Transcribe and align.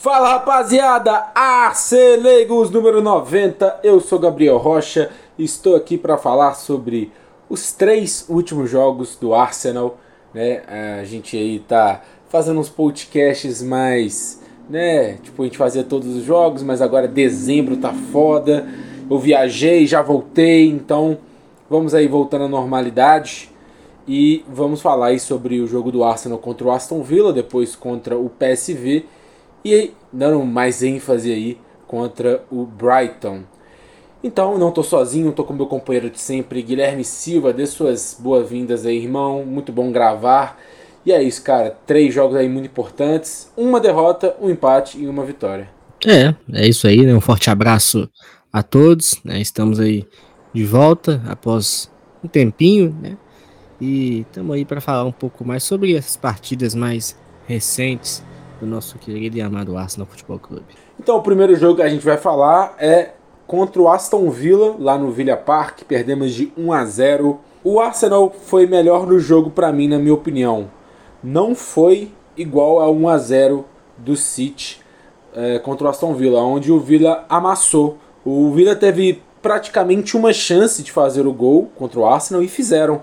Fala 0.00 0.30
rapaziada, 0.30 1.26
Arcelegos 1.34 2.70
número 2.70 3.02
90, 3.02 3.80
eu 3.82 4.00
sou 4.00 4.18
Gabriel 4.18 4.56
Rocha 4.56 5.10
e 5.36 5.44
estou 5.44 5.76
aqui 5.76 5.98
para 5.98 6.16
falar 6.16 6.54
sobre 6.54 7.12
os 7.50 7.72
três 7.72 8.24
últimos 8.26 8.70
jogos 8.70 9.14
do 9.16 9.34
Arsenal. 9.34 9.98
Né? 10.32 10.62
A 11.00 11.04
gente 11.04 11.36
aí 11.36 11.58
tá 11.58 12.00
fazendo 12.30 12.58
uns 12.58 12.70
podcasts 12.70 13.62
mais, 13.62 14.40
né? 14.70 15.18
Tipo, 15.18 15.42
a 15.42 15.44
gente 15.44 15.58
fazia 15.58 15.84
todos 15.84 16.16
os 16.16 16.24
jogos, 16.24 16.62
mas 16.62 16.80
agora 16.80 17.06
dezembro 17.06 17.76
tá 17.76 17.92
foda. 17.92 18.66
Eu 19.10 19.18
viajei, 19.18 19.86
já 19.86 20.00
voltei, 20.00 20.66
então 20.66 21.18
vamos 21.68 21.92
aí 21.92 22.08
voltando 22.08 22.46
à 22.46 22.48
normalidade. 22.48 23.50
E 24.08 24.46
vamos 24.48 24.80
falar 24.80 25.08
aí 25.08 25.20
sobre 25.20 25.60
o 25.60 25.66
jogo 25.66 25.92
do 25.92 26.02
Arsenal 26.02 26.38
contra 26.38 26.66
o 26.66 26.70
Aston 26.70 27.02
Villa, 27.02 27.34
depois 27.34 27.76
contra 27.76 28.16
o 28.16 28.30
PSV 28.30 29.04
e 29.64 29.92
dando 30.12 30.44
mais 30.44 30.82
ênfase 30.82 31.32
aí 31.32 31.58
contra 31.86 32.44
o 32.50 32.64
Brighton. 32.64 33.42
Então, 34.22 34.58
não 34.58 34.68
estou 34.68 34.84
sozinho, 34.84 35.30
estou 35.30 35.44
com 35.44 35.54
meu 35.54 35.66
companheiro 35.66 36.10
de 36.10 36.20
sempre, 36.20 36.62
Guilherme 36.62 37.04
Silva. 37.04 37.52
Dê 37.52 37.66
suas 37.66 38.16
boas-vindas 38.18 38.84
aí, 38.84 38.98
irmão. 38.98 39.44
Muito 39.44 39.72
bom 39.72 39.90
gravar. 39.90 40.60
E 41.06 41.12
é 41.12 41.22
isso, 41.22 41.42
cara. 41.42 41.76
Três 41.86 42.12
jogos 42.12 42.36
aí 42.36 42.48
muito 42.48 42.66
importantes: 42.66 43.50
uma 43.56 43.80
derrota, 43.80 44.36
um 44.40 44.50
empate 44.50 44.98
e 44.98 45.08
uma 45.08 45.24
vitória. 45.24 45.70
É, 46.06 46.34
é 46.52 46.68
isso 46.68 46.86
aí, 46.86 47.04
né? 47.06 47.14
Um 47.14 47.20
forte 47.20 47.50
abraço 47.50 48.08
a 48.52 48.62
todos. 48.62 49.18
Né? 49.24 49.40
Estamos 49.40 49.80
aí 49.80 50.06
de 50.52 50.64
volta 50.64 51.22
após 51.26 51.90
um 52.22 52.28
tempinho, 52.28 52.94
né? 53.00 53.16
E 53.80 54.20
estamos 54.20 54.54
aí 54.54 54.66
para 54.66 54.82
falar 54.82 55.04
um 55.04 55.12
pouco 55.12 55.46
mais 55.46 55.62
sobre 55.62 55.96
essas 55.96 56.16
partidas 56.16 56.74
mais 56.74 57.16
recentes 57.48 58.22
do 58.60 58.66
nosso 58.66 58.98
querido 58.98 59.36
e 59.36 59.40
amado 59.40 59.76
Arsenal 59.76 60.06
Futebol 60.06 60.38
Clube. 60.38 60.66
Então, 60.98 61.16
o 61.16 61.22
primeiro 61.22 61.56
jogo 61.56 61.76
que 61.76 61.82
a 61.82 61.88
gente 61.88 62.04
vai 62.04 62.16
falar 62.16 62.74
é 62.78 63.10
contra 63.46 63.80
o 63.82 63.88
Aston 63.88 64.30
Villa, 64.30 64.76
lá 64.78 64.96
no 64.96 65.10
Villa 65.10 65.36
Park. 65.36 65.80
Perdemos 65.88 66.32
de 66.32 66.52
1 66.56 66.72
a 66.72 66.84
0. 66.84 67.40
O 67.64 67.80
Arsenal 67.80 68.32
foi 68.44 68.66
melhor 68.66 69.06
no 69.06 69.18
jogo 69.18 69.50
para 69.50 69.72
mim, 69.72 69.88
na 69.88 69.98
minha 69.98 70.14
opinião. 70.14 70.70
Não 71.22 71.54
foi 71.54 72.12
igual 72.36 72.80
a 72.80 72.90
1 72.90 73.08
a 73.08 73.18
0 73.18 73.64
do 73.98 74.14
City 74.16 74.80
é, 75.34 75.58
contra 75.58 75.86
o 75.86 75.90
Aston 75.90 76.14
Villa, 76.14 76.40
onde 76.42 76.70
o 76.70 76.78
Villa 76.78 77.24
amassou. 77.28 77.98
O 78.24 78.50
Villa 78.52 78.76
teve 78.76 79.22
praticamente 79.42 80.16
uma 80.16 80.32
chance 80.32 80.82
de 80.82 80.92
fazer 80.92 81.26
o 81.26 81.32
gol 81.32 81.70
contra 81.76 81.98
o 81.98 82.06
Arsenal 82.06 82.42
e 82.42 82.48
fizeram. 82.48 83.02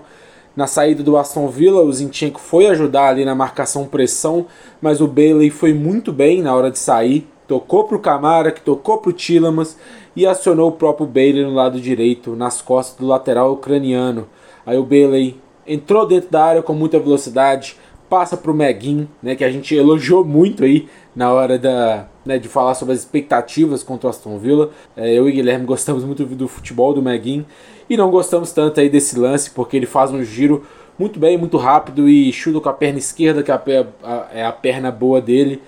Na 0.58 0.66
saída 0.66 1.04
do 1.04 1.16
Aston 1.16 1.46
Villa, 1.46 1.82
o 1.82 1.92
Zinchenko 1.92 2.40
foi 2.40 2.66
ajudar 2.66 3.10
ali 3.10 3.24
na 3.24 3.32
marcação 3.32 3.84
pressão, 3.84 4.46
mas 4.82 5.00
o 5.00 5.06
Bailey 5.06 5.50
foi 5.50 5.72
muito 5.72 6.12
bem 6.12 6.42
na 6.42 6.52
hora 6.52 6.68
de 6.68 6.80
sair. 6.80 7.28
Tocou 7.46 7.84
para 7.84 7.96
o 7.96 8.00
Camara, 8.00 8.50
que 8.50 8.60
tocou 8.60 8.98
para 8.98 9.10
o 9.10 9.12
Tillamas 9.12 9.78
e 10.16 10.26
acionou 10.26 10.70
o 10.70 10.72
próprio 10.72 11.06
Bailey 11.06 11.44
no 11.44 11.54
lado 11.54 11.80
direito, 11.80 12.34
nas 12.34 12.60
costas 12.60 12.98
do 12.98 13.06
lateral 13.06 13.52
ucraniano. 13.52 14.26
Aí 14.66 14.76
o 14.76 14.82
Bailey 14.82 15.40
entrou 15.64 16.04
dentro 16.04 16.28
da 16.28 16.44
área 16.44 16.60
com 16.60 16.72
muita 16.72 16.98
velocidade, 16.98 17.76
passa 18.10 18.36
para 18.36 18.50
o 18.50 18.54
Meguin, 18.54 19.06
né, 19.22 19.36
que 19.36 19.44
a 19.44 19.52
gente 19.52 19.76
elogiou 19.76 20.24
muito 20.24 20.64
aí 20.64 20.88
na 21.14 21.32
hora 21.32 21.56
da, 21.56 22.08
né, 22.26 22.36
de 22.36 22.48
falar 22.48 22.74
sobre 22.74 22.94
as 22.94 23.00
expectativas 23.00 23.84
contra 23.84 24.08
o 24.08 24.10
Aston 24.10 24.38
Villa. 24.38 24.70
É, 24.96 25.12
eu 25.12 25.28
e 25.28 25.32
Guilherme 25.32 25.66
gostamos 25.66 26.02
muito 26.02 26.24
do 26.24 26.48
futebol 26.48 26.92
do 26.92 27.00
Meguin 27.00 27.46
e 27.88 27.96
não 27.96 28.10
gostamos 28.10 28.52
tanto 28.52 28.80
aí 28.80 28.88
desse 28.88 29.18
lance, 29.18 29.50
porque 29.50 29.76
ele 29.76 29.86
faz 29.86 30.10
um 30.10 30.22
giro 30.22 30.66
muito 30.98 31.18
bem, 31.18 31.38
muito 31.38 31.56
rápido 31.56 32.08
e 32.08 32.32
chuta 32.32 32.60
com 32.60 32.68
a 32.68 32.72
perna 32.72 32.98
esquerda, 32.98 33.42
que 33.42 33.52
é 33.52 33.54
a, 34.02 34.26
é 34.32 34.52
perna 34.52 34.90
boa 34.90 35.20
dele. 35.20 35.62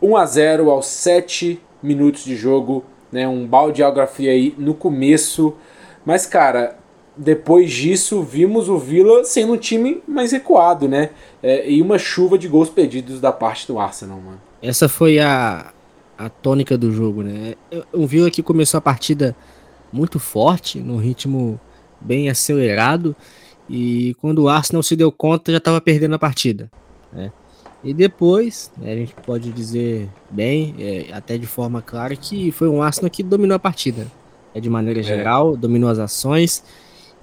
1 0.00 0.16
a 0.16 0.26
0 0.26 0.70
aos 0.70 0.86
7 0.86 1.60
minutos 1.82 2.24
de 2.24 2.34
jogo, 2.34 2.84
né? 3.10 3.26
Um 3.28 3.46
balde 3.46 3.74
de 3.74 3.78
geografia 3.78 4.32
aí 4.32 4.54
no 4.58 4.74
começo. 4.74 5.54
Mas, 6.04 6.26
cara, 6.26 6.76
depois 7.16 7.70
disso, 7.70 8.22
vimos 8.22 8.68
o 8.68 8.78
Villa 8.78 9.24
sendo 9.24 9.52
um 9.52 9.56
time 9.56 10.02
mais 10.08 10.32
recuado, 10.32 10.88
né? 10.88 11.10
É, 11.42 11.70
e 11.70 11.80
uma 11.80 11.98
chuva 11.98 12.36
de 12.36 12.48
gols 12.48 12.68
perdidos 12.68 13.20
da 13.20 13.30
parte 13.30 13.66
do 13.66 13.78
Arsenal, 13.78 14.18
mano. 14.18 14.40
Essa 14.60 14.88
foi 14.88 15.20
a, 15.20 15.72
a 16.18 16.28
tônica 16.28 16.76
do 16.76 16.90
jogo, 16.90 17.22
né? 17.22 17.54
O 17.92 18.06
Villa 18.06 18.30
que 18.30 18.42
começou 18.42 18.78
a 18.78 18.80
partida 18.80 19.36
muito 19.92 20.18
forte, 20.18 20.80
no 20.80 20.96
ritmo 20.96 21.60
bem 22.00 22.28
acelerado. 22.28 23.14
E 23.68 24.14
quando 24.20 24.40
o 24.40 24.48
Arsenal 24.48 24.82
se 24.82 24.96
deu 24.96 25.12
conta, 25.12 25.52
já 25.52 25.58
estava 25.58 25.80
perdendo 25.80 26.14
a 26.14 26.18
partida. 26.18 26.70
Né? 27.12 27.32
E 27.84 27.92
depois, 27.92 28.70
né, 28.76 28.92
a 28.92 28.96
gente 28.96 29.14
pode 29.14 29.50
dizer 29.52 30.08
bem, 30.30 30.74
é, 30.78 31.12
até 31.12 31.36
de 31.36 31.46
forma 31.46 31.82
clara, 31.82 32.14
que 32.14 32.52
foi 32.52 32.68
um 32.68 32.82
Arsenal 32.82 33.10
que 33.10 33.22
dominou 33.22 33.56
a 33.56 33.58
partida. 33.58 34.06
É, 34.54 34.60
de 34.60 34.68
maneira 34.68 35.00
é. 35.00 35.02
geral, 35.02 35.56
dominou 35.56 35.90
as 35.90 35.98
ações. 35.98 36.62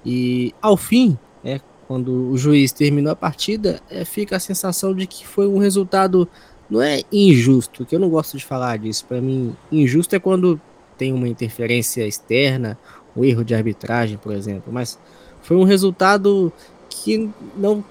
E 0.06 0.54
ao 0.62 0.76
fim, 0.76 1.18
é, 1.44 1.60
quando 1.88 2.30
o 2.30 2.38
juiz 2.38 2.72
terminou 2.72 3.12
a 3.12 3.16
partida, 3.16 3.82
é, 3.90 4.04
fica 4.04 4.36
a 4.36 4.40
sensação 4.40 4.94
de 4.94 5.08
que 5.08 5.26
foi 5.26 5.48
um 5.48 5.60
resultado. 5.60 6.28
Não 6.70 6.82
é 6.82 7.02
injusto, 7.12 7.84
que 7.84 7.96
eu 7.96 8.00
não 8.00 8.10
gosto 8.10 8.38
de 8.38 8.46
falar 8.46 8.78
disso. 8.78 9.06
Para 9.08 9.20
mim, 9.20 9.56
injusto 9.72 10.16
é 10.16 10.20
quando 10.20 10.62
tem 11.00 11.14
uma 11.14 11.30
interferência 11.30 12.06
externa, 12.06 12.78
um 13.16 13.24
erro 13.24 13.44
de 13.44 13.56
arbitragem, 13.56 14.18
por 14.18 14.34
exemplo, 14.34 14.72
mas 14.72 15.00
foi 15.42 15.56
um 15.56 15.64
resultado 15.64 16.52
que 16.90 17.30
não 17.56 17.84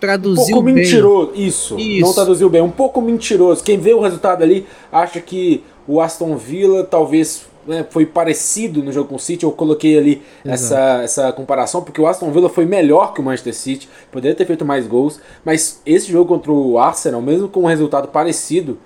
traduziu 0.00 0.42
um 0.42 0.48
pouco 0.48 0.62
bem. 0.64 0.74
mentiroso, 0.74 1.32
isso, 1.36 1.78
isso, 1.78 2.04
não 2.04 2.12
traduziu 2.12 2.50
bem, 2.50 2.60
um 2.60 2.70
pouco 2.70 3.00
mentiroso. 3.00 3.62
Quem 3.62 3.78
vê 3.78 3.94
o 3.94 4.00
resultado 4.00 4.42
ali 4.42 4.66
acha 4.90 5.20
que 5.20 5.62
o 5.86 6.00
Aston 6.00 6.36
Villa 6.36 6.82
talvez 6.82 7.46
né, 7.64 7.86
foi 7.88 8.04
parecido 8.04 8.82
no 8.82 8.92
jogo 8.92 9.10
com 9.10 9.14
o 9.14 9.20
City. 9.20 9.44
Eu 9.44 9.52
coloquei 9.52 9.96
ali 9.96 10.22
essa, 10.44 11.02
essa 11.02 11.32
comparação 11.32 11.82
porque 11.82 12.00
o 12.00 12.06
Aston 12.06 12.32
Villa 12.32 12.48
foi 12.48 12.66
melhor 12.66 13.14
que 13.14 13.20
o 13.20 13.22
Manchester 13.22 13.54
City, 13.54 13.88
poderia 14.10 14.36
ter 14.36 14.44
feito 14.44 14.64
mais 14.64 14.88
gols, 14.88 15.20
mas 15.44 15.80
esse 15.86 16.10
jogo 16.10 16.28
contra 16.28 16.50
o 16.50 16.78
Arsenal, 16.78 17.22
mesmo 17.22 17.48
com 17.48 17.60
um 17.60 17.66
resultado 17.66 18.08
parecido, 18.08 18.76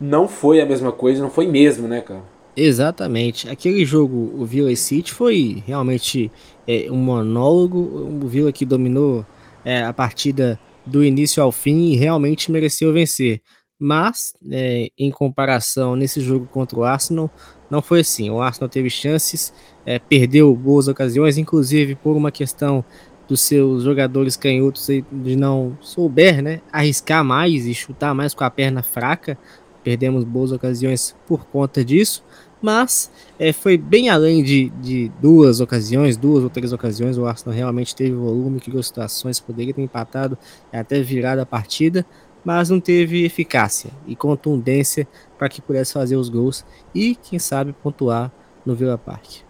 não 0.00 0.28
foi 0.28 0.60
a 0.60 0.66
mesma 0.66 0.92
coisa, 0.92 1.20
não 1.20 1.30
foi 1.30 1.48
mesmo, 1.48 1.88
né, 1.88 2.00
cara? 2.00 2.33
Exatamente. 2.56 3.48
Aquele 3.48 3.84
jogo, 3.84 4.32
o 4.36 4.44
Villa 4.44 4.74
City, 4.76 5.12
foi 5.12 5.62
realmente 5.66 6.30
é, 6.66 6.86
um 6.90 6.96
monólogo. 6.96 7.78
O 7.78 8.28
Villa 8.28 8.52
que 8.52 8.64
dominou 8.64 9.26
é, 9.64 9.82
a 9.82 9.92
partida 9.92 10.58
do 10.86 11.04
início 11.04 11.42
ao 11.42 11.50
fim 11.50 11.92
e 11.92 11.96
realmente 11.96 12.52
mereceu 12.52 12.92
vencer. 12.92 13.40
Mas, 13.78 14.34
é, 14.50 14.88
em 14.96 15.10
comparação 15.10 15.96
nesse 15.96 16.20
jogo 16.20 16.46
contra 16.46 16.78
o 16.78 16.84
Arsenal, 16.84 17.28
não 17.68 17.82
foi 17.82 18.00
assim. 18.00 18.30
O 18.30 18.40
Arsenal 18.40 18.68
teve 18.68 18.88
chances, 18.88 19.52
é, 19.84 19.98
perdeu 19.98 20.54
boas 20.54 20.86
ocasiões, 20.86 21.36
inclusive 21.38 21.96
por 21.96 22.16
uma 22.16 22.30
questão 22.30 22.84
dos 23.26 23.40
seus 23.40 23.82
jogadores 23.82 24.36
canhotos 24.36 24.86
de 24.86 25.34
não 25.34 25.76
souber 25.80 26.42
né, 26.42 26.60
arriscar 26.70 27.24
mais 27.24 27.66
e 27.66 27.74
chutar 27.74 28.14
mais 28.14 28.32
com 28.32 28.44
a 28.44 28.50
perna 28.50 28.82
fraca. 28.82 29.36
Perdemos 29.82 30.24
boas 30.24 30.52
ocasiões 30.52 31.16
por 31.26 31.44
conta 31.46 31.84
disso 31.84 32.22
mas 32.64 33.10
é, 33.38 33.52
foi 33.52 33.76
bem 33.76 34.08
além 34.08 34.42
de, 34.42 34.70
de, 34.80 35.12
duas 35.20 35.60
ocasiões, 35.60 36.16
duas 36.16 36.42
ou 36.42 36.48
três 36.48 36.72
ocasiões, 36.72 37.18
o 37.18 37.26
Arsenal 37.26 37.54
realmente 37.54 37.94
teve 37.94 38.12
volume, 38.12 38.58
criou 38.58 38.82
situações, 38.82 39.38
poderia 39.38 39.74
ter 39.74 39.82
empatado, 39.82 40.38
até 40.72 41.02
virado 41.02 41.40
a 41.40 41.46
partida, 41.46 42.06
mas 42.42 42.70
não 42.70 42.80
teve 42.80 43.22
eficácia 43.22 43.90
e 44.06 44.16
contundência 44.16 45.06
para 45.36 45.50
que 45.50 45.60
pudesse 45.60 45.92
fazer 45.92 46.16
os 46.16 46.30
gols 46.30 46.64
e, 46.94 47.14
quem 47.14 47.38
sabe, 47.38 47.74
pontuar 47.82 48.32
no 48.64 48.74
Villa 48.74 48.96
Park. 48.96 49.43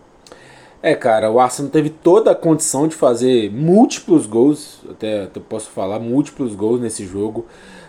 É, 0.87 0.95
cara, 0.95 1.31
o 1.31 1.41
Arsenal 1.41 1.71
teve 1.71 1.89
toda 1.89 2.33
a 2.33 2.35
condição 2.35 2.87
de 2.87 2.95
fazer 2.95 3.51
múltiplos 3.51 4.27
gols, 4.27 4.81
até, 4.91 5.23
até 5.23 5.41
posso 5.41 5.71
falar, 5.71 5.99
múltiplos 5.99 6.55
gols 6.55 6.79
nesse 6.79 7.07
jogo 7.07 7.47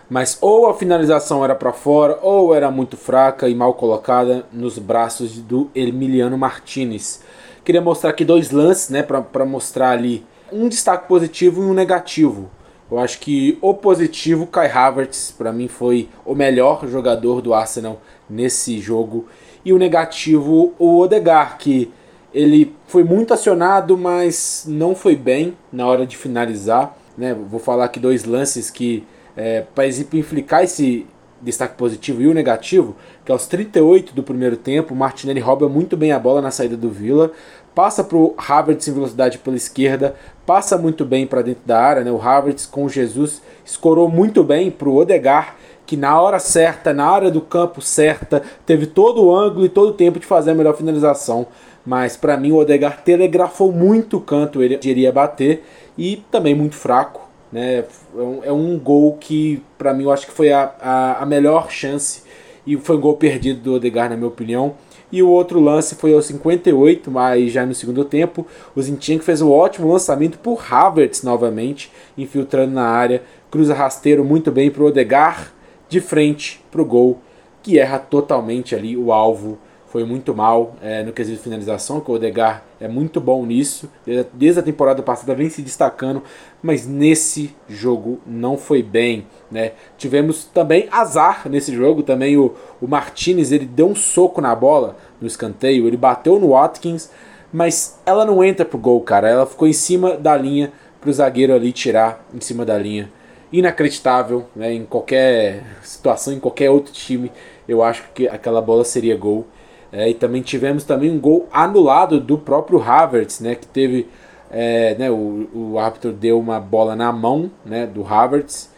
mas 0.08 0.38
ou 0.40 0.68
a 0.68 0.74
finalização 0.74 1.44
era 1.44 1.54
para 1.54 1.72
fora 1.72 2.18
ou 2.22 2.54
era 2.54 2.70
muito 2.70 2.96
fraca 2.96 3.48
e 3.48 3.54
mal 3.54 3.74
colocada 3.74 4.46
nos 4.52 4.78
braços 4.78 5.38
do 5.38 5.68
Emiliano 5.74 6.38
Martinez. 6.38 7.22
Queria 7.64 7.80
mostrar 7.80 8.10
aqui 8.10 8.24
dois 8.24 8.52
lances, 8.52 8.88
né, 8.88 9.02
para 9.02 9.44
mostrar 9.44 9.90
ali 9.90 10.24
um 10.52 10.68
destaque 10.68 11.08
positivo 11.08 11.62
e 11.62 11.66
um 11.66 11.74
negativo. 11.74 12.48
Eu 12.88 13.00
acho 13.00 13.18
que 13.18 13.58
o 13.60 13.74
positivo, 13.74 14.46
Kai 14.46 14.70
Havertz, 14.70 15.34
para 15.36 15.52
mim 15.52 15.66
foi 15.66 16.08
o 16.24 16.36
melhor 16.36 16.86
jogador 16.86 17.42
do 17.42 17.52
Arsenal 17.52 18.00
nesse 18.30 18.78
jogo. 18.78 19.26
E 19.64 19.72
o 19.72 19.78
negativo, 19.78 20.72
o 20.78 21.00
Odegar, 21.00 21.58
que 21.58 21.92
ele 22.36 22.76
foi 22.86 23.02
muito 23.02 23.32
acionado, 23.32 23.96
mas 23.96 24.66
não 24.68 24.94
foi 24.94 25.16
bem 25.16 25.56
na 25.72 25.86
hora 25.86 26.06
de 26.06 26.18
finalizar. 26.18 26.94
Né? 27.16 27.34
Vou 27.34 27.58
falar 27.58 27.86
aqui 27.86 27.98
dois 27.98 28.24
lances 28.24 28.70
que 28.70 29.06
é, 29.34 29.64
para 29.74 29.86
exemplificar 29.86 30.62
esse 30.62 31.06
destaque 31.40 31.76
positivo 31.76 32.20
e 32.20 32.26
o 32.26 32.34
negativo, 32.34 32.94
que 33.24 33.32
aos 33.32 33.46
38 33.46 34.14
do 34.14 34.22
primeiro 34.22 34.58
tempo, 34.58 34.94
Martinelli 34.94 35.40
rouba 35.40 35.66
muito 35.66 35.96
bem 35.96 36.12
a 36.12 36.18
bola 36.18 36.42
na 36.42 36.50
saída 36.50 36.76
do 36.76 36.90
Villa, 36.90 37.32
passa 37.74 38.04
para 38.04 38.18
o 38.18 38.34
Havertz 38.36 38.86
em 38.86 38.92
velocidade 38.92 39.38
pela 39.38 39.56
esquerda, 39.56 40.14
passa 40.44 40.76
muito 40.76 41.06
bem 41.06 41.26
para 41.26 41.40
dentro 41.40 41.62
da 41.64 41.80
área, 41.80 42.04
né? 42.04 42.10
o 42.10 42.20
Havertz 42.20 42.66
com 42.66 42.84
o 42.84 42.88
Jesus 42.90 43.40
escorou 43.64 44.10
muito 44.10 44.44
bem 44.44 44.70
para 44.70 44.88
o 44.90 44.96
Odegar, 44.96 45.56
que 45.86 45.96
na 45.96 46.20
hora 46.20 46.38
certa, 46.38 46.92
na 46.92 47.06
área 47.06 47.30
do 47.30 47.40
campo 47.40 47.80
certa, 47.80 48.42
teve 48.66 48.86
todo 48.86 49.24
o 49.24 49.34
ângulo 49.34 49.64
e 49.64 49.70
todo 49.70 49.90
o 49.90 49.94
tempo 49.94 50.18
de 50.18 50.26
fazer 50.26 50.50
a 50.50 50.54
melhor 50.54 50.76
finalização. 50.76 51.46
Mas 51.86 52.16
para 52.16 52.36
mim 52.36 52.50
o 52.50 52.56
Odegar 52.56 53.02
telegrafou 53.02 53.70
muito 53.70 54.16
o 54.16 54.20
canto 54.20 54.62
ele 54.62 54.78
iria 54.82 55.12
bater 55.12 55.62
e 55.96 56.24
também 56.30 56.54
muito 56.54 56.74
fraco. 56.74 57.28
Né? 57.52 57.78
É, 57.78 58.20
um, 58.20 58.44
é 58.44 58.52
um 58.52 58.78
gol 58.78 59.16
que 59.20 59.62
para 59.78 59.94
mim 59.94 60.04
eu 60.04 60.10
acho 60.10 60.26
que 60.26 60.32
foi 60.32 60.52
a, 60.52 60.74
a, 60.80 61.22
a 61.22 61.26
melhor 61.26 61.70
chance 61.70 62.22
e 62.66 62.76
foi 62.76 62.96
um 62.96 63.00
gol 63.00 63.16
perdido 63.16 63.60
do 63.60 63.74
Odegar 63.74 64.10
na 64.10 64.16
minha 64.16 64.28
opinião. 64.28 64.74
E 65.12 65.22
o 65.22 65.28
outro 65.28 65.60
lance 65.60 65.94
foi 65.94 66.12
aos 66.12 66.26
58, 66.26 67.10
mas 67.10 67.52
já 67.52 67.64
no 67.64 67.74
segundo 67.74 68.04
tempo, 68.04 68.44
o 68.74 68.82
Zinchenko 68.82 69.22
fez 69.22 69.40
um 69.40 69.52
ótimo 69.52 69.90
lançamento 69.92 70.36
por 70.38 70.60
Havertz 70.68 71.22
novamente, 71.22 71.92
infiltrando 72.18 72.74
na 72.74 72.88
área, 72.88 73.22
cruza 73.48 73.72
rasteiro 73.72 74.24
muito 74.24 74.50
bem 74.50 74.68
para 74.68 74.82
o 74.82 74.86
Odegar, 74.86 75.52
de 75.88 76.00
frente 76.00 76.60
para 76.72 76.82
o 76.82 76.84
gol, 76.84 77.20
que 77.62 77.78
erra 77.78 78.00
totalmente 78.00 78.74
ali 78.74 78.96
o 78.96 79.12
alvo. 79.12 79.58
Foi 79.96 80.04
muito 80.04 80.34
mal 80.34 80.76
é, 80.82 81.02
no 81.02 81.10
quesito 81.10 81.38
de 81.38 81.42
finalização, 81.42 82.00
que 82.00 82.10
o 82.10 82.14
Odegar 82.16 82.62
é 82.78 82.86
muito 82.86 83.18
bom 83.18 83.46
nisso. 83.46 83.88
Desde 84.34 84.60
a 84.60 84.62
temporada 84.62 85.02
passada 85.02 85.34
vem 85.34 85.48
se 85.48 85.62
destacando, 85.62 86.22
mas 86.62 86.86
nesse 86.86 87.56
jogo 87.66 88.20
não 88.26 88.58
foi 88.58 88.82
bem. 88.82 89.26
Né? 89.50 89.72
Tivemos 89.96 90.44
também 90.44 90.86
azar 90.92 91.48
nesse 91.48 91.74
jogo. 91.74 92.02
Também 92.02 92.36
o, 92.36 92.54
o 92.78 92.86
Martinez 92.86 93.52
ele 93.52 93.64
deu 93.64 93.88
um 93.88 93.94
soco 93.94 94.38
na 94.42 94.54
bola 94.54 94.98
no 95.18 95.26
escanteio, 95.26 95.86
ele 95.86 95.96
bateu 95.96 96.38
no 96.38 96.50
Watkins, 96.50 97.10
mas 97.50 97.98
ela 98.04 98.26
não 98.26 98.44
entra 98.44 98.66
pro 98.66 98.76
gol, 98.76 99.00
cara. 99.00 99.30
Ela 99.30 99.46
ficou 99.46 99.66
em 99.66 99.72
cima 99.72 100.14
da 100.18 100.36
linha 100.36 100.74
para 101.00 101.08
o 101.08 101.12
zagueiro 101.14 101.54
ali 101.54 101.72
tirar 101.72 102.22
em 102.34 102.40
cima 102.42 102.66
da 102.66 102.76
linha 102.76 103.10
inacreditável 103.50 104.46
né, 104.54 104.74
em 104.74 104.84
qualquer 104.84 105.62
situação, 105.82 106.34
em 106.34 106.40
qualquer 106.40 106.68
outro 106.68 106.92
time. 106.92 107.32
Eu 107.66 107.82
acho 107.82 108.04
que 108.14 108.28
aquela 108.28 108.60
bola 108.60 108.84
seria 108.84 109.16
gol. 109.16 109.46
É, 109.92 110.08
e 110.10 110.14
também 110.14 110.42
tivemos 110.42 110.84
também 110.84 111.10
um 111.10 111.18
gol 111.18 111.48
anulado 111.52 112.20
do 112.20 112.36
próprio 112.36 112.82
Havertz, 112.82 113.40
né, 113.40 113.54
que 113.54 113.66
teve 113.66 114.08
é, 114.50 114.94
né, 114.96 115.10
o, 115.10 115.48
o 115.54 115.78
árbitro 115.78 116.12
deu 116.12 116.38
uma 116.38 116.60
bola 116.60 116.94
na 116.94 117.12
mão 117.12 117.50
né, 117.64 117.86
do 117.86 118.06
Havertz. 118.06 118.70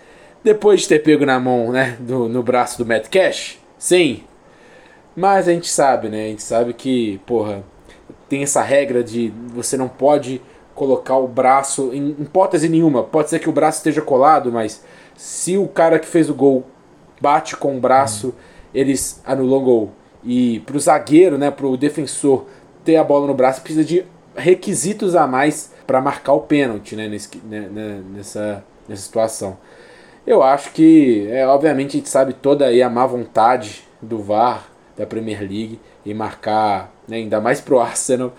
Depois 0.43 0.82
de 0.82 0.88
ter 0.88 1.02
pego 1.02 1.26
na 1.26 1.38
mão, 1.40 1.72
né, 1.72 1.96
do, 2.00 2.28
no 2.28 2.43
braço 2.43 2.78
do 2.78 2.87
Matt 2.87 3.08
Cash, 3.08 3.58
sim. 3.78 4.22
Mas 5.16 5.49
a 5.49 5.52
gente 5.52 5.69
sabe, 5.69 6.08
né? 6.08 6.26
A 6.26 6.28
gente 6.28 6.43
sabe 6.43 6.72
que, 6.72 7.19
porra, 7.26 7.64
tem 8.28 8.44
essa 8.44 8.62
regra 8.62 9.02
de 9.02 9.32
você 9.49 9.76
não 9.76 9.88
pode 9.88 10.40
colocar 10.76 11.16
o 11.16 11.26
braço 11.26 11.90
em 11.93 12.10
hipótese 12.20 12.69
nenhuma. 12.69 13.02
Pode 13.02 13.28
ser 13.28 13.40
que 13.40 13.49
o 13.49 13.52
braço 13.52 13.78
esteja 13.78 14.00
colado, 14.00 14.52
mas 14.52 14.84
se 15.16 15.58
o 15.58 15.66
cara 15.66 15.99
que 15.99 16.06
fez 16.06 16.31
o 16.31 16.34
gol 16.34 16.64
bate 17.20 17.56
com 17.56 17.76
o 17.76 17.81
braço, 17.81 18.32
eles 18.72 19.20
anulam 19.26 19.58
o 19.58 19.64
gol. 19.64 19.93
E 20.31 20.61
pro 20.67 20.79
zagueiro, 20.79 21.39
né, 21.39 21.51
pro 21.51 21.75
defensor 21.75 22.45
ter 22.85 22.97
a 22.97 23.03
bola 23.03 23.27
no 23.27 23.33
braço, 23.33 23.63
precisa 23.63 23.83
de 23.83 24.05
requisitos 24.37 25.17
a 25.17 25.27
mais 25.27 25.73
para 25.87 26.03
marcar 26.03 26.35
o 26.35 26.41
pênalti, 26.41 26.95
né, 26.95 27.09
nesse, 27.09 27.31
né, 27.49 27.61
né, 27.73 28.03
nessa, 28.15 28.63
nessa 28.87 29.01
situação. 29.01 29.57
Eu 30.27 30.43
acho 30.43 30.73
que, 30.73 31.27
é, 31.31 31.47
obviamente, 31.47 31.97
a 31.97 32.01
gente 32.01 32.11
sabe 32.11 32.35
toda 32.35 32.67
aí 32.67 32.83
a 32.83 32.91
má 32.91 33.07
vontade 33.07 33.83
do 34.03 34.19
VAR 34.19 34.69
da 34.95 35.07
Premier 35.07 35.41
League 35.41 35.81
em 36.05 36.13
marcar, 36.13 36.93
né, 37.09 37.17
ainda 37.17 37.41
mais 37.41 37.63
pro 37.63 37.81
Arsenal, 37.81 38.35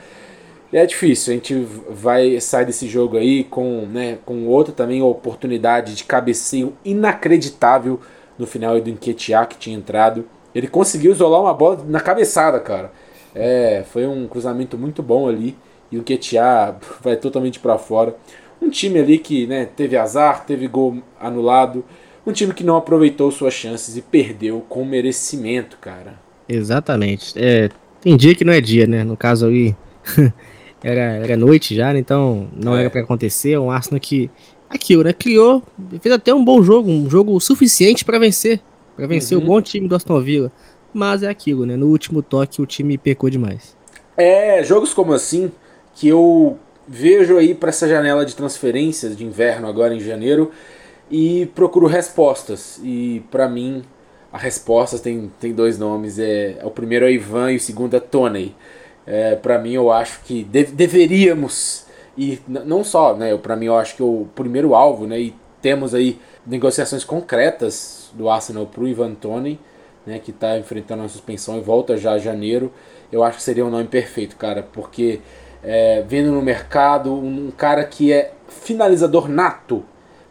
é 0.72 0.86
difícil, 0.86 1.34
a 1.34 1.36
gente 1.36 1.56
vai 1.90 2.40
sair 2.40 2.68
desse 2.68 2.88
jogo 2.88 3.18
aí 3.18 3.44
com, 3.46 3.88
né, 3.88 4.20
com 4.24 4.46
outra 4.46 4.72
também 4.72 5.02
oportunidade 5.02 5.96
de 5.96 6.04
cabeceio 6.04 6.78
inacreditável 6.86 8.00
no 8.38 8.46
final 8.46 8.80
do 8.80 8.92
Enquetear 8.92 9.48
que 9.48 9.58
tinha 9.58 9.76
entrado. 9.76 10.26
Ele 10.54 10.68
conseguiu 10.68 11.12
isolar 11.12 11.42
uma 11.42 11.54
bola 11.54 11.84
na 11.88 12.00
cabeçada, 12.00 12.60
cara. 12.60 12.92
É, 13.36 13.84
foi 13.92 14.07
um 14.07 14.28
cruzamento 14.28 14.78
muito 14.78 15.04
bom 15.04 15.28
ali 15.28 15.56
e 15.92 15.98
o 15.98 16.01
Enquetear 16.01 16.78
vai 17.01 17.16
totalmente 17.16 17.60
para 17.60 17.78
fora. 17.78 18.16
Um 18.62 18.69
time 18.69 19.00
ali 19.00 19.18
que 19.18 19.48
né, 19.48 19.66
teve 19.66 19.96
azar, 19.96 20.46
teve 20.46 20.68
gol 20.68 21.01
anulado. 21.19 21.86
Um 22.25 22.31
time 22.31 22.54
que 22.54 22.63
não 22.63 22.75
aproveitou 22.75 23.31
suas 23.31 23.54
chances 23.54 23.96
e 23.96 24.01
perdeu 24.01 24.63
com 24.68 24.84
merecimento, 24.84 25.78
cara. 25.80 26.19
Exatamente. 26.48 27.34
É, 27.38 27.69
tem 28.02 28.18
dia 28.18 28.36
que 28.36 28.44
não 28.44 28.52
é 28.52 28.60
dia, 28.60 28.86
né? 28.86 29.04
No 29.04 29.16
caso 29.16 29.48
aí, 29.48 29.75
era, 30.84 31.02
era 31.02 31.38
noite 31.38 31.75
já, 31.75 31.94
né? 31.94 32.00
então 32.00 32.48
não 32.54 32.75
é. 32.75 32.81
era 32.81 32.90
para 32.90 33.02
acontecer. 33.02 33.57
Um 33.57 33.72
Arsenal 33.72 34.00
que 34.00 34.30
aquilo, 34.69 35.04
né? 35.04 35.13
Criou, 35.13 35.63
fez 36.02 36.13
até 36.13 36.34
um 36.34 36.44
bom 36.44 36.62
jogo, 36.62 36.90
um 36.90 37.10
jogo 37.10 37.40
suficiente 37.40 38.04
para 38.04 38.19
vencer, 38.19 38.60
para 39.00 39.07
vencer 39.07 39.38
uhum. 39.38 39.44
o 39.44 39.48
bom 39.48 39.62
time 39.62 39.88
do 39.88 39.96
Aston 39.96 40.19
Villa. 40.22 40.51
Mas 40.94 41.24
é 41.24 41.30
aquilo, 41.30 41.66
né? 41.66 41.75
No 41.75 41.88
último 41.88 42.22
toque 42.22 42.62
o 42.62 42.66
time 42.66 42.98
pecou 42.98 43.30
demais. 43.30 43.75
É, 44.18 44.62
jogos 44.63 44.94
como 44.94 45.13
assim 45.13 45.51
que 45.96 46.07
eu 46.07 46.57
vejo 46.88 47.38
aí 47.38 47.56
para 47.56 47.69
essa 47.69 47.88
janela 47.88 48.25
de 48.25 48.36
transferências 48.36 49.16
de 49.16 49.24
inverno 49.24 49.68
agora 49.68 49.94
em 49.94 50.00
janeiro 50.00 50.51
e 51.10 51.46
procuro 51.56 51.88
respostas. 51.88 52.80
E 52.84 53.24
para 53.31 53.48
mim 53.48 53.84
a 54.31 54.38
resposta 54.38 55.00
tem, 55.00 55.31
tem 55.40 55.54
dois 55.54 55.80
nomes, 55.80 56.19
é, 56.19 56.57
é 56.60 56.66
o 56.66 56.72
primeiro 56.72 57.06
é 57.06 57.12
Ivan 57.12 57.52
e 57.52 57.56
o 57.56 57.60
segundo 57.60 57.95
é 57.95 58.00
Tony 58.00 58.56
é, 59.10 59.36
para 59.36 59.57
mim 59.57 59.74
eu 59.74 59.92
acho 59.92 60.22
que 60.22 60.44
de 60.44 60.66
deveríamos 60.66 61.86
e 62.16 62.40
não 62.48 62.84
só, 62.84 63.16
né? 63.16 63.36
Para 63.38 63.56
mim 63.56 63.66
eu 63.66 63.75
acho 63.75 63.95
que 63.95 64.04
o 64.04 64.28
primeiro 64.36 64.75
alvo, 64.75 65.07
né? 65.07 65.19
E 65.19 65.36
temos 65.63 65.95
aí 65.95 66.19
negociações 66.45 67.04
concretas 67.04 67.99
do 68.14 68.30
Arsenal 68.30 68.66
para 68.66 68.84
o 68.84 68.88
Ivan 68.88 69.14
Tony, 69.16 69.60
né? 70.06 70.20
Que 70.20 70.32
está 70.32 70.58
enfrentando 70.58 71.04
a 71.04 71.10
suspensão 71.10 71.58
e 71.58 71.62
volta 71.62 71.98
já 71.98 72.14
a 72.14 72.18
janeiro. 72.20 72.72
Eu 73.12 73.24
acho 73.24 73.38
que 73.38 73.44
seria 73.44 73.66
um 73.66 73.70
nome 73.70 73.88
perfeito, 73.88 74.36
cara, 74.36 74.64
porque 74.64 75.20
é, 75.64 76.04
vendo 76.08 76.32
no 76.32 76.42
mercado 76.42 77.14
um 77.14 77.52
cara 77.52 77.84
que 77.84 78.14
é 78.14 78.34
finalizador 78.48 79.28
nato, 79.28 79.84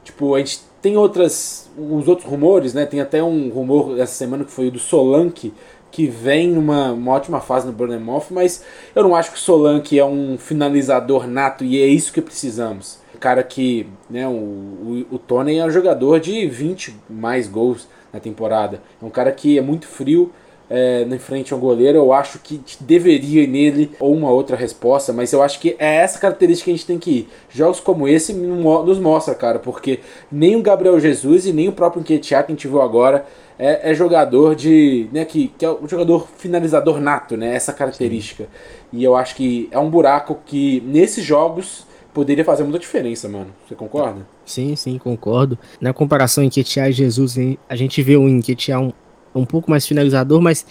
tipo 0.04 0.34
a 0.34 0.38
gente 0.38 0.60
tem 0.80 0.96
outras, 0.96 1.68
uns 1.76 2.06
outros 2.06 2.28
rumores, 2.28 2.72
né? 2.72 2.86
Tem 2.86 3.00
até 3.00 3.22
um 3.22 3.48
rumor 3.50 3.98
essa 3.98 4.14
semana 4.14 4.44
que 4.44 4.50
foi 4.50 4.68
o 4.68 4.70
do 4.70 4.78
Solanke 4.78 5.52
que 5.90 6.06
vem 6.06 6.48
numa 6.48 6.92
ótima 7.10 7.40
fase 7.40 7.66
no 7.66 7.72
Bournemouth, 7.72 8.26
mas 8.30 8.62
eu 8.94 9.02
não 9.02 9.16
acho 9.16 9.32
que 9.32 9.36
o 9.36 9.40
Solanke 9.40 9.98
é 9.98 10.04
um 10.04 10.36
finalizador 10.38 11.26
nato 11.26 11.64
e 11.64 11.80
é 11.82 11.86
isso 11.86 12.12
que 12.12 12.20
precisamos. 12.20 12.98
O 13.18 13.20
cara 13.20 13.42
que, 13.42 13.84
né, 14.08 14.28
o, 14.28 14.30
o, 14.30 15.06
o 15.10 15.18
Tony 15.18 15.58
é 15.58 15.64
um 15.64 15.70
jogador 15.70 16.20
de 16.20 16.46
20 16.46 16.94
mais 17.10 17.48
gols 17.48 17.88
na 18.12 18.20
temporada. 18.20 18.80
É 19.02 19.04
um 19.04 19.10
cara 19.10 19.32
que 19.32 19.58
é 19.58 19.60
muito 19.60 19.88
frio, 19.88 20.30
é, 20.70 21.04
na 21.04 21.18
frente 21.18 21.52
ao 21.52 21.58
goleiro, 21.58 21.98
eu 21.98 22.12
acho 22.12 22.38
que 22.38 22.60
deveria 22.78 23.42
ir 23.42 23.48
nele 23.48 23.90
ou 23.98 24.14
uma 24.14 24.30
outra 24.30 24.54
resposta, 24.54 25.12
mas 25.12 25.32
eu 25.32 25.42
acho 25.42 25.58
que 25.58 25.74
é 25.80 25.96
essa 25.96 26.20
característica 26.20 26.66
que 26.66 26.70
a 26.70 26.74
gente 26.76 26.86
tem 26.86 26.96
que 26.96 27.10
ir. 27.10 27.28
Jogos 27.50 27.80
como 27.80 28.06
esse 28.06 28.32
nos 28.32 29.00
mostra, 29.00 29.34
cara, 29.34 29.58
porque 29.58 29.98
nem 30.30 30.54
o 30.54 30.62
Gabriel 30.62 31.00
Jesus 31.00 31.44
e 31.44 31.52
nem 31.52 31.68
o 31.68 31.72
próprio 31.72 32.02
Nketiah 32.02 32.44
que 32.44 32.52
a 32.52 32.54
gente 32.54 32.68
viu 32.68 32.80
agora 32.80 33.26
é, 33.58 33.90
é, 33.90 33.94
jogador 33.94 34.54
de. 34.54 35.08
Né, 35.12 35.24
que, 35.24 35.48
que 35.58 35.64
é 35.64 35.70
um 35.70 35.88
jogador 35.88 36.28
finalizador 36.36 37.00
nato, 37.00 37.36
né? 37.36 37.56
Essa 37.56 37.72
característica. 37.72 38.44
Sim. 38.44 38.98
E 38.98 39.02
eu 39.02 39.16
acho 39.16 39.34
que 39.34 39.68
é 39.72 39.78
um 39.80 39.90
buraco 39.90 40.38
que 40.46 40.80
nesses 40.86 41.24
jogos 41.24 41.87
poderia 42.18 42.44
fazer 42.44 42.64
muita 42.64 42.80
diferença, 42.80 43.28
mano. 43.28 43.54
Você 43.64 43.76
concorda? 43.76 44.26
Sim, 44.44 44.74
sim, 44.74 44.98
concordo. 44.98 45.56
Na 45.80 45.92
comparação 45.92 46.42
em 46.42 46.48
Nketiah 46.48 46.88
e 46.88 46.92
Jesus, 46.92 47.36
a 47.68 47.76
gente 47.76 48.02
vê 48.02 48.16
o 48.16 48.26
Nketiah 48.28 48.80
um 48.80 48.92
um 49.34 49.44
pouco 49.44 49.70
mais 49.70 49.86
finalizador, 49.86 50.40
mas 50.40 50.66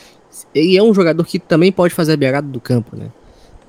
ele 0.54 0.78
é 0.78 0.84
um 0.84 0.94
jogador 0.94 1.24
que 1.24 1.40
também 1.40 1.72
pode 1.72 1.94
fazer 1.94 2.14
a 2.14 2.18
beirada 2.18 2.48
do 2.48 2.60
campo, 2.60 2.96
né? 2.96 3.10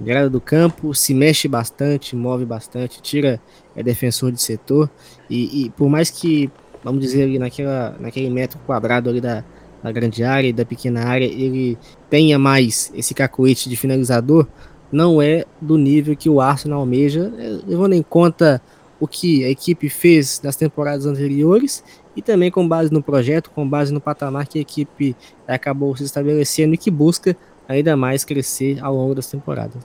Beirada 0.01 0.29
do 0.31 0.41
campo, 0.41 0.95
se 0.95 1.13
mexe 1.13 1.47
bastante, 1.47 2.15
move 2.15 2.45
bastante, 2.45 3.01
tira 3.03 3.41
é 3.77 3.83
defensor 3.83 4.33
de 4.33 4.41
setor 4.41 4.91
e, 5.29 5.67
e 5.67 5.71
por 5.71 5.89
mais 5.89 6.11
que, 6.11 6.51
vamos 6.83 7.01
dizer 7.01 7.25
ali 7.25 7.39
naquela, 7.39 7.97
naquele 8.01 8.31
metro 8.31 8.59
quadrado 8.67 9.11
ali 9.11 9.21
da, 9.21 9.45
da 9.83 9.93
grande 9.93 10.25
área 10.25 10.49
e 10.49 10.53
da 10.53 10.65
pequena 10.65 11.05
área, 11.05 11.25
ele 11.25 11.79
tenha 12.11 12.39
mais 12.39 12.93
esse 12.95 13.15
cacoete 13.15 13.69
de 13.69 13.77
finalizador, 13.77 14.47
não 14.91 15.21
é 15.21 15.45
do 15.61 15.77
nível 15.77 16.17
que 16.17 16.29
o 16.29 16.41
Arsenal 16.41 16.81
almeja, 16.81 17.33
é, 17.39 17.59
levando 17.67 17.93
em 17.93 18.03
conta 18.03 18.61
o 19.01 19.07
que 19.07 19.45
a 19.45 19.51
equipe 19.51 19.89
fez 19.89 20.41
nas 20.43 20.57
temporadas 20.57 21.07
anteriores 21.07 21.85
e 22.17 22.23
também 22.23 22.51
com 22.51 22.67
base 22.67 22.93
no 22.93 23.03
projeto, 23.03 23.51
com 23.51 23.69
base 23.69 23.93
no 23.93 24.01
patamar 24.01 24.47
que 24.47 24.59
a 24.59 24.63
equipe 24.63 25.15
acabou 25.47 25.97
se 25.97 26.05
estabelecendo 26.05 26.75
e 26.75 26.79
que 26.79 26.91
busca 26.91 27.37
ainda 27.69 27.97
mais 27.97 28.25
crescer 28.25 28.83
ao 28.83 28.95
longo 28.95 29.15
das 29.15 29.27
temporadas. 29.27 29.83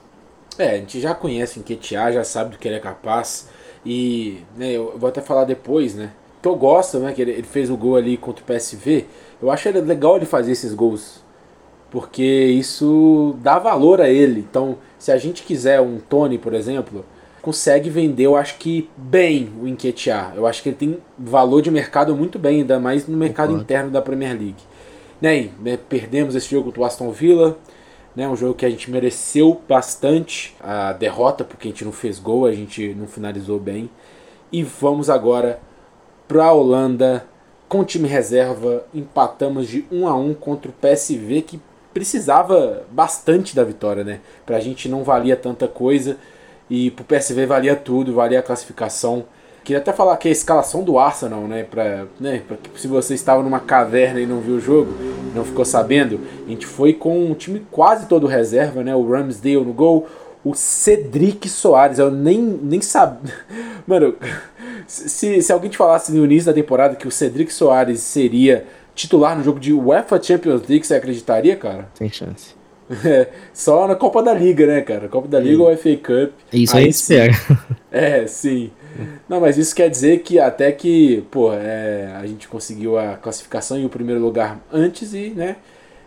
É, 0.57 0.71
a 0.71 0.77
gente 0.77 0.99
já 0.99 1.13
conhece 1.13 1.59
o 1.59 1.61
Nketiah, 1.61 2.11
já 2.11 2.23
sabe 2.23 2.51
do 2.51 2.57
que 2.57 2.67
ele 2.67 2.75
é 2.75 2.79
capaz 2.79 3.49
e 3.85 4.39
né, 4.55 4.71
eu 4.71 4.95
vou 4.97 5.09
até 5.09 5.21
falar 5.21 5.45
depois, 5.45 5.95
né? 5.95 6.11
Que 6.41 6.47
eu 6.47 6.55
gosto, 6.55 6.99
né? 6.99 7.13
Que 7.13 7.21
ele, 7.21 7.31
ele 7.31 7.43
fez 7.43 7.69
o 7.69 7.77
gol 7.77 7.95
ali 7.95 8.17
contra 8.17 8.43
o 8.43 8.45
PSV. 8.45 9.05
Eu 9.41 9.49
acho 9.51 9.69
legal 9.69 10.17
ele 10.17 10.25
fazer 10.25 10.51
esses 10.51 10.73
gols 10.73 11.22
porque 11.93 12.23
isso 12.23 13.35
dá 13.43 13.59
valor 13.59 14.01
a 14.01 14.09
ele. 14.09 14.39
Então, 14.39 14.79
se 14.97 15.11
a 15.11 15.17
gente 15.17 15.43
quiser 15.43 15.79
um 15.79 15.99
Tony, 15.99 16.39
por 16.39 16.55
exemplo, 16.55 17.05
consegue 17.39 17.87
vender, 17.87 18.23
eu 18.23 18.35
acho 18.35 18.57
que 18.57 18.89
bem 18.97 19.53
o 19.61 19.67
Enquetear. 19.67 20.33
Eu 20.35 20.47
acho 20.47 20.63
que 20.63 20.69
ele 20.69 20.75
tem 20.75 20.97
valor 21.19 21.61
de 21.61 21.69
mercado 21.69 22.15
muito 22.15 22.39
bem, 22.39 22.61
ainda 22.61 22.79
mais 22.79 23.05
no 23.05 23.15
mercado 23.15 23.49
Concordo. 23.49 23.63
interno 23.63 23.91
da 23.91 24.01
Premier 24.01 24.31
League. 24.31 24.63
Né, 25.21 25.51
né, 25.61 25.77
perdemos 25.77 26.33
esse 26.33 26.49
jogo 26.49 26.71
do 26.71 26.83
Aston 26.83 27.11
Villa, 27.11 27.59
né, 28.15 28.27
um 28.27 28.35
jogo 28.35 28.55
que 28.55 28.65
a 28.65 28.69
gente 28.71 28.89
mereceu 28.89 29.61
bastante 29.69 30.55
a 30.59 30.93
derrota, 30.93 31.43
porque 31.43 31.67
a 31.67 31.71
gente 31.71 31.85
não 31.85 31.91
fez 31.91 32.17
gol, 32.17 32.47
a 32.47 32.51
gente 32.51 32.95
não 32.95 33.05
finalizou 33.05 33.59
bem. 33.59 33.87
E 34.51 34.63
vamos 34.63 35.11
agora 35.11 35.59
para 36.27 36.45
a 36.45 36.53
Holanda 36.53 37.23
com 37.69 37.83
time 37.83 38.07
reserva, 38.07 38.83
empatamos 38.95 39.67
de 39.67 39.85
1 39.91 40.07
a 40.07 40.15
1 40.15 40.33
contra 40.33 40.71
o 40.71 40.73
PSV 40.73 41.43
que 41.43 41.61
precisava 41.93 42.83
bastante 42.91 43.55
da 43.55 43.63
vitória, 43.63 44.03
né? 44.03 44.19
Pra 44.45 44.59
gente 44.59 44.89
não 44.89 45.03
valia 45.03 45.35
tanta 45.35 45.67
coisa. 45.67 46.17
E 46.69 46.91
pro 46.91 47.05
PSV 47.05 47.45
valia 47.45 47.75
tudo, 47.75 48.13
valia 48.13 48.39
a 48.39 48.43
classificação. 48.43 49.25
Queria 49.63 49.79
até 49.79 49.93
falar 49.93 50.17
que 50.17 50.27
a 50.27 50.31
escalação 50.31 50.83
do 50.83 50.99
Arsenal, 50.99 51.41
né, 51.41 51.63
pra, 51.63 52.05
né, 52.19 52.41
pra, 52.45 52.57
se 52.75 52.85
você 52.85 53.13
estava 53.13 53.41
numa 53.41 53.61
caverna 53.61 54.19
e 54.19 54.25
não 54.25 54.41
viu 54.41 54.55
o 54.55 54.59
jogo, 54.59 54.93
não 55.33 55.45
ficou 55.45 55.63
sabendo, 55.63 56.19
a 56.45 56.49
gente 56.49 56.65
foi 56.65 56.91
com 56.91 57.27
um 57.27 57.33
time 57.33 57.65
quase 57.71 58.07
todo 58.07 58.27
reserva, 58.27 58.83
né, 58.83 58.93
o 58.93 59.09
Ramsdale 59.09 59.63
no 59.63 59.71
gol, 59.71 60.05
o 60.43 60.53
Cedric 60.53 61.47
Soares, 61.47 61.97
eu 61.97 62.11
nem, 62.11 62.41
nem 62.41 62.81
sabia, 62.81 63.33
mano, 63.87 64.15
se, 64.85 65.41
se 65.41 65.53
alguém 65.53 65.69
te 65.69 65.77
falasse 65.77 66.11
no 66.11 66.25
início 66.25 66.47
da 66.47 66.53
temporada 66.53 66.97
que 66.97 67.07
o 67.07 67.11
Cedric 67.11 67.53
Soares 67.53 68.01
seria 68.01 68.65
titular 68.95 69.37
no 69.37 69.43
jogo 69.43 69.59
de 69.59 69.73
UEFA 69.73 70.21
Champions 70.21 70.67
League, 70.67 70.85
você 70.85 70.95
acreditaria, 70.95 71.55
cara? 71.55 71.89
Sem 71.93 72.09
chance. 72.09 72.55
É, 73.05 73.29
só 73.53 73.87
na 73.87 73.95
Copa 73.95 74.21
da 74.21 74.33
Liga, 74.33 74.67
né, 74.67 74.81
cara? 74.81 75.07
Copa 75.07 75.27
da 75.27 75.39
Liga 75.39 75.63
ou 75.63 75.75
FA 75.75 75.95
Cup. 75.95 76.33
Isso 76.51 76.75
aí, 76.75 76.83
aí 76.83 76.89
espera. 76.89 77.33
É, 77.91 78.25
sim. 78.25 78.71
Não, 79.29 79.39
mas 79.39 79.55
isso 79.55 79.75
quer 79.75 79.87
dizer 79.87 80.23
que 80.23 80.39
até 80.39 80.71
que, 80.71 81.23
pô, 81.29 81.53
é, 81.53 82.11
a 82.15 82.25
gente 82.25 82.47
conseguiu 82.47 82.97
a 82.97 83.15
classificação 83.15 83.79
e 83.79 83.85
o 83.85 83.89
primeiro 83.89 84.19
lugar 84.19 84.59
antes 84.71 85.13
e, 85.13 85.29
né, 85.29 85.57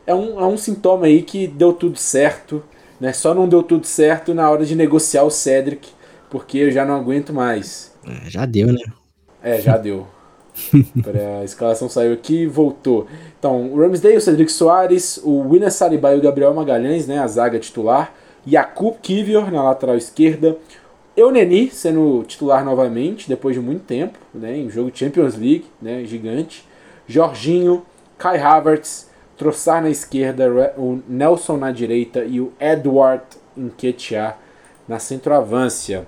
é 0.04 0.12
um, 0.12 0.40
é 0.40 0.46
um 0.46 0.56
sintoma 0.56 1.06
aí 1.06 1.22
que 1.22 1.46
deu 1.46 1.72
tudo 1.72 1.96
certo, 1.96 2.62
né? 3.00 3.12
Só 3.12 3.34
não 3.34 3.48
deu 3.48 3.62
tudo 3.62 3.86
certo 3.86 4.34
na 4.34 4.50
hora 4.50 4.64
de 4.64 4.74
negociar 4.74 5.22
o 5.22 5.30
Cedric, 5.30 5.90
porque 6.28 6.58
eu 6.58 6.70
já 6.72 6.84
não 6.84 6.96
aguento 6.96 7.32
mais. 7.32 7.92
É, 8.04 8.30
já 8.30 8.46
deu, 8.46 8.68
né? 8.72 8.82
É, 9.42 9.60
já 9.60 9.76
deu. 9.76 10.06
a 11.40 11.44
escalação 11.44 11.88
saiu 11.88 12.12
aqui 12.12 12.42
e 12.42 12.46
voltou. 12.46 13.06
Então, 13.38 13.72
o 13.72 13.80
Ramsdale, 13.80 14.16
o 14.16 14.20
Cedric 14.20 14.50
Soares, 14.50 15.20
o 15.22 15.48
William 15.48 15.70
Saliba 15.70 16.14
e 16.14 16.18
o 16.18 16.22
Gabriel 16.22 16.54
Magalhães, 16.54 17.06
né, 17.06 17.18
a 17.18 17.26
zaga 17.26 17.58
titular. 17.58 18.12
Jakub 18.46 18.96
Kivior 19.02 19.50
na 19.50 19.62
lateral 19.62 19.96
esquerda. 19.96 20.56
Euneni 21.16 21.70
sendo 21.70 22.24
titular 22.26 22.64
novamente, 22.64 23.28
depois 23.28 23.54
de 23.54 23.60
muito 23.60 23.84
tempo, 23.84 24.18
né, 24.34 24.56
em 24.56 24.70
jogo 24.70 24.90
Champions 24.94 25.34
League, 25.34 25.66
né, 25.80 26.04
gigante. 26.04 26.64
Jorginho, 27.08 27.84
Kai 28.18 28.38
Havertz, 28.38 29.08
Trossard 29.36 29.84
na 29.84 29.90
esquerda, 29.90 30.74
o 30.76 31.00
Nelson 31.06 31.56
na 31.56 31.70
direita 31.70 32.24
e 32.24 32.40
o 32.40 32.52
Edward 32.58 33.24
Nketiah 33.56 34.36
na 34.88 34.98
centroavância. 34.98 36.06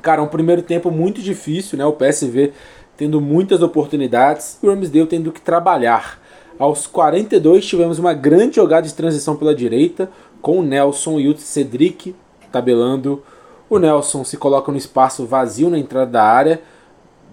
Cara, 0.00 0.22
um 0.22 0.28
primeiro 0.28 0.62
tempo 0.62 0.90
muito 0.90 1.20
difícil, 1.20 1.76
né? 1.76 1.84
O 1.84 1.92
PSV 1.92 2.52
tendo 3.00 3.18
muitas 3.18 3.62
oportunidades 3.62 4.58
e 4.62 4.66
o 4.66 4.74
Ramsdale 4.74 5.06
tendo 5.06 5.32
que 5.32 5.40
trabalhar. 5.40 6.20
Aos 6.58 6.86
42 6.86 7.64
tivemos 7.64 7.98
uma 7.98 8.12
grande 8.12 8.56
jogada 8.56 8.86
de 8.86 8.92
transição 8.92 9.34
pela 9.36 9.54
direita 9.54 10.10
com 10.42 10.58
o 10.58 10.62
Nelson 10.62 11.18
e 11.18 11.26
o 11.26 11.38
Cedric 11.38 12.14
tabelando. 12.52 13.22
O 13.70 13.78
Nelson 13.78 14.22
se 14.22 14.36
coloca 14.36 14.70
no 14.70 14.76
espaço 14.76 15.24
vazio 15.24 15.70
na 15.70 15.78
entrada 15.78 16.10
da 16.10 16.22
área 16.22 16.60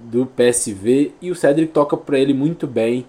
do 0.06 0.26
PSV 0.26 1.12
e 1.22 1.32
o 1.32 1.36
Cedric 1.36 1.74
toca 1.74 1.98
para 1.98 2.18
ele 2.18 2.34
muito 2.34 2.66
bem 2.66 3.06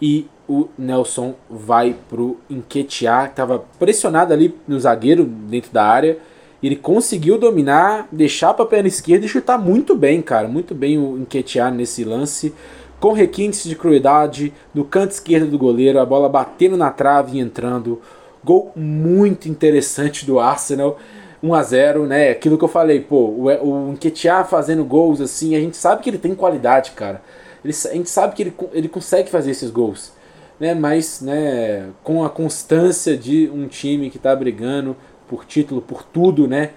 e 0.00 0.26
o 0.48 0.66
Nelson 0.78 1.34
vai 1.50 1.94
pro 2.08 2.38
Enquetear, 2.48 3.24
que 3.24 3.32
estava 3.32 3.62
pressionado 3.78 4.32
ali 4.32 4.54
no 4.66 4.80
zagueiro 4.80 5.26
dentro 5.26 5.70
da 5.72 5.84
área 5.84 6.16
ele 6.62 6.76
conseguiu 6.76 7.38
dominar, 7.38 8.08
deixar 8.10 8.52
para 8.52 8.64
a 8.64 8.68
perna 8.68 8.88
esquerda 8.88 9.24
e 9.24 9.28
chutar 9.28 9.58
muito 9.58 9.94
bem, 9.94 10.20
cara. 10.20 10.48
Muito 10.48 10.74
bem 10.74 10.98
o 10.98 11.18
Enquetear 11.18 11.72
nesse 11.72 12.04
lance. 12.04 12.52
Com 12.98 13.12
requintes 13.12 13.62
de 13.62 13.76
crueldade 13.76 14.52
no 14.74 14.84
canto 14.84 15.12
esquerdo 15.12 15.50
do 15.50 15.58
goleiro, 15.58 16.00
a 16.00 16.06
bola 16.06 16.28
batendo 16.28 16.76
na 16.76 16.90
trave 16.90 17.38
e 17.38 17.40
entrando. 17.40 18.02
Gol 18.42 18.72
muito 18.74 19.48
interessante 19.48 20.26
do 20.26 20.40
Arsenal. 20.40 20.98
1 21.40 21.54
a 21.54 21.62
0 21.62 22.06
né? 22.06 22.30
Aquilo 22.30 22.58
que 22.58 22.64
eu 22.64 22.68
falei, 22.68 23.00
pô, 23.00 23.26
o, 23.26 23.44
o 23.46 23.92
Enquetear 23.92 24.48
fazendo 24.48 24.84
gols 24.84 25.20
assim, 25.20 25.54
a 25.54 25.60
gente 25.60 25.76
sabe 25.76 26.02
que 26.02 26.10
ele 26.10 26.18
tem 26.18 26.34
qualidade, 26.34 26.90
cara. 26.90 27.22
Ele, 27.64 27.72
a 27.72 27.94
gente 27.94 28.10
sabe 28.10 28.34
que 28.34 28.42
ele, 28.42 28.54
ele 28.72 28.88
consegue 28.88 29.30
fazer 29.30 29.52
esses 29.52 29.70
gols. 29.70 30.12
Né, 30.58 30.74
mas 30.74 31.20
né, 31.20 31.90
com 32.02 32.24
a 32.24 32.28
constância 32.28 33.16
de 33.16 33.48
um 33.54 33.68
time 33.68 34.10
que 34.10 34.16
está 34.16 34.34
brigando 34.34 34.96
por 35.28 35.44
título, 35.44 35.80
por 35.80 36.02
tudo, 36.02 36.46
né? 36.48 36.70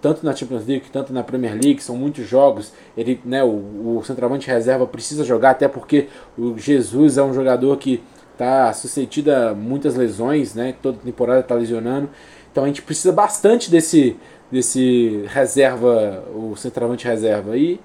Tanto 0.00 0.24
na 0.24 0.34
Champions 0.34 0.66
League, 0.66 0.86
tanto 0.90 1.12
na 1.12 1.22
Premier 1.22 1.52
League, 1.52 1.82
são 1.82 1.96
muitos 1.96 2.26
jogos. 2.26 2.72
Ele, 2.96 3.20
né, 3.24 3.44
o, 3.44 3.98
o 3.98 4.02
centroavante 4.04 4.46
reserva 4.46 4.86
precisa 4.86 5.22
jogar, 5.22 5.50
até 5.50 5.68
porque 5.68 6.08
o 6.38 6.56
Jesus 6.56 7.18
é 7.18 7.22
um 7.22 7.34
jogador 7.34 7.76
que 7.76 8.02
está 8.32 8.72
suscetível 8.72 9.34
a 9.34 9.54
muitas 9.54 9.94
lesões, 9.94 10.54
né? 10.54 10.74
Toda 10.80 10.98
temporada 10.98 11.40
está 11.40 11.54
lesionando. 11.54 12.08
Então 12.50 12.64
a 12.64 12.66
gente 12.66 12.82
precisa 12.82 13.12
bastante 13.12 13.70
desse, 13.70 14.16
desse 14.50 15.24
reserva, 15.26 16.24
o 16.34 16.56
centroavante 16.56 17.06
reserva. 17.06 17.56
E 17.56 17.80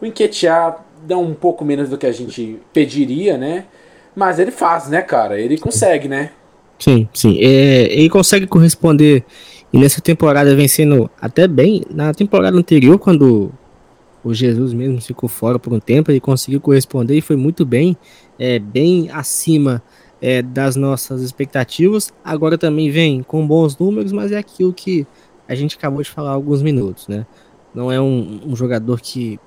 o 0.00 0.06
Enquetear 0.06 0.84
dá 1.06 1.16
um 1.16 1.34
pouco 1.34 1.64
menos 1.64 1.88
do 1.88 1.98
que 1.98 2.06
a 2.06 2.12
gente 2.12 2.58
pediria, 2.72 3.36
né? 3.36 3.64
Mas 4.14 4.38
ele 4.38 4.50
faz, 4.50 4.88
né, 4.88 5.02
cara? 5.02 5.40
Ele 5.40 5.58
consegue, 5.58 6.08
né? 6.08 6.30
Sim, 6.78 7.08
sim. 7.12 7.38
É, 7.40 7.92
ele 7.92 8.08
consegue 8.08 8.46
corresponder 8.46 9.24
e 9.72 9.78
nessa 9.78 10.00
temporada 10.00 10.54
vem 10.56 10.68
sendo 10.68 11.10
até 11.20 11.46
bem. 11.46 11.82
Na 11.90 12.14
temporada 12.14 12.56
anterior, 12.56 12.98
quando 12.98 13.52
o 14.24 14.32
Jesus 14.34 14.72
mesmo 14.72 15.00
ficou 15.00 15.28
fora 15.28 15.58
por 15.58 15.72
um 15.72 15.80
tempo, 15.80 16.10
ele 16.10 16.20
conseguiu 16.20 16.60
corresponder 16.60 17.16
e 17.16 17.20
foi 17.20 17.36
muito 17.36 17.64
bem, 17.64 17.96
é, 18.38 18.58
bem 18.58 19.10
acima 19.10 19.82
é, 20.20 20.42
das 20.42 20.76
nossas 20.76 21.22
expectativas. 21.22 22.12
Agora 22.24 22.56
também 22.56 22.90
vem 22.90 23.22
com 23.22 23.46
bons 23.46 23.76
números, 23.78 24.12
mas 24.12 24.32
é 24.32 24.38
aquilo 24.38 24.72
que 24.72 25.06
a 25.46 25.54
gente 25.54 25.76
acabou 25.76 26.02
de 26.02 26.10
falar 26.10 26.30
há 26.30 26.34
alguns 26.34 26.62
minutos, 26.62 27.08
né? 27.08 27.26
Não 27.74 27.92
é 27.92 28.00
um, 28.00 28.40
um 28.46 28.56
jogador 28.56 29.00
que 29.00 29.38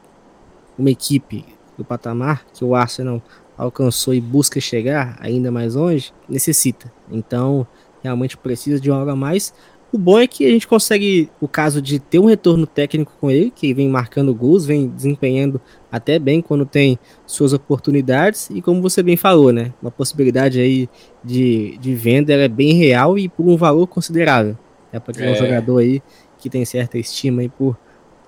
uma 0.78 0.90
equipe 0.90 1.46
do 1.78 1.84
patamar 1.84 2.46
que 2.54 2.64
o 2.64 2.76
Arsenal 2.76 3.22
alcançou 3.58 4.14
e 4.14 4.22
busca 4.22 4.60
chegar 4.60 5.18
ainda 5.20 5.52
mais 5.52 5.76
longe, 5.76 6.14
necessita. 6.28 6.92
Então, 7.12 7.68
realmente 8.02 8.38
precisa 8.38 8.80
de 8.80 8.90
uma 8.90 9.00
hora 9.00 9.16
mais. 9.16 9.54
O 9.94 9.98
bom 9.98 10.18
é 10.18 10.26
que 10.26 10.46
a 10.46 10.50
gente 10.50 10.66
consegue, 10.66 11.30
o 11.42 11.50
caso 11.50 11.82
de 11.82 12.00
ter 12.00 12.18
um 12.18 12.26
retorno 12.26 12.66
técnico 12.66 13.12
com 13.20 13.30
ele, 13.30 13.52
que 13.52 13.74
vem 13.74 13.90
marcando 13.90 14.34
gols, 14.34 14.66
vem 14.66 14.88
desempenhando 14.88 15.60
até 15.92 16.18
bem 16.18 16.42
quando 16.42 16.66
tem 16.66 16.98
suas 17.26 17.52
oportunidades, 17.52 18.50
e 18.50 18.62
como 18.62 18.82
você 18.82 19.04
bem 19.04 19.18
falou, 19.18 19.52
né? 19.52 19.74
Uma 19.82 19.92
possibilidade 19.92 20.62
aí 20.62 20.90
de, 21.22 21.78
de 21.78 21.94
venda 21.94 22.32
é 22.34 22.48
bem 22.48 22.74
real 22.74 23.20
e 23.20 23.28
por 23.28 23.46
um 23.46 23.58
valor 23.58 23.86
considerável. 23.86 24.58
É 24.94 25.00
para 25.00 25.14
ter 25.14 25.26
é. 25.26 25.32
um 25.34 25.36
jogador 25.36 25.80
aí 25.80 26.02
que 26.38 26.50
tem 26.50 26.64
certa 26.64 26.98
estima 26.98 27.42
aí 27.42 27.50
por, 27.50 27.78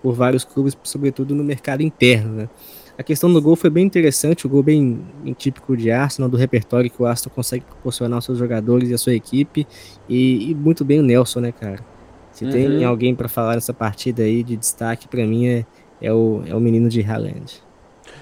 por 0.01 0.13
vários 0.13 0.43
clubes, 0.43 0.77
sobretudo 0.83 1.33
no 1.33 1.45
mercado 1.45 1.81
interno, 1.81 2.33
né? 2.33 2.49
A 2.97 3.01
questão 3.01 3.31
do 3.33 3.41
gol 3.41 3.55
foi 3.55 3.71
bem 3.71 3.83
interessante, 3.83 4.45
o 4.45 4.49
gol 4.49 4.61
bem, 4.61 4.99
bem 5.23 5.33
típico 5.33 5.75
de 5.75 5.89
Arsenal, 5.89 6.29
do 6.29 6.37
repertório 6.37 6.89
que 6.91 7.01
o 7.01 7.05
Arsenal 7.05 7.33
consegue 7.35 7.65
proporcionar 7.65 8.17
aos 8.17 8.25
seus 8.25 8.37
jogadores 8.37 8.89
e 8.89 8.93
à 8.93 8.97
sua 8.97 9.15
equipe, 9.15 9.67
e, 10.07 10.51
e 10.51 10.55
muito 10.55 10.85
bem 10.85 10.99
o 10.99 11.03
Nelson, 11.03 11.39
né, 11.39 11.51
cara? 11.51 11.79
Se 12.31 12.45
uhum. 12.45 12.51
tem 12.51 12.85
alguém 12.85 13.15
para 13.15 13.27
falar 13.27 13.55
nessa 13.55 13.73
partida 13.73 14.23
aí 14.23 14.43
de 14.43 14.55
destaque, 14.55 15.07
para 15.07 15.25
mim 15.25 15.47
é, 15.47 15.65
é, 16.01 16.13
o, 16.13 16.43
é 16.45 16.55
o 16.55 16.59
menino 16.59 16.87
de 16.87 17.01
Haaland. 17.01 17.63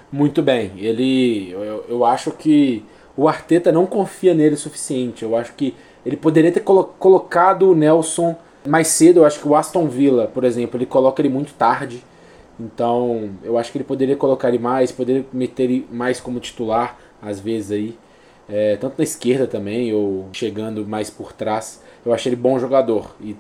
Muito 0.10 0.42
bem, 0.42 0.72
ele, 0.78 1.51
eu, 1.51 1.86
eu 1.90 2.06
acho 2.06 2.32
que 2.32 2.84
o 3.18 3.28
Arteta 3.28 3.74
não 3.74 3.86
confia 3.86 4.34
nele 4.34 4.56
o 4.56 4.58
suficiente, 4.58 5.24
eu 5.24 5.36
acho 5.36 5.54
que 5.54 5.75
ele 6.06 6.16
poderia 6.16 6.51
ter 6.51 6.62
colo 6.62 6.86
colocado 6.98 7.70
o 7.70 7.75
Nelson 7.75 8.36
mais 8.66 8.88
cedo, 8.88 9.18
eu 9.18 9.25
acho 9.25 9.40
que 9.40 9.48
o 9.48 9.56
Aston 9.56 9.88
Villa, 9.88 10.28
por 10.28 10.46
exemplo, 10.46 10.78
ele 10.78 10.86
coloca 10.86 11.22
ele 11.22 11.30
muito 11.30 11.54
tarde, 11.54 12.04
então, 12.60 13.31
eu 13.43 13.58
acho 13.58 13.72
que 13.72 13.77
ele 13.77 13.86
poderia 13.86 14.15
colocar 14.15 14.50
ele 14.50 14.60
mais, 14.60 14.91
poderia 14.91 15.25
meter 15.34 15.63
ele 15.63 15.88
mais 15.91 16.20
como 16.20 16.39
titular, 16.39 16.98
às 17.22 17.39
vezes 17.39 17.72
aí. 17.72 17.98
É, 18.50 18.75
tanto 18.75 18.96
na 18.98 19.03
esquerda 19.03 19.48
também, 19.48 19.93
ou 19.93 20.27
chegando 20.34 20.86
mais 20.86 21.10
por 21.10 21.31
trás. 21.31 21.81
Eu 22.05 22.13
achei 22.13 22.31
ele 22.31 22.41
bom 22.41 22.60
jogador. 22.60 23.15
E 23.22 23.36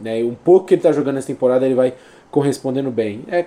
né, 0.00 0.22
um 0.24 0.34
pouco 0.34 0.66
que 0.66 0.74
ele 0.74 0.80
está 0.80 0.92
jogando 0.92 1.16
nessa 1.16 1.26
temporada, 1.26 1.66
ele 1.66 1.74
vai 1.74 1.94
correspondendo 2.30 2.90
bem. 2.90 3.24
É, 3.28 3.44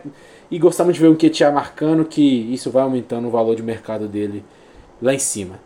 e 0.49 0.59
gostamos 0.59 0.93
de 0.93 1.01
ver 1.01 1.07
o 1.07 1.15
Ketia 1.15 1.51
marcando, 1.51 2.05
que 2.05 2.21
isso 2.53 2.71
vai 2.71 2.83
aumentando 2.83 3.27
o 3.27 3.31
valor 3.31 3.55
de 3.55 3.63
mercado 3.63 4.07
dele 4.07 4.45
lá 5.01 5.13
em 5.13 5.19
cima. 5.19 5.59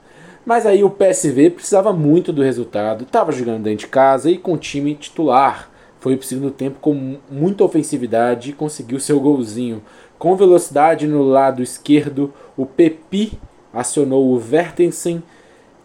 Mas 0.46 0.66
aí 0.66 0.84
o 0.84 0.90
PSV 0.90 1.52
precisava 1.52 1.94
muito 1.94 2.34
do 2.34 2.42
resultado, 2.42 3.04
estava 3.04 3.32
jogando 3.32 3.64
dentro 3.64 3.86
de 3.86 3.88
casa 3.88 4.30
e 4.32 4.40
com 4.40 4.54
o 4.54 4.58
time 4.58 4.96
titular 4.96 5.71
foi 6.02 6.18
pro 6.18 6.26
segundo 6.26 6.52
tempo 6.52 6.80
com 6.82 7.18
muita 7.30 7.64
ofensividade 7.64 8.50
e 8.50 8.54
conseguiu 8.54 9.00
seu 9.00 9.20
golzinho. 9.20 9.82
Com 10.18 10.36
velocidade 10.36 11.08
no 11.08 11.24
lado 11.24 11.62
esquerdo, 11.62 12.34
o 12.58 12.66
Pepi 12.66 13.40
acionou 13.72 14.34
o 14.34 14.40
Vertensen, 14.40 15.22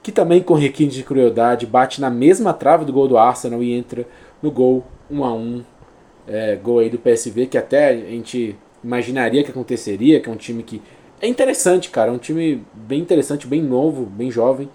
que 0.02 0.11
também 0.11 0.42
com 0.42 0.54
requinte 0.54 0.96
de 0.96 1.02
crueldade 1.02 1.66
bate 1.66 2.00
na 2.00 2.08
mesma 2.08 2.54
trave 2.54 2.87
do 2.87 2.92
gol 2.92 3.06
do 3.06 3.18
Arsenal 3.18 3.62
e 3.62 3.75
entra 3.75 4.06
no 4.42 4.50
gol 4.50 4.85
1 5.11 5.25
a 5.25 5.35
1 5.35 5.64
é, 6.26 6.56
gol 6.56 6.78
aí 6.78 6.88
do 6.88 6.99
PSV, 6.99 7.46
que 7.46 7.58
até 7.58 7.90
a 7.90 7.94
gente 7.94 8.56
imaginaria 8.82 9.44
que 9.44 9.50
aconteceria, 9.50 10.18
que 10.18 10.30
é 10.30 10.32
um 10.32 10.37
time 10.37 10.62
que 10.62 10.80
é 11.20 11.26
interessante, 11.26 11.90
cara, 11.90 12.11
é 12.11 12.14
um 12.14 12.18
time 12.18 12.64
bem 12.73 13.00
interessante, 13.00 13.46
bem 13.46 13.62
novo, 13.62 14.06
bem 14.06 14.30
jovem 14.30 14.68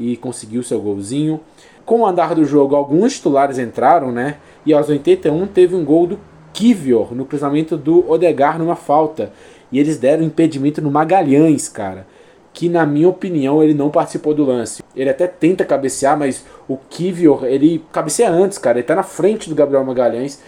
e 0.00 0.16
conseguiu 0.16 0.64
seu 0.64 0.80
golzinho. 0.80 1.40
Com 1.84 2.00
o 2.00 2.06
andar 2.06 2.34
do 2.34 2.44
jogo, 2.44 2.74
alguns 2.74 3.14
titulares 3.14 3.58
entraram, 3.58 4.10
né? 4.10 4.38
E 4.64 4.72
aos 4.72 4.88
81 4.88 5.46
teve 5.46 5.74
um 5.74 5.84
gol 5.84 6.06
do 6.06 6.20
Kivior 6.52 7.14
no 7.14 7.24
cruzamento 7.24 7.76
do 7.76 8.08
Odegar 8.10 8.58
numa 8.58 8.76
falta. 8.76 9.32
E 9.72 9.78
eles 9.78 9.98
deram 9.98 10.22
impedimento 10.22 10.82
no 10.82 10.90
Magalhães, 10.90 11.68
cara. 11.68 12.06
Que 12.52 12.68
na 12.68 12.84
minha 12.84 13.08
opinião 13.08 13.62
ele 13.62 13.74
não 13.74 13.90
participou 13.90 14.34
do 14.34 14.44
lance. 14.44 14.82
Ele 14.94 15.08
até 15.08 15.26
tenta 15.26 15.64
cabecear, 15.64 16.18
mas 16.18 16.44
o 16.68 16.76
Kivior, 16.76 17.44
ele 17.44 17.84
cabeceia 17.92 18.30
antes, 18.30 18.58
cara. 18.58 18.78
Ele 18.78 18.86
tá 18.86 18.96
na 18.96 19.02
frente 19.02 19.48
do 19.48 19.54
Gabriel 19.54 19.84
Magalhães. 19.84 20.42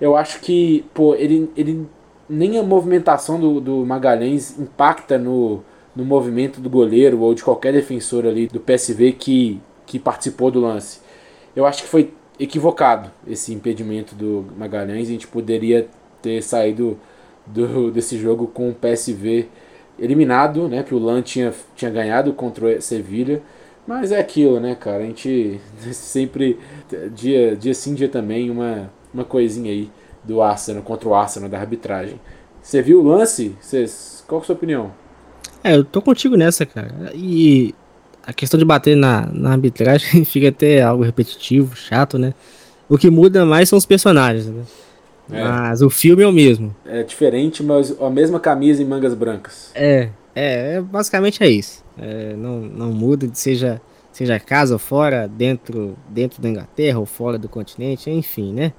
Eu 0.00 0.16
acho 0.16 0.40
que, 0.40 0.84
pô, 0.94 1.14
ele, 1.14 1.50
ele 1.56 1.86
nem 2.28 2.58
a 2.58 2.62
movimentação 2.62 3.38
do, 3.38 3.60
do 3.60 3.84
Magalhães 3.84 4.58
impacta 4.58 5.18
no, 5.18 5.62
no 5.94 6.04
movimento 6.04 6.60
do 6.60 6.70
goleiro 6.70 7.20
ou 7.20 7.34
de 7.34 7.42
qualquer 7.42 7.72
defensor 7.72 8.24
ali 8.24 8.46
do 8.46 8.60
PSV 8.60 9.12
que, 9.12 9.60
que 9.84 9.98
participou 9.98 10.50
do 10.50 10.60
lance. 10.60 11.00
Eu 11.54 11.66
acho 11.66 11.82
que 11.82 11.88
foi 11.88 12.14
equivocado 12.40 13.10
esse 13.28 13.52
impedimento 13.52 14.14
do 14.14 14.46
Magalhães. 14.56 15.08
A 15.08 15.12
gente 15.12 15.28
poderia 15.28 15.86
ter 16.22 16.42
saído 16.42 16.98
do, 17.46 17.90
desse 17.90 18.18
jogo 18.18 18.46
com 18.46 18.70
o 18.70 18.74
PSV 18.74 19.46
eliminado, 19.98 20.66
né? 20.66 20.82
Que 20.82 20.94
o 20.94 20.98
Lan 20.98 21.20
tinha, 21.20 21.52
tinha 21.76 21.90
ganhado 21.90 22.32
contra 22.32 22.78
o 22.78 22.80
Sevilha. 22.80 23.42
Mas 23.86 24.10
é 24.10 24.18
aquilo, 24.18 24.58
né, 24.58 24.74
cara? 24.74 25.02
A 25.02 25.06
gente 25.06 25.60
sempre, 25.92 26.58
dia, 27.14 27.54
dia 27.54 27.74
sim, 27.74 27.94
dia 27.94 28.08
também, 28.08 28.50
uma, 28.50 28.90
uma 29.12 29.24
coisinha 29.24 29.70
aí 29.70 29.90
do 30.24 30.40
Arsenal 30.40 30.82
contra 30.82 31.08
o 31.08 31.14
Arsenal 31.14 31.48
da 31.48 31.58
arbitragem. 31.58 32.18
Você 32.62 32.80
viu 32.80 33.00
o 33.00 33.02
lance? 33.02 33.54
Cês, 33.60 34.24
qual 34.26 34.40
é 34.40 34.42
a 34.42 34.46
sua 34.46 34.54
opinião? 34.54 34.92
É, 35.62 35.74
eu 35.74 35.84
tô 35.84 36.00
contigo 36.00 36.36
nessa, 36.36 36.64
cara. 36.64 37.12
E 37.14 37.74
a 38.30 38.32
questão 38.32 38.56
de 38.56 38.64
bater 38.64 38.96
na, 38.96 39.26
na 39.32 39.50
arbitragem 39.52 40.24
fica 40.26 40.48
até 40.48 40.82
algo 40.82 41.02
repetitivo, 41.02 41.74
chato, 41.76 42.16
né? 42.16 42.32
O 42.88 42.96
que 42.96 43.10
muda 43.10 43.44
mais 43.44 43.68
são 43.68 43.76
os 43.76 43.84
personagens, 43.84 44.46
né? 44.46 44.62
É. 45.32 45.44
Mas 45.44 45.82
o 45.82 45.90
filme 45.90 46.22
é 46.22 46.26
o 46.26 46.32
mesmo. 46.32 46.74
É 46.84 47.02
diferente, 47.02 47.62
mas 47.62 47.94
a 48.00 48.10
mesma 48.10 48.40
camisa 48.40 48.82
e 48.82 48.84
mangas 48.84 49.14
brancas. 49.14 49.70
É, 49.74 50.10
é, 50.34 50.74
é 50.74 50.80
basicamente 50.80 51.42
é 51.42 51.48
isso. 51.48 51.84
É, 51.98 52.34
não, 52.34 52.60
não 52.60 52.92
muda, 52.92 53.28
seja, 53.32 53.80
seja 54.12 54.38
casa 54.38 54.74
ou 54.74 54.78
fora, 54.78 55.28
dentro, 55.28 55.96
dentro 56.08 56.40
da 56.40 56.48
Inglaterra 56.48 56.98
ou 56.98 57.06
fora 57.06 57.38
do 57.38 57.48
continente, 57.48 58.10
enfim, 58.10 58.52
né? 58.52 58.72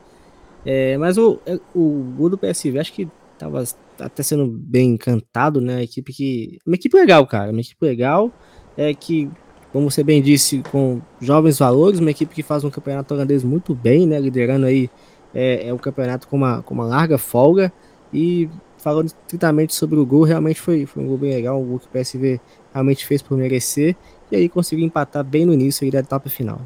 É, 0.65 0.97
mas 0.97 1.17
o, 1.17 1.39
é, 1.45 1.59
o 1.75 2.13
gol 2.17 2.29
do 2.29 2.37
PSV 2.37 2.79
acho 2.79 2.93
que 2.93 3.07
tava 3.37 3.63
até 3.99 4.23
sendo 4.23 4.47
bem 4.47 4.91
encantado, 4.91 5.59
né? 5.59 5.77
A 5.77 5.83
equipe 5.83 6.13
que. 6.13 6.59
Uma 6.65 6.75
equipe 6.75 6.95
legal, 6.95 7.25
cara. 7.25 7.51
Uma 7.51 7.61
equipe 7.61 7.85
legal. 7.85 8.31
É 8.77 8.93
que, 8.93 9.29
como 9.71 9.89
você 9.89 10.03
bem 10.03 10.21
disse, 10.21 10.61
com 10.71 11.01
jovens 11.19 11.57
valores, 11.59 11.99
uma 11.99 12.11
equipe 12.11 12.35
que 12.35 12.43
faz 12.43 12.63
um 12.63 12.69
campeonato 12.69 13.13
holandês 13.13 13.43
muito 13.43 13.73
bem, 13.73 14.05
né? 14.05 14.19
Liderando 14.19 14.65
aí 14.65 14.89
é, 15.33 15.67
é 15.67 15.73
um 15.73 15.77
campeonato 15.77 16.27
com 16.27 16.35
uma, 16.35 16.61
com 16.61 16.73
uma 16.73 16.85
larga 16.85 17.17
folga. 17.17 17.71
E 18.13 18.49
falando 18.77 19.07
estritamente 19.07 19.73
sobre 19.73 19.97
o 19.97 20.05
gol, 20.05 20.23
realmente 20.23 20.59
foi, 20.59 20.85
foi 20.85 21.03
um 21.03 21.07
gol 21.07 21.17
bem 21.17 21.33
legal, 21.33 21.61
um 21.61 21.65
gol 21.65 21.79
que 21.79 21.85
o 21.85 21.89
PSV 21.89 22.41
realmente 22.73 23.05
fez 23.05 23.21
por 23.21 23.37
merecer. 23.37 23.95
E 24.31 24.35
aí 24.35 24.49
conseguiu 24.49 24.85
empatar 24.85 25.23
bem 25.23 25.45
no 25.45 25.53
início 25.53 25.89
da 25.91 25.99
etapa 25.99 26.29
final. 26.29 26.59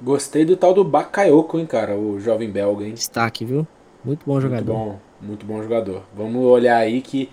Gostei 0.00 0.44
do 0.44 0.56
tal 0.56 0.74
do 0.74 0.82
Bakayoko, 0.82 1.58
hein, 1.58 1.66
cara, 1.66 1.96
o 1.96 2.18
jovem 2.18 2.50
belga, 2.50 2.84
hein? 2.84 2.92
Destaque, 2.92 3.44
viu? 3.44 3.66
Muito 4.04 4.26
bom 4.26 4.40
jogador. 4.40 4.74
Muito 4.74 4.90
bom, 4.90 4.98
muito 5.20 5.46
bom 5.46 5.62
jogador. 5.62 6.02
Vamos 6.14 6.44
olhar 6.44 6.76
aí 6.76 7.00
que 7.00 7.30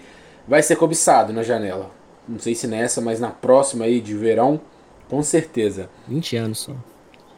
vai 0.47 0.61
ser 0.61 0.75
cobiçado 0.75 1.33
na 1.33 1.41
janela. 1.41 1.89
Não 2.27 2.37
sei 2.37 2.53
se 2.53 2.67
nessa, 2.67 3.01
mas 3.01 3.19
na 3.19 3.31
próxima 3.31 3.85
aí 3.85 3.99
de 3.99 4.13
verão, 4.13 4.61
com 5.09 5.21
certeza. 5.23 5.89
20 6.07 6.37
anos 6.37 6.59
só. 6.59 6.73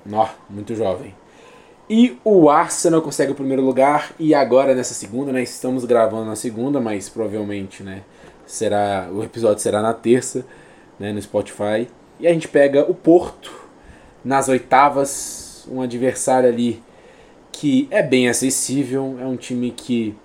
Nó, 0.05 0.27
muito 0.49 0.75
jovem. 0.75 1.15
E 1.89 2.17
o 2.23 2.49
Arsenal 2.49 3.01
consegue 3.01 3.31
o 3.31 3.35
primeiro 3.35 3.61
lugar 3.61 4.13
e 4.17 4.33
agora 4.33 4.73
nessa 4.73 4.93
segunda, 4.93 5.31
né? 5.31 5.43
Estamos 5.43 5.83
gravando 5.85 6.25
na 6.25 6.35
segunda, 6.35 6.79
mas 6.79 7.09
provavelmente, 7.09 7.83
né? 7.83 8.03
Será 8.45 9.09
o 9.11 9.23
episódio 9.23 9.61
será 9.61 9.81
na 9.81 9.93
terça, 9.93 10.45
né? 10.99 11.11
No 11.11 11.21
Spotify. 11.21 11.87
E 12.19 12.27
a 12.27 12.33
gente 12.33 12.47
pega 12.47 12.89
o 12.89 12.93
Porto 12.93 13.51
nas 14.23 14.47
oitavas, 14.47 15.67
um 15.69 15.81
adversário 15.81 16.47
ali 16.47 16.81
que 17.51 17.87
é 17.91 18.01
bem 18.01 18.29
acessível, 18.29 19.17
é 19.19 19.25
um 19.25 19.35
time 19.35 19.71
que 19.71 20.15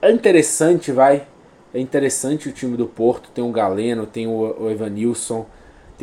é 0.00 0.10
interessante, 0.10 0.92
vai. 0.92 1.26
É 1.72 1.80
interessante 1.80 2.48
o 2.48 2.52
time 2.52 2.76
do 2.76 2.86
Porto, 2.86 3.30
tem 3.30 3.42
o 3.42 3.50
Galeno, 3.50 4.04
tem 4.04 4.26
o, 4.26 4.70
Evanilson, 4.70 5.46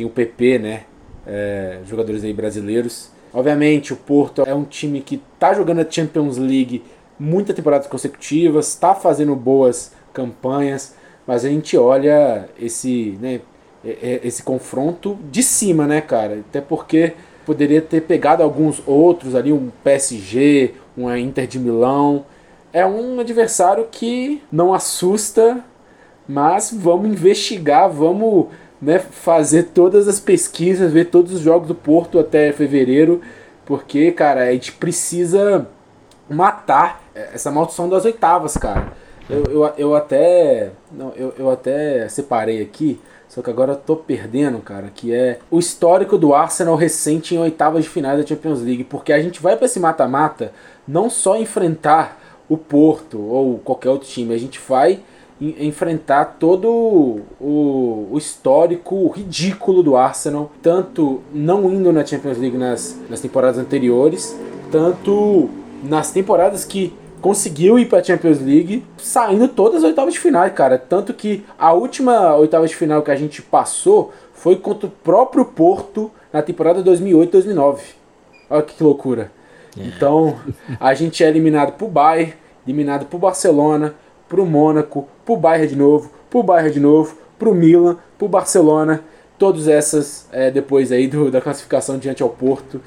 tem 0.00 0.06
o 0.06 0.10
PP, 0.10 0.58
né? 0.58 0.82
É, 1.26 1.80
jogadores 1.86 2.24
aí 2.24 2.32
brasileiros. 2.32 3.10
Obviamente, 3.32 3.92
o 3.92 3.96
Porto 3.96 4.42
é 4.46 4.54
um 4.54 4.64
time 4.64 5.00
que 5.02 5.20
está 5.34 5.52
jogando 5.52 5.80
a 5.80 5.86
Champions 5.88 6.38
League 6.38 6.82
muitas 7.18 7.54
temporadas 7.54 7.86
consecutivas, 7.86 8.68
está 8.68 8.94
fazendo 8.94 9.36
boas 9.36 9.92
campanhas, 10.12 10.94
mas 11.26 11.44
a 11.44 11.48
gente 11.50 11.76
olha 11.76 12.48
esse, 12.58 13.18
né, 13.20 13.42
é, 13.84 13.90
é, 13.90 14.20
esse 14.24 14.42
confronto 14.42 15.18
de 15.30 15.42
cima, 15.42 15.86
né, 15.86 16.00
cara? 16.00 16.42
Até 16.48 16.62
porque 16.62 17.12
poderia 17.44 17.82
ter 17.82 18.00
pegado 18.00 18.42
alguns 18.42 18.82
outros 18.86 19.34
ali, 19.34 19.52
um 19.52 19.70
PSG, 19.84 20.74
uma 20.96 21.18
Inter 21.18 21.46
de 21.46 21.58
Milão. 21.58 22.24
É 22.72 22.86
um 22.86 23.20
adversário 23.20 23.86
que 23.90 24.42
não 24.50 24.72
assusta, 24.72 25.62
mas 26.26 26.72
vamos 26.72 27.10
investigar, 27.10 27.90
vamos 27.90 28.46
né, 28.80 28.98
fazer 28.98 29.64
todas 29.74 30.08
as 30.08 30.20
pesquisas, 30.20 30.92
ver 30.92 31.06
todos 31.06 31.34
os 31.34 31.40
jogos 31.40 31.68
do 31.68 31.74
Porto 31.74 32.18
até 32.18 32.52
fevereiro, 32.52 33.20
porque, 33.64 34.10
cara, 34.12 34.44
a 34.44 34.52
gente 34.52 34.72
precisa 34.72 35.66
matar 36.28 37.02
essa 37.14 37.50
maldição 37.50 37.88
das 37.88 38.04
oitavas, 38.04 38.56
cara. 38.56 38.92
Eu, 39.28 39.44
eu, 39.44 39.72
eu 39.76 39.94
até. 39.94 40.70
Não, 40.90 41.12
eu, 41.14 41.32
eu 41.38 41.50
até 41.50 42.08
separei 42.08 42.60
aqui 42.62 43.00
só 43.30 43.42
que 43.42 43.48
agora 43.48 43.74
eu 43.74 43.76
tô 43.76 43.94
perdendo, 43.94 44.58
cara, 44.58 44.90
que 44.92 45.14
é 45.14 45.38
o 45.48 45.60
histórico 45.60 46.18
do 46.18 46.34
Arsenal 46.34 46.74
recente 46.74 47.32
em 47.32 47.38
oitavas 47.38 47.84
de 47.84 47.88
final 47.88 48.16
da 48.16 48.26
Champions 48.26 48.60
League, 48.60 48.82
porque 48.82 49.12
a 49.12 49.22
gente 49.22 49.40
vai 49.40 49.56
para 49.56 49.66
esse 49.66 49.78
mata-mata 49.78 50.52
não 50.86 51.08
só 51.08 51.36
enfrentar 51.36 52.20
o 52.48 52.58
Porto 52.58 53.20
ou 53.20 53.58
qualquer 53.58 53.90
outro 53.90 54.08
time, 54.08 54.34
a 54.34 54.38
gente 54.38 54.58
vai 54.58 54.98
enfrentar 55.40 56.36
todo 56.38 56.68
o, 56.68 58.08
o, 58.10 58.18
histórico 58.18 59.08
ridículo 59.08 59.82
do 59.82 59.96
Arsenal, 59.96 60.52
tanto 60.60 61.22
não 61.32 61.72
indo 61.72 61.90
na 61.92 62.04
Champions 62.04 62.36
League 62.36 62.58
nas, 62.58 62.98
nas 63.08 63.20
temporadas 63.20 63.58
anteriores, 63.58 64.36
tanto 64.70 65.48
nas 65.82 66.12
temporadas 66.12 66.64
que 66.64 66.92
conseguiu 67.22 67.78
ir 67.78 67.86
para 67.86 68.04
Champions 68.04 68.40
League, 68.40 68.84
saindo 68.98 69.48
todas 69.48 69.78
as 69.78 69.84
oitavas 69.84 70.14
de 70.14 70.20
final, 70.20 70.48
cara. 70.50 70.78
Tanto 70.78 71.14
que 71.14 71.44
a 71.58 71.72
última 71.72 72.34
oitava 72.36 72.66
de 72.66 72.76
final 72.76 73.02
que 73.02 73.10
a 73.10 73.16
gente 73.16 73.40
passou 73.40 74.12
foi 74.34 74.56
contra 74.56 74.88
o 74.88 74.90
próprio 74.90 75.44
Porto 75.44 76.10
na 76.32 76.42
temporada 76.42 76.82
2008-2009. 76.82 77.78
Olha 78.48 78.62
que 78.62 78.82
loucura. 78.82 79.30
É. 79.78 79.84
Então, 79.84 80.36
a 80.78 80.94
gente 80.94 81.22
é 81.22 81.28
eliminado 81.28 81.72
pro 81.72 81.86
Bayern, 81.86 82.34
eliminado 82.66 83.06
pro 83.06 83.18
Barcelona, 83.18 83.94
pro 84.30 84.46
Mônaco, 84.46 85.06
pro 85.26 85.36
Bayern 85.36 85.68
de 85.68 85.76
novo, 85.76 86.10
pro 86.30 86.42
Bayern 86.42 86.72
de 86.72 86.80
novo, 86.80 87.18
pro 87.38 87.54
Milan, 87.54 87.98
pro 88.16 88.28
Barcelona. 88.28 89.04
Todas 89.38 89.68
essas 89.68 90.26
é, 90.32 90.50
depois 90.50 90.90
aí 90.90 91.06
do, 91.06 91.30
da 91.30 91.42
classificação 91.42 91.98
diante 91.98 92.22
ao 92.22 92.30
Porto, 92.30 92.80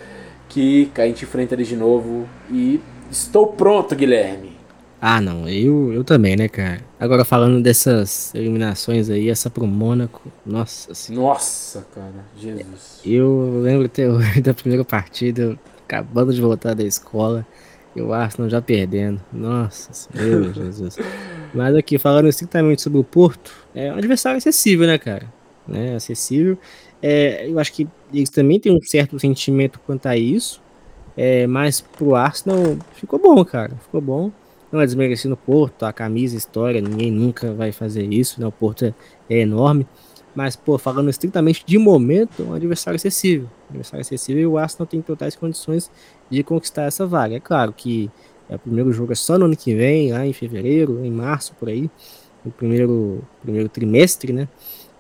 que 0.50 0.90
a 0.98 1.06
gente 1.06 1.24
enfrenta 1.24 1.54
eles 1.54 1.68
de 1.68 1.76
novo 1.76 2.28
e 2.50 2.82
Estou 3.14 3.46
pronto, 3.46 3.96
Guilherme. 3.96 4.58
Ah, 5.00 5.22
não, 5.22 5.48
eu, 5.48 5.94
eu 5.94 6.04
também, 6.04 6.36
né, 6.36 6.48
cara? 6.48 6.82
Agora 7.00 7.24
falando 7.24 7.62
dessas 7.62 8.34
eliminações 8.34 9.08
aí, 9.08 9.30
essa 9.30 9.52
pro 9.52 9.68
Mônaco, 9.68 10.32
nossa 10.44 10.96
senhora. 10.96 11.28
Nossa, 11.28 11.86
cara, 11.94 12.26
Jesus. 12.36 13.02
Eu 13.06 13.60
lembro 13.62 13.86
até 13.86 14.10
hoje 14.10 14.40
da 14.42 14.52
primeira 14.52 14.84
partida, 14.84 15.56
acabando 15.84 16.34
de 16.34 16.42
voltar 16.42 16.74
da 16.74 16.84
escola, 16.84 17.46
e 17.96 18.02
o 18.02 18.12
Arsenal 18.12 18.50
já 18.50 18.64
perdendo. 18.64 19.22
Nossa, 19.32 20.10
meu 20.12 20.50
Jesus. 20.52 20.98
Mas 21.54 21.76
aqui, 21.76 21.98
falando 22.00 22.28
estritamente 22.28 22.82
sobre 22.82 23.00
o 23.00 23.04
Porto, 23.04 23.54
é 23.76 23.92
um 23.92 23.98
adversário 23.98 24.38
acessível, 24.38 24.88
né, 24.88 24.98
cara? 24.98 25.32
Né, 25.68 25.96
acessível. 25.96 26.58
É, 27.02 27.48
eu 27.50 27.60
acho 27.60 27.72
que 27.74 27.88
eles 28.13 28.30
também 28.30 28.60
têm 28.60 28.72
um 28.76 28.82
certo 28.82 29.20
sentimento 29.20 29.80
quanto 29.86 30.08
a 30.08 30.18
isso, 30.18 30.62
É, 31.18 31.48
mas 31.48 31.82
pro 31.82 32.16
Arsenal 32.16 32.78
ficou 32.94 33.20
bom, 33.20 33.44
cara. 33.46 33.76
Ficou 33.84 34.02
bom. 34.02 34.32
Não 34.72 34.82
é 34.82 34.86
desmerecendo 34.86 35.36
o 35.36 35.38
Porto, 35.38 35.86
a 35.86 35.94
camisa, 35.94 36.36
a 36.36 36.39
história, 36.39 36.82
ninguém 36.82 37.12
nunca 37.12 37.54
vai 37.54 37.72
fazer 37.72 38.12
isso, 38.13 38.42
né? 38.42 38.48
O 38.48 38.52
Porto 38.52 38.86
é, 38.86 38.94
é 39.30 39.39
enorme. 39.39 39.88
Mas, 40.36 40.56
pô, 40.56 40.78
falando 40.80 41.10
estritamente 41.10 41.63
de 41.66 41.78
momento, 41.78 42.42
é 42.42 42.46
um 42.46 42.54
adversário 42.54 42.96
acessível. 42.96 43.48
Um 43.68 43.70
adversário 43.72 44.02
acessível 44.02 44.42
e 44.42 44.48
o 44.48 44.58
Arsenal 44.58 44.88
tem 44.88 45.02
totais 45.02 45.36
condições 45.36 45.92
de 46.30 46.44
conquistar 46.44 46.84
essa 46.86 47.06
vaga. 47.06 47.36
É 47.36 47.39
claro 47.39 47.74
que 47.74 48.10
é, 48.50 48.56
o 48.56 48.60
primeiro 48.60 48.92
jogo 48.92 49.12
é 49.12 49.16
só 49.16 49.38
no 49.38 49.46
ano 49.46 49.56
que 49.56 49.76
vem, 49.76 50.12
lá 50.12 50.26
em 50.26 50.34
fevereiro, 50.34 51.04
em 51.04 51.12
março, 51.12 51.54
por 51.60 51.70
aí. 51.70 51.90
No 52.44 52.52
primeiro, 52.52 53.24
primeiro 53.42 53.70
trimestre, 53.70 54.34
né? 54.34 54.48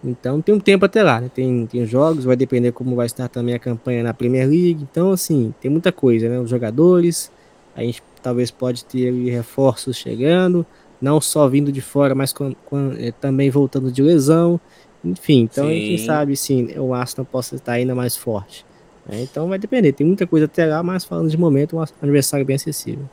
Então 0.03 0.41
tem 0.41 0.53
um 0.53 0.59
tempo 0.59 0.85
até 0.85 1.01
lá, 1.01 1.21
né? 1.21 1.29
Tem, 1.33 1.65
tem 1.65 1.85
jogos, 1.85 2.25
vai 2.25 2.35
depender 2.35 2.71
como 2.71 2.95
vai 2.95 3.05
estar 3.05 3.27
também 3.29 3.55
a 3.55 3.59
campanha 3.59 4.03
na 4.03 4.13
Premier 4.13 4.47
League. 4.47 4.85
Então, 4.89 5.11
assim, 5.11 5.53
tem 5.61 5.71
muita 5.71 5.91
coisa, 5.91 6.27
né? 6.27 6.39
Os 6.39 6.49
jogadores, 6.49 7.31
a 7.75 7.81
gente 7.81 8.03
talvez 8.21 8.51
pode 8.51 8.85
ter 8.85 9.11
reforços 9.29 9.97
chegando, 9.97 10.65
não 11.01 11.19
só 11.19 11.47
vindo 11.47 11.71
de 11.71 11.81
fora, 11.81 12.15
mas 12.15 12.31
com, 12.33 12.53
com, 12.65 12.93
é, 12.97 13.11
também 13.11 13.49
voltando 13.49 13.91
de 13.91 14.01
lesão. 14.01 14.59
Enfim, 15.03 15.41
então 15.41 15.67
sim. 15.67 15.73
quem 15.73 15.97
sabe 15.97 16.35
sim, 16.35 16.77
o 16.77 16.93
Aston 16.93 17.25
possa 17.25 17.55
estar 17.55 17.73
ainda 17.73 17.93
mais 17.93 18.15
forte. 18.15 18.65
Né? 19.05 19.21
Então 19.21 19.49
vai 19.49 19.59
depender, 19.59 19.91
tem 19.91 20.07
muita 20.07 20.25
coisa 20.25 20.45
até 20.45 20.65
lá, 20.65 20.81
mas 20.81 21.03
falando 21.03 21.29
de 21.29 21.37
momento, 21.37 21.77
um 21.77 21.83
aniversário 22.01 22.45
bem 22.45 22.55
acessível. 22.55 23.09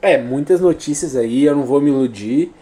É, 0.00 0.16
muitas 0.16 0.60
notícias 0.60 1.16
aí, 1.16 1.44
eu 1.44 1.56
não 1.56 1.64
vou 1.64 1.80
me 1.80 1.90
iludir 1.90 2.52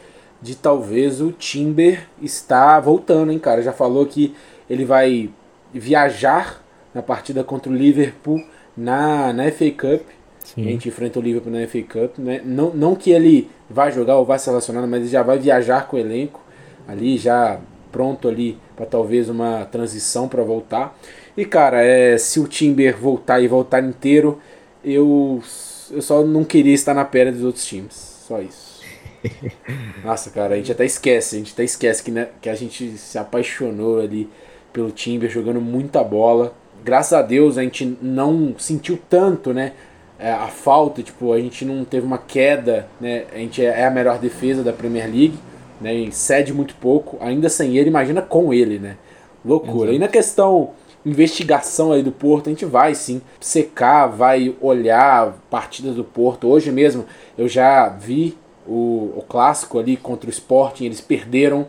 de 0.40 0.54
talvez 0.54 1.20
o 1.20 1.32
Timber 1.32 2.06
estar 2.20 2.80
voltando, 2.80 3.32
hein, 3.32 3.38
cara. 3.38 3.62
Já 3.62 3.72
falou 3.72 4.06
que 4.06 4.34
ele 4.68 4.84
vai 4.84 5.30
viajar 5.72 6.62
na 6.94 7.02
partida 7.02 7.44
contra 7.44 7.70
o 7.70 7.74
Liverpool 7.74 8.42
na, 8.76 9.32
na 9.32 9.50
FA 9.50 9.70
Cup. 9.70 10.02
Sim. 10.44 10.62
A 10.62 10.70
gente 10.70 10.88
enfrenta 10.88 11.18
o 11.18 11.22
Liverpool 11.22 11.52
na 11.52 11.66
FA 11.66 11.82
Cup, 11.82 12.18
né? 12.18 12.40
Não, 12.44 12.70
não 12.70 12.94
que 12.94 13.10
ele 13.10 13.50
vai 13.68 13.90
jogar 13.92 14.16
ou 14.16 14.24
vai 14.24 14.38
se 14.38 14.48
relacionar, 14.48 14.86
mas 14.86 15.00
ele 15.00 15.10
já 15.10 15.22
vai 15.22 15.38
viajar 15.38 15.88
com 15.88 15.96
o 15.96 15.98
elenco 15.98 16.40
ali, 16.86 17.18
já 17.18 17.60
pronto 17.90 18.28
ali 18.28 18.58
para 18.76 18.86
talvez 18.86 19.28
uma 19.28 19.64
transição 19.64 20.28
para 20.28 20.42
voltar. 20.42 20.96
E 21.36 21.44
cara, 21.44 21.82
é, 21.82 22.16
se 22.16 22.38
o 22.38 22.46
Timber 22.46 22.96
voltar 22.96 23.40
e 23.40 23.48
voltar 23.48 23.82
inteiro, 23.82 24.40
eu, 24.84 25.42
eu 25.90 26.02
só 26.02 26.22
não 26.24 26.44
queria 26.44 26.74
estar 26.74 26.94
na 26.94 27.04
perna 27.04 27.32
dos 27.32 27.44
outros 27.44 27.64
times. 27.64 27.94
Só 28.26 28.40
isso. 28.40 28.82
Nossa, 30.04 30.30
cara, 30.30 30.54
a 30.54 30.56
gente 30.56 30.72
até 30.72 30.84
esquece, 30.84 31.36
a 31.36 31.38
gente 31.38 31.52
até 31.52 31.64
esquece 31.64 32.02
que, 32.02 32.10
né, 32.10 32.28
que 32.40 32.48
a 32.48 32.54
gente 32.54 32.96
se 32.96 33.18
apaixonou 33.18 34.00
ali 34.00 34.28
pelo 34.72 34.90
Timber, 34.90 35.30
jogando 35.30 35.60
muita 35.60 36.02
bola. 36.04 36.54
Graças 36.84 37.12
a 37.12 37.22
Deus 37.22 37.58
a 37.58 37.62
gente 37.62 37.96
não 38.00 38.54
sentiu 38.58 38.98
tanto, 39.08 39.52
né? 39.52 39.72
É, 40.18 40.32
a 40.32 40.48
falta, 40.48 41.02
tipo, 41.02 41.32
a 41.32 41.38
gente 41.38 41.64
não 41.64 41.84
teve 41.84 42.06
uma 42.06 42.18
queda, 42.18 42.88
né? 43.00 43.24
A 43.34 43.38
gente 43.38 43.64
é, 43.64 43.80
é 43.80 43.86
a 43.86 43.90
melhor 43.90 44.18
defesa 44.18 44.62
da 44.62 44.72
Premier 44.72 45.06
League, 45.06 45.38
né? 45.80 45.94
E 45.94 46.12
cede 46.12 46.52
muito 46.52 46.74
pouco, 46.76 47.18
ainda 47.20 47.48
sem 47.48 47.76
ele, 47.76 47.88
imagina 47.88 48.22
com 48.22 48.52
ele, 48.52 48.78
né? 48.78 48.96
Loucura. 49.44 49.90
Exato. 49.90 49.94
E 49.94 49.98
na 49.98 50.08
questão 50.08 50.70
investigação 51.06 51.92
aí 51.92 52.02
do 52.02 52.10
Porto, 52.10 52.48
a 52.48 52.50
gente 52.50 52.64
vai 52.64 52.94
sim 52.94 53.22
secar, 53.40 54.08
vai 54.08 54.54
olhar 54.60 55.34
partidas 55.48 55.94
do 55.94 56.02
Porto. 56.02 56.48
Hoje 56.48 56.72
mesmo 56.72 57.06
eu 57.38 57.48
já 57.48 57.88
vi 57.88 58.36
o, 58.66 59.12
o 59.16 59.24
clássico 59.26 59.78
ali 59.78 59.96
contra 59.96 60.28
o 60.28 60.32
Sporting, 60.32 60.84
eles 60.84 61.00
perderam. 61.00 61.66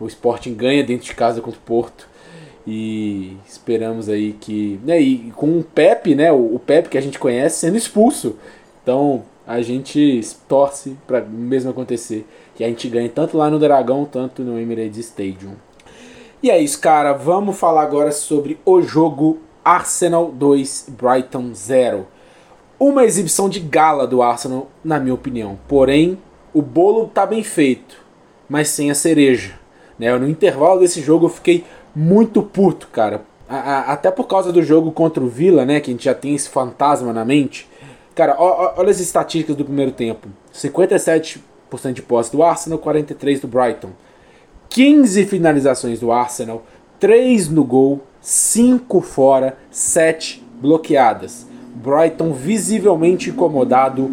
O 0.00 0.06
Sporting 0.06 0.54
ganha 0.54 0.82
dentro 0.82 1.06
de 1.06 1.14
casa 1.14 1.40
contra 1.40 1.58
o 1.58 1.62
Porto. 1.62 2.08
E 2.66 3.36
esperamos 3.46 4.08
aí 4.08 4.32
que. 4.32 4.80
Né, 4.84 5.00
e 5.00 5.32
com 5.36 5.58
o 5.58 5.62
Pepe, 5.62 6.14
né? 6.14 6.32
O, 6.32 6.58
Pepe 6.58 6.88
que 6.88 6.98
a 6.98 7.00
gente 7.00 7.18
conhece 7.18 7.58
sendo 7.58 7.76
expulso. 7.76 8.36
Então 8.82 9.22
a 9.46 9.62
gente 9.62 10.20
torce 10.48 10.96
para 11.06 11.20
mesmo 11.20 11.70
acontecer. 11.70 12.26
Que 12.54 12.64
a 12.64 12.68
gente 12.68 12.88
ganhe 12.88 13.08
tanto 13.08 13.36
lá 13.36 13.48
no 13.48 13.58
Dragão, 13.58 14.04
tanto 14.04 14.42
no 14.42 14.58
Emirates 14.58 14.98
Stadium. 14.98 15.52
E 16.42 16.50
é 16.50 16.58
isso, 16.58 16.80
cara. 16.80 17.12
Vamos 17.12 17.58
falar 17.58 17.82
agora 17.82 18.10
sobre 18.12 18.58
o 18.64 18.80
jogo 18.80 19.40
Arsenal 19.62 20.32
2 20.32 20.86
Brighton 20.88 21.52
0. 21.52 22.06
Uma 22.78 23.04
exibição 23.04 23.46
de 23.46 23.60
gala 23.60 24.06
do 24.06 24.22
Arsenal, 24.22 24.68
na 24.82 24.98
minha 24.98 25.12
opinião. 25.12 25.58
Porém, 25.68 26.16
o 26.54 26.62
bolo 26.62 27.08
tá 27.08 27.26
bem 27.26 27.42
feito, 27.42 28.02
mas 28.48 28.68
sem 28.68 28.90
a 28.90 28.94
cereja. 28.94 29.52
Né? 29.98 30.16
No 30.16 30.26
intervalo 30.26 30.80
desse 30.80 31.02
jogo 31.02 31.26
eu 31.26 31.30
fiquei 31.30 31.62
muito 31.94 32.42
puto, 32.42 32.88
cara. 32.88 33.22
A, 33.46 33.56
a, 33.56 33.92
até 33.92 34.10
por 34.10 34.24
causa 34.24 34.50
do 34.50 34.62
jogo 34.62 34.92
contra 34.92 35.22
o 35.22 35.28
Villa, 35.28 35.66
né? 35.66 35.78
Que 35.78 35.90
a 35.90 35.92
gente 35.92 36.04
já 36.04 36.14
tem 36.14 36.34
esse 36.34 36.48
fantasma 36.48 37.12
na 37.12 37.22
mente. 37.22 37.68
Cara, 38.14 38.34
ó, 38.38 38.64
ó, 38.64 38.74
olha 38.78 38.90
as 38.90 38.98
estatísticas 38.98 39.56
do 39.56 39.64
primeiro 39.64 39.92
tempo: 39.92 40.26
57% 40.54 41.40
de 41.92 42.00
posse 42.00 42.32
do 42.32 42.42
Arsenal, 42.42 42.78
43% 42.78 43.42
do 43.42 43.48
Brighton. 43.48 43.90
15 44.70 45.26
finalizações 45.26 45.98
do 45.98 46.12
Arsenal, 46.12 46.64
3 47.00 47.48
no 47.48 47.64
gol, 47.64 48.02
5 48.20 49.00
fora, 49.00 49.58
7 49.68 50.42
bloqueadas. 50.60 51.46
Brighton 51.74 52.32
visivelmente 52.32 53.30
incomodado, 53.30 54.10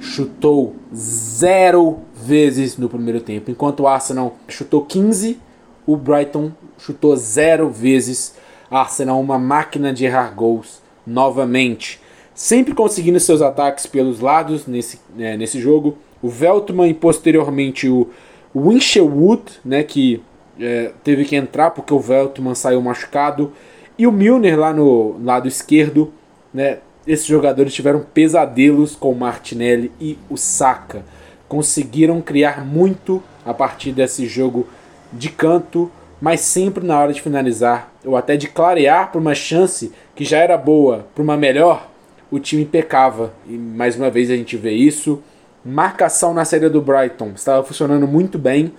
chutou 0.00 0.74
0 0.92 1.98
vezes 2.14 2.76
no 2.76 2.88
primeiro 2.88 3.20
tempo, 3.20 3.50
enquanto 3.50 3.80
o 3.80 3.86
Arsenal 3.86 4.36
chutou 4.48 4.84
15, 4.84 5.38
o 5.86 5.96
Brighton 5.96 6.50
chutou 6.76 7.16
0 7.16 7.70
vezes. 7.70 8.34
Arsenal 8.68 9.20
uma 9.20 9.38
máquina 9.38 9.92
de 9.92 10.04
errar 10.04 10.34
gols 10.34 10.80
novamente, 11.06 12.00
sempre 12.34 12.74
conseguindo 12.74 13.18
seus 13.20 13.42
ataques 13.42 13.86
pelos 13.86 14.20
lados 14.20 14.66
nesse, 14.66 15.00
né, 15.16 15.36
nesse 15.36 15.60
jogo. 15.60 15.98
O 16.22 16.28
Veltman 16.28 16.88
e 16.88 16.94
posteriormente 16.94 17.88
o 17.88 18.08
Winchellwood, 18.54 19.42
né, 19.64 19.82
que 19.82 20.22
é, 20.58 20.92
teve 21.02 21.24
que 21.24 21.36
entrar 21.36 21.70
porque 21.70 21.94
o 21.94 22.00
Veltman 22.00 22.54
saiu 22.54 22.80
machucado, 22.82 23.52
e 23.96 24.06
o 24.06 24.12
Milner 24.12 24.58
lá 24.58 24.72
no 24.72 25.22
lado 25.22 25.46
esquerdo, 25.46 26.12
né, 26.52 26.78
esses 27.06 27.26
jogadores 27.26 27.74
tiveram 27.74 28.00
pesadelos 28.00 28.94
com 28.94 29.10
o 29.10 29.18
Martinelli 29.18 29.90
e 30.00 30.18
o 30.28 30.36
Saka. 30.36 31.04
Conseguiram 31.48 32.20
criar 32.20 32.64
muito 32.64 33.22
a 33.44 33.52
partir 33.54 33.92
desse 33.92 34.26
jogo 34.26 34.66
de 35.12 35.28
canto, 35.28 35.90
mas 36.20 36.40
sempre 36.40 36.86
na 36.86 36.98
hora 37.00 37.12
de 37.12 37.20
finalizar, 37.20 37.92
ou 38.04 38.16
até 38.16 38.36
de 38.36 38.48
clarear 38.48 39.10
para 39.10 39.20
uma 39.20 39.34
chance 39.34 39.92
que 40.14 40.24
já 40.24 40.38
era 40.38 40.56
boa 40.56 41.06
para 41.14 41.22
uma 41.22 41.36
melhor, 41.36 41.88
o 42.30 42.38
time 42.38 42.64
pecava. 42.64 43.32
E 43.46 43.52
mais 43.52 43.96
uma 43.96 44.10
vez 44.10 44.30
a 44.30 44.36
gente 44.36 44.56
vê 44.56 44.72
isso. 44.72 45.22
Marcação 45.64 46.32
na 46.32 46.44
série 46.44 46.68
do 46.68 46.80
Brighton 46.80 47.32
estava 47.34 47.62
funcionando 47.62 48.06
muito 48.06 48.38
bem. 48.38 48.72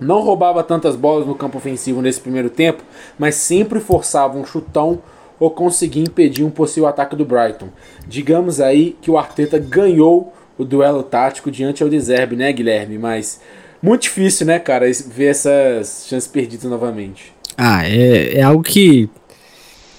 Não 0.00 0.20
roubava 0.20 0.62
tantas 0.62 0.96
bolas 0.96 1.26
no 1.26 1.34
campo 1.34 1.58
ofensivo 1.58 2.00
nesse 2.00 2.20
primeiro 2.20 2.48
tempo, 2.48 2.82
mas 3.18 3.34
sempre 3.34 3.80
forçava 3.80 4.38
um 4.38 4.44
chutão 4.44 5.00
ou 5.38 5.50
conseguia 5.50 6.02
impedir 6.02 6.42
um 6.44 6.50
possível 6.50 6.88
ataque 6.88 7.14
do 7.14 7.24
Brighton. 7.24 7.68
Digamos 8.06 8.60
aí 8.60 8.96
que 9.00 9.10
o 9.10 9.18
Arteta 9.18 9.58
ganhou 9.58 10.32
o 10.58 10.64
duelo 10.64 11.02
tático 11.02 11.50
diante 11.50 11.82
ao 11.82 11.88
Deserbe, 11.88 12.36
né, 12.36 12.52
Guilherme? 12.52 12.98
Mas 12.98 13.40
muito 13.82 14.02
difícil, 14.02 14.46
né, 14.46 14.58
cara, 14.58 14.86
ver 15.06 15.26
essas 15.26 16.06
chances 16.08 16.28
perdidas 16.28 16.70
novamente. 16.70 17.32
Ah, 17.56 17.86
é, 17.86 18.38
é 18.38 18.42
algo 18.42 18.62
que 18.62 19.08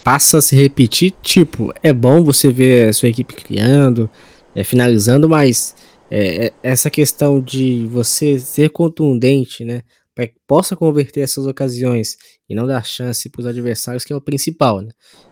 passa 0.03 0.37
a 0.37 0.41
se 0.41 0.55
repetir. 0.55 1.13
Tipo, 1.21 1.73
é 1.81 1.93
bom 1.93 2.23
você 2.23 2.49
ver 2.51 2.89
a 2.89 2.93
sua 2.93 3.09
equipe 3.09 3.33
criando, 3.33 4.09
é, 4.55 4.63
finalizando, 4.63 5.27
mas 5.27 5.75
é, 6.11 6.47
é, 6.47 6.53
essa 6.61 6.89
questão 6.89 7.39
de 7.39 7.87
você 7.87 8.37
ser 8.37 8.69
contundente, 8.69 9.63
né? 9.63 9.81
Para 10.13 10.27
que 10.27 10.35
possa 10.45 10.75
converter 10.75 11.21
essas 11.21 11.47
ocasiões 11.47 12.17
e 12.49 12.53
não 12.53 12.67
dar 12.67 12.85
chance 12.85 13.29
para 13.29 13.39
os 13.39 13.47
adversários, 13.47 14.03
que 14.03 14.11
é 14.11 14.15
o 14.15 14.19
principal, 14.19 14.81
né? 14.81 14.91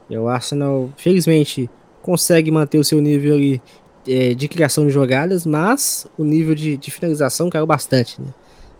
E 0.09 0.17
o 0.17 0.29
Arsenal, 0.29 0.89
felizmente, 0.95 1.69
consegue 2.01 2.49
manter 2.49 2.77
o 2.77 2.83
seu 2.83 3.01
nível 3.01 3.35
ali, 3.35 3.61
é, 4.07 4.33
de 4.33 4.47
criação 4.47 4.87
de 4.87 4.93
jogadas, 4.93 5.45
mas 5.45 6.07
o 6.17 6.23
nível 6.23 6.55
de, 6.55 6.77
de 6.77 6.89
finalização 6.89 7.49
caiu 7.49 7.67
bastante, 7.67 8.21
né? 8.21 8.33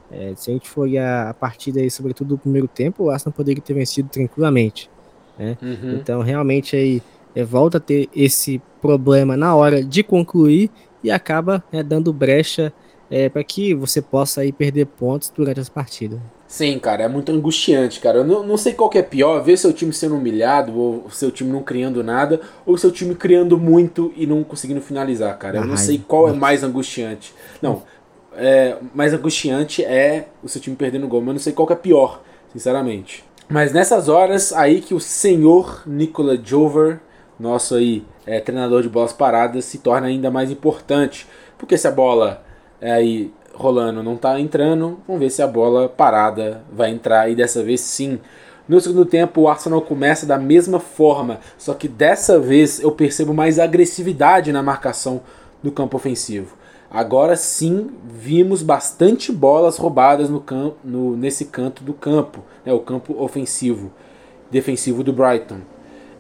É, 0.09 0.33
se 0.35 0.49
a 0.49 0.53
gente 0.53 0.69
for 0.69 0.89
a, 0.97 1.29
a 1.29 1.33
partida 1.33 1.81
aí, 1.81 1.91
sobretudo 1.91 2.29
do 2.29 2.38
primeiro 2.38 2.67
tempo, 2.67 3.03
o 3.03 3.09
Arsenal 3.09 3.33
poderia 3.33 3.62
ter 3.62 3.73
vencido 3.73 4.09
tranquilamente. 4.09 4.89
Né? 5.38 5.57
Uhum. 5.62 5.95
Então, 5.97 6.21
realmente, 6.21 6.75
aí 6.75 7.03
é, 7.35 7.43
volta 7.43 7.77
a 7.77 7.81
ter 7.81 8.09
esse 8.15 8.59
problema 8.81 9.38
na 9.38 9.55
hora 9.55 9.83
de 9.83 10.01
concluir 10.01 10.71
e 11.03 11.12
acaba 11.12 11.63
né, 11.71 11.83
dando 11.83 12.13
brecha 12.13 12.73
é, 13.09 13.29
para 13.29 13.43
que 13.43 13.73
você 13.73 14.01
possa 14.01 14.41
aí 14.41 14.51
perder 14.51 14.85
pontos 14.85 15.31
durante 15.35 15.59
as 15.59 15.69
partidas. 15.69 16.19
Sim, 16.47 16.79
cara, 16.79 17.03
é 17.03 17.07
muito 17.07 17.31
angustiante, 17.31 17.99
cara. 17.99 18.19
Eu 18.19 18.23
não, 18.23 18.43
não 18.45 18.57
sei 18.57 18.73
qual 18.73 18.89
que 18.89 18.97
é 18.97 19.03
pior, 19.03 19.39
ver 19.43 19.55
seu 19.55 19.71
time 19.71 19.93
sendo 19.93 20.15
humilhado, 20.15 20.75
ou 20.75 21.09
seu 21.12 21.29
time 21.29 21.51
não 21.51 21.62
criando 21.62 22.03
nada, 22.03 22.41
ou 22.65 22.75
seu 22.75 22.91
time 22.91 23.13
criando 23.13 23.57
muito 23.57 24.12
e 24.15 24.25
não 24.25 24.43
conseguindo 24.43 24.81
finalizar, 24.81 25.38
cara. 25.38 25.57
Eu 25.57 25.62
Ai, 25.62 25.67
não 25.67 25.77
sei 25.77 25.99
qual 25.99 26.23
nossa. 26.23 26.35
é 26.35 26.39
mais 26.39 26.63
angustiante. 26.63 27.35
Não, 27.62 27.83
é, 28.35 28.77
mais 28.95 29.13
angustiante 29.13 29.83
é 29.83 30.27
o 30.41 30.47
seu 30.47 30.59
time 30.59 30.75
perdendo 30.75 31.07
gol, 31.07 31.21
mas 31.21 31.27
eu 31.27 31.33
não 31.33 31.39
sei 31.39 31.53
qual 31.53 31.69
é 31.69 31.75
pior, 31.75 32.21
sinceramente. 32.51 33.23
Mas 33.47 33.71
nessas 33.71 34.09
horas 34.09 34.51
aí 34.53 34.81
que 34.81 34.93
o 34.93 34.99
senhor 34.99 35.83
Nikola 35.85 36.39
Jover 36.43 36.99
nosso 37.39 37.75
aí 37.75 38.04
é, 38.25 38.39
treinador 38.39 38.82
de 38.82 38.89
bolas 38.89 39.13
paradas 39.13 39.65
se 39.65 39.78
torna 39.78 40.08
ainda 40.08 40.30
mais 40.30 40.52
importante. 40.52 41.28
Porque 41.58 41.78
se 41.78 41.88
a 41.88 41.91
bola 41.91 42.43
é, 42.82 42.91
aí 42.91 43.34
rolando 43.54 44.02
não 44.02 44.15
está 44.15 44.39
entrando, 44.39 44.99
vamos 45.08 45.21
ver 45.21 45.30
se 45.30 45.41
a 45.41 45.47
bola 45.47 45.89
parada 45.89 46.63
vai 46.71 46.91
entrar 46.91 47.30
e 47.30 47.36
dessa 47.36 47.63
vez 47.63 47.82
sim. 47.82 48.19
No 48.67 48.80
segundo 48.80 49.06
tempo, 49.06 49.41
o 49.41 49.49
Arsenal 49.49 49.82
começa 49.82 50.25
da 50.25 50.38
mesma 50.38 50.80
forma, 50.80 51.39
só 51.58 51.73
que 51.73 51.88
dessa 51.88 52.39
vez 52.39 52.80
eu 52.80 52.91
percebo 52.91 53.34
mais 53.34 53.58
agressividade 53.58 54.52
na 54.52 54.62
marcação 54.62 55.21
do 55.63 55.71
campo 55.71 55.97
ofensivo. 55.97 56.56
Agora 56.91 57.36
sim 57.36 57.89
vimos 58.08 58.63
bastante 58.63 59.32
bolas 59.32 59.78
roubadas 59.78 60.30
no 60.30 60.39
campo, 60.39 60.78
no, 60.84 61.17
nesse 61.17 61.45
canto 61.45 61.84
do 61.84 61.93
campo, 61.93 62.43
né, 62.65 62.71
o 62.71 62.80
campo 62.80 63.21
ofensivo, 63.21 63.91
defensivo 64.49 65.04
do 65.04 65.13
Brighton. 65.13 65.60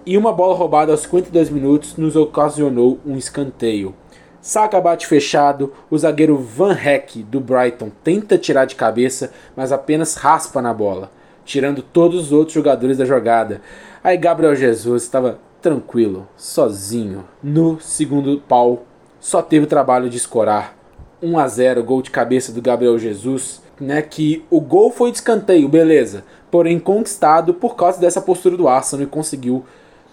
E 0.09 0.17
uma 0.17 0.33
bola 0.33 0.55
roubada 0.55 0.91
aos 0.91 1.01
52 1.01 1.51
minutos 1.51 1.95
nos 1.95 2.15
ocasionou 2.15 2.97
um 3.05 3.15
escanteio. 3.15 3.93
Saka 4.41 4.81
bate 4.81 5.05
fechado, 5.05 5.71
o 5.87 5.95
zagueiro 5.95 6.35
Van 6.35 6.73
Heck 6.73 7.21
do 7.21 7.39
Brighton 7.39 7.91
tenta 8.03 8.35
tirar 8.35 8.65
de 8.65 8.73
cabeça, 8.73 9.31
mas 9.55 9.71
apenas 9.71 10.15
raspa 10.15 10.63
na 10.63 10.73
bola, 10.73 11.11
tirando 11.45 11.83
todos 11.83 12.19
os 12.21 12.31
outros 12.31 12.55
jogadores 12.55 12.97
da 12.97 13.05
jogada. 13.05 13.61
Aí 14.03 14.17
Gabriel 14.17 14.55
Jesus 14.55 15.03
estava 15.03 15.37
tranquilo, 15.61 16.27
sozinho, 16.35 17.23
no 17.43 17.79
segundo 17.79 18.39
pau, 18.39 18.85
só 19.19 19.43
teve 19.43 19.65
o 19.65 19.69
trabalho 19.69 20.09
de 20.09 20.17
escorar 20.17 20.75
1 21.21 21.37
a 21.37 21.47
0, 21.47 21.83
gol 21.83 22.01
de 22.01 22.09
cabeça 22.09 22.51
do 22.51 22.63
Gabriel 22.63 22.97
Jesus, 22.97 23.61
né, 23.79 24.01
que 24.01 24.43
o 24.49 24.59
gol 24.59 24.89
foi 24.89 25.11
de 25.11 25.17
escanteio, 25.17 25.69
beleza, 25.69 26.23
porém 26.49 26.79
conquistado 26.79 27.53
por 27.53 27.75
causa 27.75 27.99
dessa 27.99 28.19
postura 28.19 28.57
do 28.57 28.67
Arsenal 28.67 29.03
e 29.03 29.07
conseguiu 29.07 29.63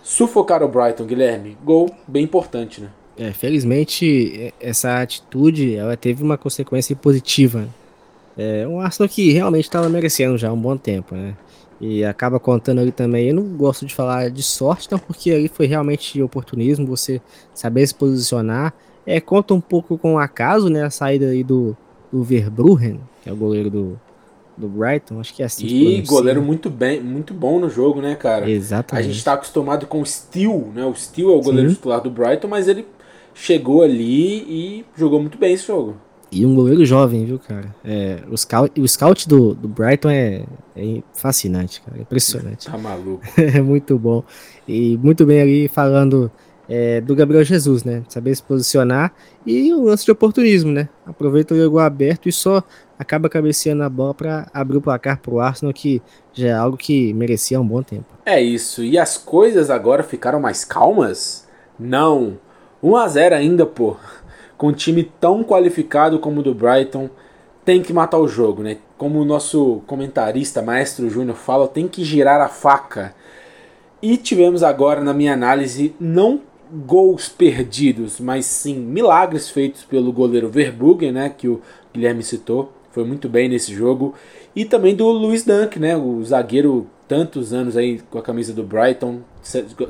sufocar 0.06 0.62
o 0.62 0.68
Brighton, 0.68 1.04
Guilherme. 1.04 1.58
Gol 1.64 1.90
bem 2.06 2.22
importante, 2.22 2.80
né? 2.80 2.88
É, 3.18 3.32
felizmente 3.32 4.54
essa 4.60 5.02
atitude 5.02 5.74
ela 5.74 5.96
teve 5.96 6.22
uma 6.22 6.38
consequência 6.38 6.94
positiva. 6.94 7.66
É 8.38 8.68
um 8.68 8.80
Arsenal 8.80 9.08
que 9.08 9.32
realmente 9.32 9.64
estava 9.64 9.88
merecendo 9.88 10.38
já 10.38 10.48
há 10.48 10.52
um 10.52 10.60
bom 10.60 10.76
tempo, 10.76 11.16
né? 11.16 11.34
E 11.80 12.04
acaba 12.04 12.38
contando 12.38 12.80
ali 12.80 12.92
também. 12.92 13.28
Eu 13.28 13.34
não 13.34 13.42
gosto 13.56 13.84
de 13.84 13.94
falar 13.94 14.30
de 14.30 14.44
sorte, 14.44 14.88
não, 14.92 14.98
porque 14.98 15.32
ali 15.32 15.48
foi 15.48 15.66
realmente 15.66 16.22
oportunismo, 16.22 16.86
você 16.86 17.20
saber 17.52 17.84
se 17.84 17.94
posicionar. 17.94 18.72
É, 19.04 19.20
conta 19.20 19.54
um 19.54 19.60
pouco 19.60 19.98
com 19.98 20.14
o 20.14 20.18
acaso, 20.18 20.68
né? 20.68 20.84
A 20.84 20.90
saída 20.90 21.26
aí 21.26 21.42
do, 21.42 21.76
do 22.12 22.22
Verbruggen, 22.22 23.00
que 23.24 23.28
é 23.28 23.32
o 23.32 23.36
goleiro 23.36 23.70
do, 23.70 24.00
do 24.56 24.68
Brighton, 24.68 25.20
acho 25.20 25.34
que 25.34 25.42
é 25.42 25.46
assim. 25.46 25.66
E 25.66 26.02
goleiro 26.02 26.42
muito 26.42 26.70
bem, 26.70 27.00
muito 27.00 27.34
bom 27.34 27.58
no 27.58 27.68
jogo, 27.68 28.00
né, 28.00 28.14
cara? 28.14 28.48
Exatamente. 28.50 29.04
A 29.04 29.08
gente 29.08 29.18
está 29.18 29.34
acostumado 29.34 29.86
com 29.86 30.00
o 30.00 30.06
Steel, 30.06 30.72
né? 30.74 30.84
O 30.84 30.94
Steel 30.94 31.30
é 31.30 31.34
o 31.36 31.42
goleiro 31.42 31.68
Sim. 31.68 31.74
titular 31.74 32.00
do 32.00 32.10
Brighton, 32.10 32.48
mas 32.48 32.68
ele 32.68 32.86
chegou 33.34 33.82
ali 33.82 34.38
e 34.48 34.84
jogou 34.96 35.20
muito 35.20 35.36
bem 35.36 35.54
esse 35.54 35.66
jogo. 35.66 35.96
E 36.30 36.44
um 36.44 36.54
goleiro 36.54 36.84
jovem, 36.84 37.24
viu, 37.24 37.38
cara? 37.38 37.74
É, 37.84 38.18
o 38.30 38.36
scout, 38.36 38.80
o 38.80 38.88
scout 38.88 39.28
do, 39.28 39.54
do 39.54 39.68
Brighton 39.68 40.10
é, 40.10 40.44
é 40.76 41.02
fascinante, 41.14 41.80
cara. 41.80 42.00
Impressionante. 42.00 42.66
Tá 42.66 42.76
maluco. 42.76 43.22
é 43.38 43.60
muito 43.60 43.98
bom. 43.98 44.24
E 44.66 44.98
muito 44.98 45.24
bem 45.24 45.40
ali 45.40 45.68
falando 45.68 46.30
é, 46.68 47.00
do 47.00 47.14
Gabriel 47.14 47.44
Jesus, 47.44 47.84
né? 47.84 48.02
Saber 48.08 48.34
se 48.34 48.42
posicionar 48.42 49.12
e 49.46 49.72
o 49.72 49.84
lance 49.84 50.04
de 50.04 50.10
oportunismo, 50.10 50.72
né? 50.72 50.88
Aproveita 51.06 51.54
o 51.54 51.56
jogo 51.56 51.78
aberto 51.78 52.28
e 52.28 52.32
só 52.32 52.62
acaba 52.98 53.28
cabeceando 53.28 53.82
a 53.82 53.88
bola 53.88 54.14
para 54.14 54.46
abrir 54.52 54.76
o 54.76 54.82
placar 54.82 55.18
pro 55.20 55.40
Arsenal, 55.40 55.72
que 55.72 56.02
já 56.32 56.48
é 56.48 56.52
algo 56.52 56.76
que 56.76 57.12
merecia 57.14 57.60
um 57.60 57.66
bom 57.66 57.82
tempo. 57.82 58.06
É 58.24 58.40
isso. 58.40 58.82
E 58.82 58.98
as 58.98 59.16
coisas 59.16 59.70
agora 59.70 60.02
ficaram 60.02 60.40
mais 60.40 60.64
calmas? 60.64 61.46
Não. 61.78 62.38
1 62.82 62.96
a 62.96 63.08
0 63.08 63.34
ainda, 63.34 63.66
pô. 63.66 63.96
Com 64.56 64.68
um 64.68 64.72
time 64.72 65.04
tão 65.20 65.44
qualificado 65.44 66.18
como 66.18 66.40
o 66.40 66.42
do 66.42 66.54
Brighton, 66.54 67.10
tem 67.64 67.82
que 67.82 67.92
matar 67.92 68.18
o 68.18 68.28
jogo, 68.28 68.62
né? 68.62 68.78
Como 68.96 69.20
o 69.20 69.24
nosso 69.24 69.82
comentarista, 69.86 70.62
Maestro 70.62 71.10
Júnior, 71.10 71.36
fala, 71.36 71.68
tem 71.68 71.86
que 71.86 72.04
girar 72.04 72.40
a 72.40 72.48
faca. 72.48 73.14
E 74.00 74.16
tivemos 74.16 74.62
agora, 74.62 75.02
na 75.02 75.12
minha 75.12 75.34
análise, 75.34 75.94
não 75.98 76.40
gols 76.70 77.28
perdidos, 77.28 78.18
mas 78.20 78.46
sim 78.46 78.76
milagres 78.76 79.48
feitos 79.48 79.84
pelo 79.84 80.12
goleiro 80.12 80.48
Verbruggen, 80.48 81.12
né? 81.12 81.28
Que 81.28 81.48
o 81.48 81.60
Guilherme 81.92 82.22
citou. 82.22 82.72
Foi 82.96 83.04
muito 83.04 83.28
bem 83.28 83.46
nesse 83.46 83.74
jogo. 83.74 84.14
E 84.54 84.64
também 84.64 84.96
do 84.96 85.06
Luiz 85.06 85.44
Dunk, 85.44 85.78
né? 85.78 85.94
O 85.94 86.24
zagueiro 86.24 86.86
tantos 87.06 87.52
anos 87.52 87.76
aí 87.76 88.00
com 88.10 88.18
a 88.18 88.22
camisa 88.22 88.54
do 88.54 88.62
Brighton, 88.62 89.18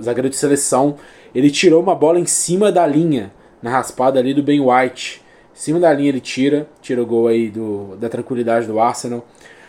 zagueiro 0.03 0.29
de 0.29 0.35
seleção, 0.35 0.97
ele 1.33 1.49
tirou 1.49 1.81
uma 1.81 1.95
bola 1.95 2.19
em 2.19 2.27
cima 2.27 2.73
da 2.73 2.85
linha, 2.85 3.33
na 3.63 3.71
raspada 3.71 4.19
ali 4.19 4.35
do 4.35 4.43
Ben 4.43 4.61
White. 4.61 5.23
Em 5.55 5.57
cima 5.57 5.79
da 5.79 5.93
linha 5.93 6.09
ele 6.09 6.21
tira, 6.21 6.67
tira 6.83 7.01
o 7.01 7.07
gol 7.07 7.29
aí 7.29 7.49
do, 7.49 7.97
da 7.97 8.09
tranquilidade 8.09 8.67
do 8.67 8.81
Arsenal. 8.81 9.25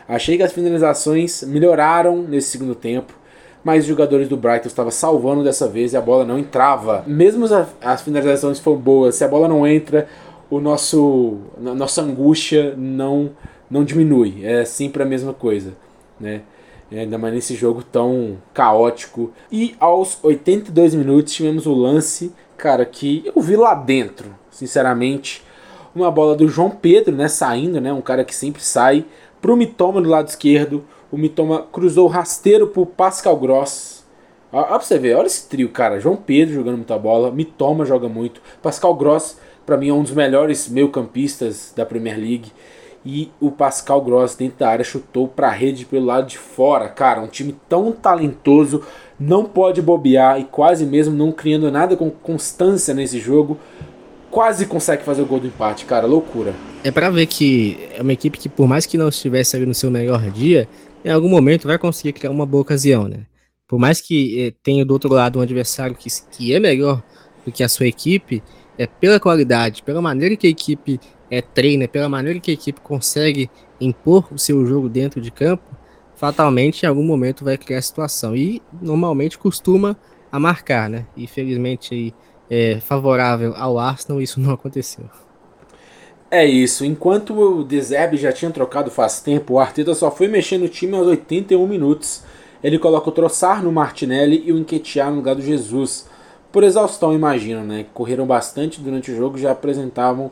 Achei 0.09 0.35
que 0.35 0.41
as 0.41 0.51
finalizações 0.51 1.43
melhoraram 1.43 2.23
nesse 2.23 2.49
segundo 2.49 2.73
tempo, 2.73 3.13
mas 3.63 3.83
os 3.83 3.87
jogadores 3.87 4.27
do 4.27 4.35
Brighton 4.35 4.67
estavam 4.67 4.91
salvando 4.91 5.43
dessa 5.43 5.67
vez 5.67 5.93
e 5.93 5.97
a 5.97 6.01
bola 6.01 6.25
não 6.25 6.39
entrava. 6.39 7.03
Mesmo 7.05 7.45
as, 7.45 7.67
as 7.79 8.01
finalizações 8.01 8.57
foram 8.57 8.79
boas, 8.79 9.13
se 9.13 9.23
a 9.23 9.27
bola 9.27 9.47
não 9.47 9.67
entra, 9.67 10.07
o 10.49 10.59
nosso 10.59 11.37
a 11.57 11.73
nossa 11.73 12.01
angústia 12.01 12.75
não 12.77 13.31
não 13.69 13.83
diminui. 13.83 14.45
É 14.45 14.63
sempre 14.65 15.03
a 15.03 15.05
mesma 15.05 15.33
coisa, 15.33 15.73
né? 16.19 16.41
É, 16.89 17.01
ainda 17.01 17.17
mais 17.17 17.33
nesse 17.33 17.53
jogo 17.53 17.83
tão 17.83 18.37
caótico. 18.53 19.31
E 19.51 19.75
aos 19.79 20.17
82 20.23 20.95
minutos 20.95 21.33
tivemos 21.33 21.65
o 21.65 21.73
lance, 21.73 22.31
cara, 22.55 22.85
que 22.85 23.29
eu 23.35 23.41
vi 23.41 23.57
lá 23.57 23.73
dentro, 23.73 24.33
sinceramente. 24.49 25.43
Uma 25.93 26.09
bola 26.09 26.35
do 26.35 26.47
João 26.47 26.69
Pedro, 26.69 27.13
né, 27.13 27.27
saindo, 27.27 27.81
né, 27.81 27.91
um 27.91 28.01
cara 28.01 28.23
que 28.23 28.35
sempre 28.35 28.61
sai, 28.63 29.03
pro 29.41 29.57
Mitoma 29.57 30.01
do 30.01 30.09
lado 30.09 30.29
esquerdo. 30.29 30.83
O 31.11 31.17
Mitoma 31.17 31.63
cruzou 31.71 32.07
rasteiro 32.07 32.67
pro 32.67 32.85
Pascal 32.85 33.35
Gross. 33.35 34.05
Olha 34.51 34.65
pra 34.65 34.79
você 34.79 34.97
ver, 34.97 35.15
olha 35.15 35.27
esse 35.27 35.47
trio, 35.49 35.69
cara. 35.69 35.99
João 35.99 36.15
Pedro 36.15 36.53
jogando 36.53 36.77
muita 36.77 36.97
bola, 36.97 37.31
Mitoma 37.31 37.83
joga 37.85 38.07
muito. 38.07 38.41
Pascal 38.61 38.95
Gross, 38.95 39.37
para 39.67 39.75
mim, 39.75 39.89
é 39.89 39.93
um 39.93 40.01
dos 40.01 40.13
melhores 40.13 40.69
meio-campistas 40.69 41.73
da 41.75 41.85
Premier 41.85 42.17
League 42.17 42.53
e 43.05 43.29
o 43.37 43.51
Pascal 43.51 44.01
Gross 44.01 44.33
dentro 44.33 44.59
da 44.59 44.69
área 44.69 44.83
chutou 44.83 45.27
para 45.27 45.49
a 45.49 45.51
rede 45.51 45.85
pelo 45.85 46.05
lado 46.05 46.27
de 46.27 46.37
fora. 46.37 46.87
Cara, 46.87 47.19
um 47.19 47.27
time 47.27 47.53
tão 47.67 47.91
talentoso 47.91 48.81
não 49.19 49.43
pode 49.43 49.81
bobear 49.81 50.39
e 50.39 50.45
quase 50.45 50.85
mesmo 50.85 51.13
não 51.13 51.33
criando 51.33 51.69
nada 51.69 51.97
com 51.97 52.09
constância 52.09 52.93
nesse 52.93 53.19
jogo, 53.19 53.59
quase 54.31 54.65
consegue 54.65 55.03
fazer 55.03 55.21
o 55.21 55.25
gol 55.25 55.41
do 55.41 55.47
empate, 55.47 55.83
cara, 55.83 56.07
loucura. 56.07 56.53
É 56.81 56.89
para 56.89 57.09
ver 57.09 57.25
que 57.25 57.89
é 57.93 58.01
uma 58.01 58.13
equipe 58.13 58.37
que 58.37 58.47
por 58.47 58.69
mais 58.69 58.85
que 58.85 58.97
não 58.97 59.09
estivesse 59.09 59.57
ali 59.57 59.65
no 59.65 59.73
seu 59.73 59.91
melhor 59.91 60.21
dia, 60.31 60.65
em 61.03 61.11
algum 61.11 61.27
momento 61.27 61.67
vai 61.67 61.77
conseguir 61.77 62.13
criar 62.13 62.31
uma 62.31 62.45
boa 62.45 62.61
ocasião, 62.61 63.09
né? 63.09 63.25
Por 63.67 63.77
mais 63.77 63.99
que 63.99 64.47
eh, 64.47 64.53
tenha 64.63 64.85
do 64.85 64.93
outro 64.93 65.13
lado 65.13 65.39
um 65.39 65.41
adversário 65.41 65.93
que, 65.93 66.07
que 66.31 66.53
é 66.53 66.59
melhor 66.59 67.03
do 67.45 67.51
que 67.51 67.65
a 67.65 67.69
sua 67.69 67.85
equipe, 67.85 68.41
é 68.77 68.85
pela 68.85 69.19
qualidade, 69.19 69.83
pela 69.83 70.01
maneira 70.01 70.35
que 70.35 70.47
a 70.47 70.49
equipe 70.49 70.99
é, 71.29 71.41
treina, 71.41 71.87
pela 71.87 72.07
maneira 72.07 72.39
que 72.39 72.51
a 72.51 72.53
equipe 72.53 72.79
consegue 72.81 73.49
impor 73.79 74.27
o 74.31 74.37
seu 74.37 74.65
jogo 74.65 74.87
dentro 74.89 75.21
de 75.21 75.31
campo, 75.31 75.63
fatalmente 76.15 76.83
em 76.83 76.87
algum 76.87 77.03
momento 77.03 77.43
vai 77.45 77.57
criar 77.57 77.81
situação. 77.81 78.35
E 78.35 78.61
normalmente 78.81 79.37
costuma 79.37 79.97
a 80.31 80.39
marcar, 80.39 80.89
né? 80.89 81.05
E 81.15 82.13
é, 82.49 82.79
favorável 82.79 83.53
ao 83.55 83.77
Arsenal, 83.77 84.21
isso 84.21 84.39
não 84.39 84.53
aconteceu. 84.53 85.05
É 86.29 86.45
isso. 86.45 86.83
Enquanto 86.83 87.33
o 87.33 87.63
Deserbe 87.63 88.17
já 88.17 88.33
tinha 88.33 88.51
trocado 88.51 88.91
faz 88.91 89.21
tempo, 89.21 89.53
o 89.53 89.59
Arteta 89.59 89.93
só 89.93 90.11
foi 90.11 90.27
mexer 90.27 90.57
no 90.57 90.67
time 90.67 90.95
aos 90.95 91.07
81 91.07 91.65
minutos. 91.65 92.23
Ele 92.61 92.77
coloca 92.77 93.09
o 93.09 93.13
Troçar 93.13 93.63
no 93.63 93.71
Martinelli 93.71 94.43
e 94.45 94.51
o 94.51 94.57
Enquetear 94.57 95.09
no 95.09 95.17
lugar 95.17 95.35
do 95.35 95.41
Jesus. 95.41 96.05
Por 96.57 96.63
exaustão, 96.63 97.13
imagino, 97.13 97.63
né? 97.63 97.85
Correram 97.93 98.25
bastante 98.25 98.81
durante 98.81 99.11
o 99.11 99.15
jogo 99.15 99.37
e 99.37 99.41
já 99.41 99.51
apresentavam 99.51 100.31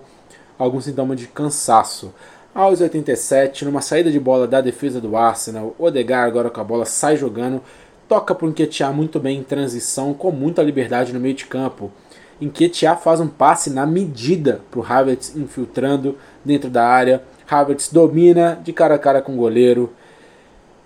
algum 0.58 0.82
sintoma 0.82 1.16
de 1.16 1.28
cansaço. 1.28 2.12
Aos 2.52 2.82
87, 2.82 3.64
numa 3.64 3.80
saída 3.80 4.10
de 4.10 4.20
bola 4.20 4.48
da 4.48 4.60
defesa 4.60 5.00
do 5.00 5.16
Arsenal, 5.16 5.76
Odegaard 5.78 6.28
agora 6.28 6.50
com 6.50 6.60
a 6.60 6.64
bola 6.64 6.84
sai 6.84 7.16
jogando, 7.16 7.62
toca 8.10 8.34
para 8.34 8.48
o 8.48 8.50
Nketiah 8.50 8.92
muito 8.92 9.20
bem 9.20 9.38
em 9.38 9.44
transição, 9.44 10.16
com 10.16 10.32
muita 10.32 10.64
liberdade 10.64 11.14
no 11.14 11.20
meio 11.20 11.36
de 11.36 11.46
campo. 11.46 11.92
Nketiah 12.42 12.98
faz 12.98 13.20
um 13.20 13.28
passe 13.28 13.70
na 13.70 13.86
medida 13.86 14.62
para 14.72 14.80
o 14.80 14.84
Havertz 14.84 15.36
infiltrando 15.36 16.18
dentro 16.44 16.72
da 16.72 16.88
área. 16.88 17.22
Havertz 17.48 17.90
domina 17.92 18.60
de 18.64 18.74
cara 18.74 18.96
a 18.96 18.98
cara 18.98 19.22
com 19.22 19.34
o 19.34 19.38
goleiro. 19.38 19.94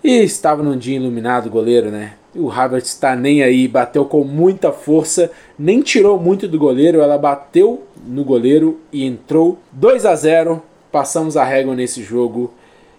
E 0.04 0.22
estava 0.22 0.62
num 0.62 0.76
dia 0.76 0.96
iluminado 0.96 1.46
o 1.46 1.50
goleiro, 1.50 1.90
né? 1.90 2.19
O 2.34 2.50
Havertz 2.50 2.90
está 2.90 3.16
nem 3.16 3.42
aí, 3.42 3.66
bateu 3.66 4.04
com 4.04 4.22
muita 4.22 4.70
força, 4.72 5.32
nem 5.58 5.82
tirou 5.82 6.18
muito 6.18 6.46
do 6.46 6.58
goleiro, 6.58 7.00
ela 7.00 7.18
bateu 7.18 7.84
no 8.06 8.24
goleiro 8.24 8.80
e 8.92 9.04
entrou 9.04 9.58
2 9.72 10.06
a 10.06 10.14
0. 10.14 10.62
Passamos 10.92 11.36
a 11.36 11.44
régua 11.44 11.74
nesse 11.74 12.02
jogo. 12.02 12.52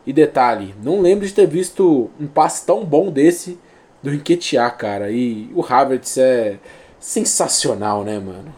E 0.05 0.11
detalhe, 0.11 0.73
não 0.83 0.99
lembro 0.99 1.25
de 1.25 1.33
ter 1.33 1.45
visto 1.45 2.09
um 2.19 2.27
passe 2.27 2.65
tão 2.65 2.83
bom 2.83 3.11
desse 3.11 3.57
do 4.01 4.13
Enquetear, 4.13 4.75
cara. 4.77 5.11
E 5.11 5.49
o 5.53 5.63
Havertz 5.63 6.17
é 6.17 6.57
sensacional, 6.99 8.03
né, 8.03 8.19
mano? 8.19 8.53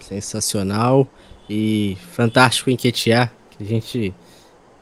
Sensacional 0.00 1.06
e 1.48 1.96
fantástico 2.12 2.70
enquetear, 2.70 3.32
que 3.50 3.62
a 3.62 3.66
gente 3.66 4.14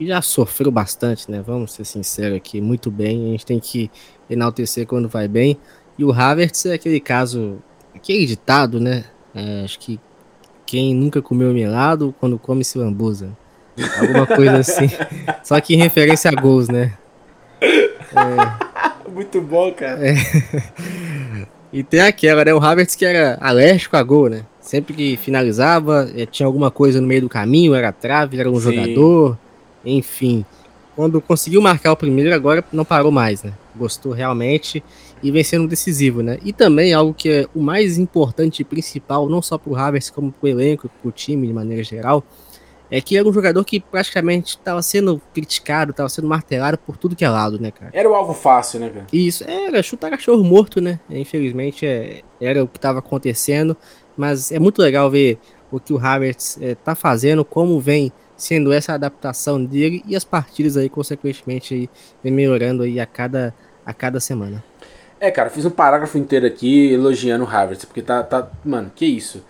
já 0.00 0.20
sofreu 0.20 0.70
bastante, 0.70 1.30
né? 1.30 1.42
Vamos 1.46 1.72
ser 1.72 1.84
sinceros 1.84 2.36
aqui, 2.36 2.60
muito 2.60 2.90
bem. 2.90 3.28
A 3.28 3.30
gente 3.30 3.46
tem 3.46 3.60
que 3.60 3.90
enaltecer 4.28 4.86
quando 4.86 5.08
vai 5.08 5.28
bem. 5.28 5.58
E 5.98 6.04
o 6.04 6.12
Havertz 6.12 6.66
é 6.66 6.74
aquele 6.74 7.00
caso, 7.00 7.58
aquele 7.94 8.26
ditado, 8.26 8.80
né? 8.80 9.04
É, 9.34 9.62
acho 9.64 9.78
que 9.78 10.00
quem 10.66 10.94
nunca 10.94 11.22
comeu 11.22 11.52
melado, 11.52 12.14
quando 12.18 12.38
come 12.38 12.64
se 12.64 12.78
lambuza. 12.78 13.36
Alguma 14.00 14.26
coisa 14.26 14.58
assim. 14.58 14.88
Só 15.42 15.60
que 15.60 15.74
em 15.74 15.78
referência 15.78 16.30
a 16.30 16.40
gols, 16.40 16.68
né? 16.68 16.92
É... 17.60 19.10
Muito 19.10 19.40
bom, 19.40 19.72
cara. 19.72 20.00
É... 20.06 20.14
E 21.72 21.82
tem 21.82 22.00
aquela, 22.00 22.44
né? 22.44 22.54
O 22.54 22.62
Havertz 22.62 22.94
que 22.94 23.04
era 23.04 23.36
alérgico 23.40 23.96
a 23.96 24.02
gol, 24.02 24.28
né? 24.28 24.42
Sempre 24.60 24.94
que 24.94 25.16
finalizava, 25.16 26.08
eh, 26.16 26.24
tinha 26.24 26.46
alguma 26.46 26.70
coisa 26.70 27.00
no 27.00 27.06
meio 27.06 27.22
do 27.22 27.28
caminho, 27.28 27.74
era 27.74 27.92
trave, 27.92 28.38
era 28.38 28.48
um 28.48 28.54
Sim. 28.54 28.60
jogador, 28.60 29.36
enfim. 29.84 30.44
Quando 30.94 31.20
conseguiu 31.20 31.60
marcar 31.60 31.92
o 31.92 31.96
primeiro, 31.96 32.32
agora 32.32 32.64
não 32.72 32.84
parou 32.84 33.10
mais, 33.10 33.42
né? 33.42 33.52
Gostou 33.76 34.12
realmente 34.12 34.82
e 35.22 35.30
vem 35.30 35.42
sendo 35.42 35.66
decisivo, 35.66 36.22
né? 36.22 36.38
E 36.44 36.52
também 36.52 36.92
algo 36.92 37.12
que 37.12 37.28
é 37.28 37.46
o 37.54 37.60
mais 37.60 37.98
importante 37.98 38.60
e 38.60 38.64
principal, 38.64 39.28
não 39.28 39.42
só 39.42 39.58
para 39.58 39.72
o 39.72 39.76
Havertz, 39.76 40.10
como 40.10 40.30
para 40.30 40.46
o 40.46 40.48
elenco, 40.48 40.88
para 40.88 41.08
o 41.08 41.12
time 41.12 41.46
de 41.46 41.52
maneira 41.52 41.82
geral, 41.82 42.24
é 42.90 43.00
que 43.00 43.16
era 43.16 43.28
um 43.28 43.32
jogador 43.32 43.64
que 43.64 43.80
praticamente 43.80 44.50
estava 44.50 44.80
sendo 44.82 45.20
criticado, 45.32 45.90
estava 45.90 46.08
sendo 46.08 46.28
martelado 46.28 46.78
por 46.78 46.96
tudo 46.96 47.16
que 47.16 47.24
é 47.24 47.28
lado, 47.28 47.58
né, 47.58 47.70
cara? 47.70 47.90
Era 47.92 48.08
o 48.08 48.14
alvo 48.14 48.34
fácil, 48.34 48.80
né, 48.80 48.90
cara? 48.90 49.06
Isso, 49.12 49.44
era 49.48 49.82
chutar 49.82 50.10
cachorro 50.10 50.44
morto, 50.44 50.80
né? 50.80 51.00
Infelizmente 51.10 51.86
é, 51.86 52.22
era 52.40 52.62
o 52.62 52.68
que 52.68 52.78
estava 52.78 53.00
acontecendo, 53.00 53.76
mas 54.16 54.52
é 54.52 54.58
muito 54.58 54.80
legal 54.80 55.10
ver 55.10 55.38
o 55.70 55.80
que 55.80 55.92
o 55.92 55.98
Havertz 55.98 56.56
está 56.60 56.92
é, 56.92 56.94
fazendo, 56.94 57.44
como 57.44 57.80
vem 57.80 58.12
sendo 58.36 58.72
essa 58.72 58.94
adaptação 58.94 59.64
dele 59.64 60.02
e 60.06 60.16
as 60.16 60.24
partidas 60.24 60.76
aí, 60.76 60.88
consequentemente, 60.88 61.74
aí, 61.74 61.90
vem 62.22 62.32
melhorando 62.32 62.82
aí 62.82 62.98
a 62.98 63.06
cada, 63.06 63.54
a 63.84 63.92
cada 63.92 64.20
semana. 64.20 64.62
É, 65.20 65.30
cara, 65.30 65.48
fiz 65.48 65.64
um 65.64 65.70
parágrafo 65.70 66.18
inteiro 66.18 66.46
aqui 66.46 66.92
elogiando 66.92 67.44
o 67.44 67.48
Havertz, 67.48 67.84
porque 67.84 68.02
tá, 68.02 68.22
tá 68.22 68.50
mano, 68.64 68.90
que 68.94 69.06
isso? 69.06 69.42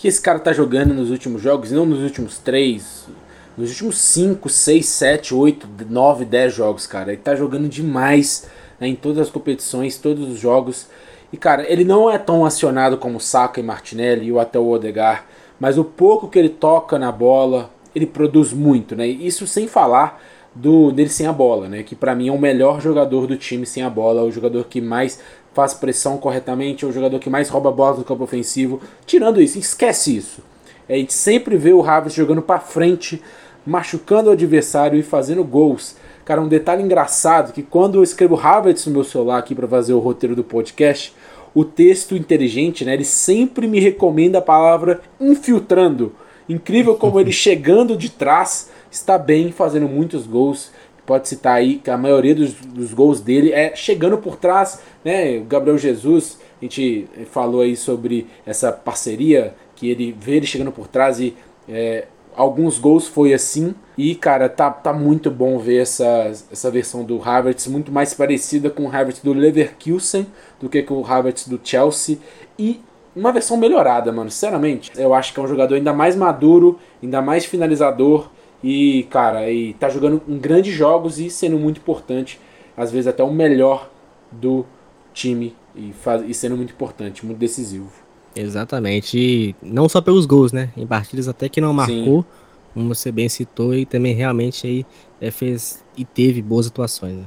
que 0.00 0.08
esse 0.08 0.20
cara 0.20 0.38
tá 0.38 0.50
jogando 0.50 0.94
nos 0.94 1.10
últimos 1.10 1.42
jogos, 1.42 1.70
não 1.70 1.84
nos 1.84 2.00
últimos 2.00 2.38
3, 2.38 3.06
nos 3.54 3.68
últimos 3.68 3.98
5, 3.98 4.48
6, 4.48 4.86
7, 4.86 5.34
8, 5.34 5.68
9, 5.90 6.24
10 6.24 6.54
jogos, 6.54 6.86
cara. 6.86 7.12
Ele 7.12 7.20
tá 7.20 7.34
jogando 7.36 7.68
demais 7.68 8.48
né, 8.80 8.88
em 8.88 8.96
todas 8.96 9.18
as 9.18 9.30
competições, 9.30 9.98
todos 9.98 10.26
os 10.26 10.38
jogos. 10.38 10.86
E, 11.30 11.36
cara, 11.36 11.70
ele 11.70 11.84
não 11.84 12.10
é 12.10 12.16
tão 12.16 12.46
acionado 12.46 12.96
como 12.96 13.18
o 13.18 13.20
Saka 13.20 13.60
e 13.60 13.62
Martinelli 13.62 14.32
ou 14.32 14.40
até 14.40 14.58
o 14.58 14.70
Odegar, 14.70 15.26
mas 15.60 15.76
o 15.76 15.84
pouco 15.84 16.28
que 16.28 16.38
ele 16.38 16.48
toca 16.48 16.98
na 16.98 17.12
bola, 17.12 17.68
ele 17.94 18.06
produz 18.06 18.52
muito, 18.52 18.94
né? 18.94 19.06
Isso 19.06 19.46
sem 19.46 19.66
falar 19.66 20.20
do 20.54 20.90
dele 20.90 21.08
sem 21.08 21.26
a 21.26 21.32
bola, 21.32 21.68
né? 21.68 21.82
Que 21.82 21.94
para 21.94 22.14
mim 22.14 22.28
é 22.28 22.32
o 22.32 22.38
melhor 22.38 22.80
jogador 22.80 23.26
do 23.26 23.36
time 23.36 23.64
sem 23.64 23.82
a 23.82 23.90
bola, 23.90 24.22
o 24.22 24.32
jogador 24.32 24.64
que 24.64 24.80
mais 24.80 25.20
faz 25.52 25.74
pressão 25.74 26.16
corretamente, 26.16 26.84
é 26.84 26.88
o 26.88 26.92
jogador 26.92 27.18
que 27.18 27.30
mais 27.30 27.48
rouba 27.48 27.70
bolas 27.70 27.98
no 27.98 28.04
campo 28.04 28.24
ofensivo. 28.24 28.80
Tirando 29.06 29.40
isso, 29.40 29.58
esquece 29.58 30.16
isso. 30.16 30.42
A 30.88 30.94
gente 30.94 31.12
sempre 31.12 31.56
vê 31.56 31.72
o 31.72 31.82
Havertz 31.82 32.14
jogando 32.14 32.42
para 32.42 32.58
frente, 32.58 33.22
machucando 33.66 34.30
o 34.30 34.32
adversário 34.32 34.98
e 34.98 35.02
fazendo 35.02 35.44
gols. 35.44 35.96
Cara, 36.24 36.40
um 36.40 36.48
detalhe 36.48 36.82
engraçado 36.82 37.52
que 37.52 37.62
quando 37.62 37.96
eu 37.96 38.02
escrevo 38.02 38.38
Havertz 38.38 38.86
no 38.86 38.92
meu 38.92 39.04
celular 39.04 39.38
aqui 39.38 39.54
para 39.54 39.68
fazer 39.68 39.92
o 39.92 39.98
roteiro 39.98 40.36
do 40.36 40.44
podcast, 40.44 41.14
o 41.54 41.64
texto 41.64 42.16
inteligente, 42.16 42.84
né, 42.84 42.94
ele 42.94 43.04
sempre 43.04 43.66
me 43.66 43.80
recomenda 43.80 44.38
a 44.38 44.42
palavra 44.42 45.00
infiltrando. 45.20 46.12
Incrível 46.52 46.96
como 46.96 47.20
ele 47.20 47.32
chegando 47.32 47.96
de 47.96 48.10
trás 48.10 48.70
está 48.90 49.16
bem, 49.16 49.52
fazendo 49.52 49.88
muitos 49.88 50.26
gols 50.26 50.70
pode 51.10 51.28
citar 51.28 51.54
aí 51.56 51.78
que 51.78 51.90
a 51.90 51.98
maioria 51.98 52.36
dos, 52.36 52.54
dos 52.54 52.94
gols 52.94 53.20
dele 53.20 53.52
é 53.52 53.74
chegando 53.74 54.16
por 54.18 54.36
trás, 54.36 54.80
né? 55.04 55.38
O 55.38 55.44
Gabriel 55.44 55.76
Jesus, 55.76 56.38
a 56.62 56.64
gente 56.64 57.08
falou 57.32 57.62
aí 57.62 57.76
sobre 57.76 58.28
essa 58.46 58.70
parceria 58.70 59.52
que 59.74 59.90
ele 59.90 60.16
vê 60.16 60.36
ele 60.36 60.46
chegando 60.46 60.70
por 60.70 60.86
trás 60.86 61.18
e 61.18 61.34
é, 61.68 62.06
alguns 62.36 62.78
gols 62.78 63.08
foi 63.08 63.34
assim. 63.34 63.74
E, 63.98 64.14
cara, 64.14 64.48
tá, 64.48 64.70
tá 64.70 64.92
muito 64.92 65.32
bom 65.32 65.58
ver 65.58 65.82
essa, 65.82 66.30
essa 66.50 66.70
versão 66.70 67.02
do 67.02 67.20
Havertz, 67.20 67.66
muito 67.66 67.90
mais 67.90 68.14
parecida 68.14 68.70
com 68.70 68.84
o 68.84 68.88
Havertz 68.88 69.20
do 69.20 69.32
Leverkusen 69.32 70.28
do 70.60 70.68
que 70.68 70.80
com 70.80 70.94
o 70.94 71.04
Havertz 71.04 71.48
do 71.48 71.60
Chelsea. 71.60 72.18
E 72.56 72.80
uma 73.14 73.32
versão 73.32 73.56
melhorada, 73.56 74.12
mano, 74.12 74.30
sinceramente. 74.30 74.92
Eu 74.96 75.14
acho 75.14 75.32
que 75.32 75.40
é 75.40 75.42
um 75.42 75.48
jogador 75.48 75.74
ainda 75.74 75.92
mais 75.92 76.16
maduro, 76.16 76.78
ainda 77.02 77.20
mais 77.20 77.44
finalizador. 77.44 78.30
E, 78.62 79.04
cara, 79.10 79.50
e 79.50 79.74
tá 79.74 79.88
jogando 79.88 80.20
em 80.28 80.38
grandes 80.38 80.74
jogos 80.74 81.18
e 81.18 81.30
sendo 81.30 81.58
muito 81.58 81.78
importante, 81.78 82.38
às 82.76 82.92
vezes 82.92 83.06
até 83.06 83.22
o 83.22 83.32
melhor 83.32 83.90
do 84.30 84.66
time 85.14 85.56
e, 85.74 85.92
faz, 85.92 86.22
e 86.28 86.34
sendo 86.34 86.56
muito 86.56 86.72
importante, 86.72 87.24
muito 87.24 87.38
decisivo. 87.38 87.90
Exatamente, 88.34 89.18
e 89.18 89.56
não 89.62 89.88
só 89.88 90.00
pelos 90.00 90.24
gols, 90.24 90.52
né? 90.52 90.70
Em 90.76 90.86
partidas 90.86 91.26
até 91.26 91.48
que 91.48 91.60
não 91.60 91.72
marcou, 91.72 92.22
Sim. 92.22 92.28
como 92.74 92.94
você 92.94 93.10
bem 93.10 93.28
citou, 93.28 93.74
e 93.74 93.84
também 93.84 94.14
realmente 94.14 94.66
aí 94.66 94.86
é, 95.20 95.30
fez 95.30 95.82
e 95.96 96.04
teve 96.04 96.40
boas 96.40 96.66
atuações. 96.66 97.14
Né? 97.14 97.24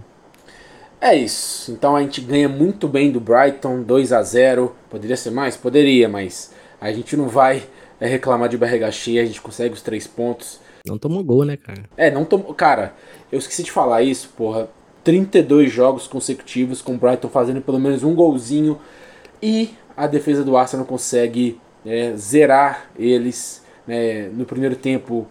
É 1.03 1.13
isso. 1.13 1.69
Então 1.69 1.97
a 1.97 2.01
gente 2.01 2.21
ganha 2.21 2.47
muito 2.47 2.87
bem 2.87 3.11
do 3.11 3.19
Brighton, 3.19 3.83
2 3.83 4.13
a 4.13 4.23
0 4.23 4.73
Poderia 4.89 5.17
ser 5.17 5.31
mais? 5.31 5.57
Poderia, 5.57 6.07
mas 6.07 6.53
a 6.79 6.93
gente 6.93 7.17
não 7.17 7.27
vai 7.27 7.61
é, 7.99 8.07
reclamar 8.07 8.47
de 8.47 8.57
barriga 8.57 8.89
cheia, 8.89 9.21
a 9.21 9.25
gente 9.25 9.41
consegue 9.41 9.73
os 9.73 9.81
três 9.81 10.07
pontos. 10.07 10.61
Não 10.87 10.97
tomou 10.97 11.21
gol, 11.21 11.43
né, 11.43 11.57
cara? 11.57 11.83
É, 11.97 12.09
não 12.09 12.23
tomou. 12.23 12.53
Cara, 12.53 12.93
eu 13.29 13.37
esqueci 13.37 13.63
de 13.63 13.71
falar 13.71 14.01
isso, 14.01 14.29
porra. 14.37 14.69
32 15.03 15.69
jogos 15.69 16.07
consecutivos 16.07 16.81
com 16.81 16.95
o 16.95 16.97
Brighton 16.97 17.27
fazendo 17.27 17.59
pelo 17.59 17.81
menos 17.81 18.01
um 18.05 18.15
golzinho 18.15 18.79
e 19.41 19.73
a 19.97 20.07
defesa 20.07 20.41
do 20.41 20.55
Arsenal 20.55 20.85
consegue 20.85 21.59
é, 21.85 22.15
zerar 22.15 22.89
eles 22.97 23.61
né, 23.85 24.29
no 24.29 24.45
primeiro 24.45 24.77
tempo. 24.77 25.27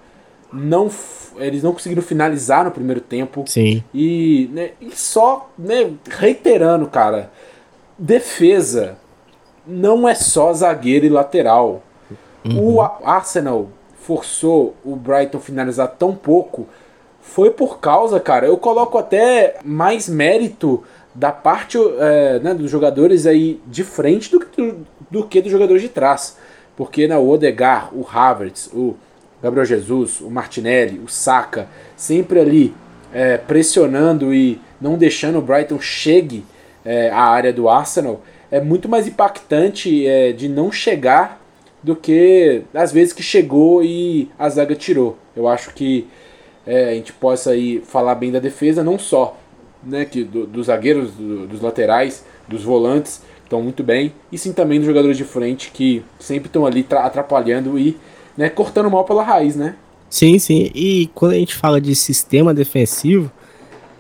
Não, 0.53 0.91
eles 1.37 1.63
não 1.63 1.73
conseguiram 1.73 2.03
finalizar 2.03 2.65
no 2.65 2.71
primeiro 2.71 3.01
tempo. 3.01 3.45
Sim. 3.47 3.83
E, 3.95 4.51
né, 4.53 4.71
e 4.81 4.91
só 4.95 5.51
né, 5.59 5.93
reiterando, 6.09 6.87
cara, 6.87 7.31
defesa 7.99 8.99
não 9.67 10.09
é 10.09 10.15
só 10.15 10.53
zagueiro 10.53 11.07
e 11.07 11.09
lateral. 11.09 11.83
Uhum. 12.45 12.77
O 12.77 12.81
Arsenal 12.81 13.69
forçou 14.01 14.75
o 14.85 14.97
Brighton 14.97 15.39
finalizar 15.39 15.89
tão 15.89 16.15
pouco 16.15 16.67
foi 17.23 17.51
por 17.51 17.79
causa, 17.79 18.21
cara, 18.21 18.47
eu 18.47 18.59
coloco 18.59 18.99
até 18.99 19.57
mais 19.65 20.09
mérito 20.09 20.83
da 21.15 21.31
parte 21.31 21.79
é, 21.99 22.41
né, 22.41 22.53
dos 22.53 22.71
jogadores 22.71 23.27
aí 23.27 23.61
de 23.67 23.85
frente 23.85 24.31
do, 24.31 24.39
do, 24.41 24.87
do 25.11 25.27
que 25.27 25.41
dos 25.41 25.51
jogadores 25.51 25.81
de 25.81 25.89
trás. 25.89 26.37
Porque 26.77 27.07
né, 27.07 27.17
o 27.17 27.29
Odegar, 27.29 27.91
o 27.95 28.05
Havertz, 28.07 28.69
o 28.75 28.97
Gabriel 29.43 29.65
Jesus, 29.65 30.21
o 30.21 30.31
Martinelli, 30.31 30.99
o 30.99 31.09
Saka, 31.09 31.69
sempre 31.97 32.39
ali 32.39 32.75
é, 33.13 33.37
pressionando 33.37 34.33
e 34.33 34.61
não 34.81 34.97
deixando 34.97 35.39
o 35.39 35.43
Brighton 35.43 35.81
chegue 35.81 36.45
é, 36.85 37.11
à 37.11 37.23
área 37.23 37.53
do 37.53 37.69
Arsenal, 37.69 38.23
é 38.51 38.61
muito 38.61 38.89
mais 38.89 39.07
impactante 39.07 40.07
é, 40.07 40.33
de 40.33 40.49
não 40.49 40.71
chegar 40.71 41.41
do 41.83 41.97
que 41.97 42.63
às 42.73 42.93
vezes 42.93 43.13
que 43.13 43.23
chegou 43.23 43.83
e 43.83 44.31
a 44.39 44.49
zaga 44.49 44.75
tirou. 44.75 45.19
Eu 45.35 45.49
acho 45.49 45.75
que 45.75 46.07
é, 46.67 46.91
a 46.91 46.95
gente 46.95 47.13
possa 47.13 47.51
aí 47.51 47.83
falar 47.85 48.15
bem 48.15 48.31
da 48.31 48.39
defesa, 48.39 48.85
não 48.85 48.99
só 48.99 49.37
né, 49.83 50.05
que 50.05 50.23
do, 50.23 50.47
dos 50.47 50.67
zagueiros, 50.67 51.11
do, 51.13 51.47
dos 51.47 51.61
laterais, 51.61 52.25
dos 52.47 52.63
volantes, 52.63 53.23
estão 53.43 53.61
muito 53.61 53.83
bem, 53.83 54.13
e 54.31 54.39
sim 54.39 54.53
também 54.53 54.79
dos 54.79 54.87
jogadores 54.87 55.17
de 55.17 55.25
frente 55.25 55.71
que 55.71 56.03
sempre 56.19 56.47
estão 56.47 56.65
ali 56.65 56.87
atrapalhando 56.91 57.79
e 57.79 57.99
né, 58.37 58.49
cortando 58.49 58.91
mal 58.91 59.05
pela 59.05 59.23
raiz, 59.23 59.57
né? 59.57 59.77
Sim, 60.09 60.39
sim. 60.39 60.71
E 60.75 61.11
quando 61.15 61.33
a 61.33 61.37
gente 61.37 61.55
fala 61.55 61.81
de 61.81 61.95
sistema 61.95 62.53
defensivo, 62.53 63.31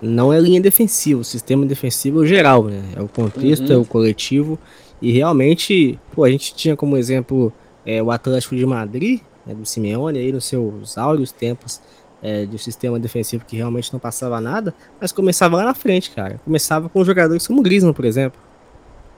não 0.01 0.33
é 0.33 0.39
linha 0.41 0.61
defensiva, 0.61 1.21
o 1.21 1.25
sistema 1.25 1.65
defensivo 1.65 2.21
é 2.21 2.23
o 2.23 2.27
geral, 2.27 2.65
né? 2.65 2.83
É 2.97 3.01
o 3.01 3.09
contexto, 3.09 3.69
uhum. 3.69 3.75
é 3.75 3.79
o 3.79 3.85
coletivo. 3.85 4.59
E 5.01 5.11
realmente, 5.11 5.99
pô, 6.15 6.25
a 6.25 6.31
gente 6.31 6.55
tinha 6.55 6.77
como 6.77 6.97
exemplo 6.97 7.53
é, 7.87 8.03
o 8.03 8.11
Atlético 8.11 8.55
de 8.55 8.67
Madrid, 8.67 9.21
né, 9.47 9.55
do 9.55 9.65
Simeone, 9.65 10.19
aí 10.19 10.33
nos 10.33 10.45
seus 10.45 10.97
áureos 10.99 11.33
tempos 11.33 11.81
é, 12.23 12.47
de 12.47 12.55
um 12.55 12.59
sistema 12.59 12.99
defensivo 13.01 13.45
que 13.45 13.57
realmente 13.57 13.93
não 13.93 13.99
passava 13.99 14.41
nada, 14.41 14.73
mas 15.01 15.11
começava 15.11 15.57
lá 15.57 15.65
na 15.65 15.75
frente, 15.75 16.11
cara. 16.11 16.41
Começava 16.45 16.89
com 16.89 17.05
jogadores 17.05 17.47
como 17.47 17.61
o 17.61 17.63
Griezmann, 17.63 17.93
por 17.93 18.05
exemplo. 18.05 18.41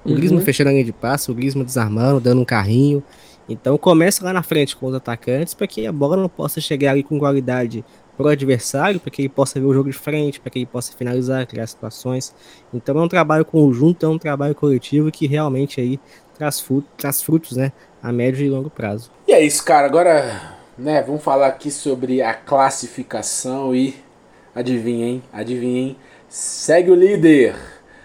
O 0.05 0.09
uhum. 0.09 0.17
Griezmann 0.17 0.43
fechando 0.43 0.71
a 0.71 0.73
linha 0.73 0.85
de 0.85 0.93
passe, 0.93 1.31
o 1.31 1.35
Griezmann 1.35 1.65
desarmando, 1.65 2.21
dando 2.21 2.41
um 2.41 2.45
carrinho. 2.45 3.03
Então 3.49 3.77
começa 3.77 4.25
lá 4.25 4.33
na 4.33 4.43
frente 4.43 4.75
com 4.75 4.87
os 4.87 4.95
atacantes 4.95 5.55
para 5.55 5.67
que 5.67 5.87
a 5.87 5.93
bola 5.93 6.17
não 6.17 6.29
possa 6.29 6.61
chegar 6.61 6.93
ali 6.93 7.03
com 7.03 7.19
qualidade 7.19 7.85
pro 8.17 8.29
adversário, 8.29 9.01
para 9.01 9.11
que 9.11 9.23
ele 9.23 9.29
possa 9.29 9.59
ver 9.59 9.67
o 9.67 9.75
jogo 9.75 9.91
de 9.91 9.97
frente, 9.97 10.41
para 10.41 10.51
que 10.51 10.61
ele 10.61 10.67
possa 10.67 10.93
finalizar, 10.93 11.47
criar 11.47 11.67
situações. 11.67 12.35
Então 12.73 12.99
é 12.99 13.03
um 13.03 13.09
trabalho 13.09 13.45
conjunto, 13.45 14.07
é 14.07 14.09
um 14.09 14.19
trabalho 14.19 14.55
coletivo 14.55 15.11
que 15.11 15.27
realmente 15.27 15.81
aí 15.81 16.01
traz, 16.37 16.61
frutos, 16.61 16.91
traz 16.97 17.23
frutos, 17.23 17.57
né, 17.57 17.73
a 18.03 18.13
médio 18.13 18.45
e 18.45 18.49
longo 18.49 18.71
prazo. 18.71 19.11
E 19.27 19.33
é 19.33 19.45
isso, 19.45 19.65
cara. 19.65 19.87
Agora, 19.87 20.57
né, 20.79 21.03
vamos 21.03 21.23
falar 21.23 21.49
aqui 21.49 21.71
sobre 21.71 22.23
a 22.23 22.33
classificação 22.33 23.75
e 23.75 23.95
adivinhem, 24.55 25.23
adivinhem, 25.33 25.97
segue 26.29 26.91
o 26.91 26.95
líder, 26.95 27.57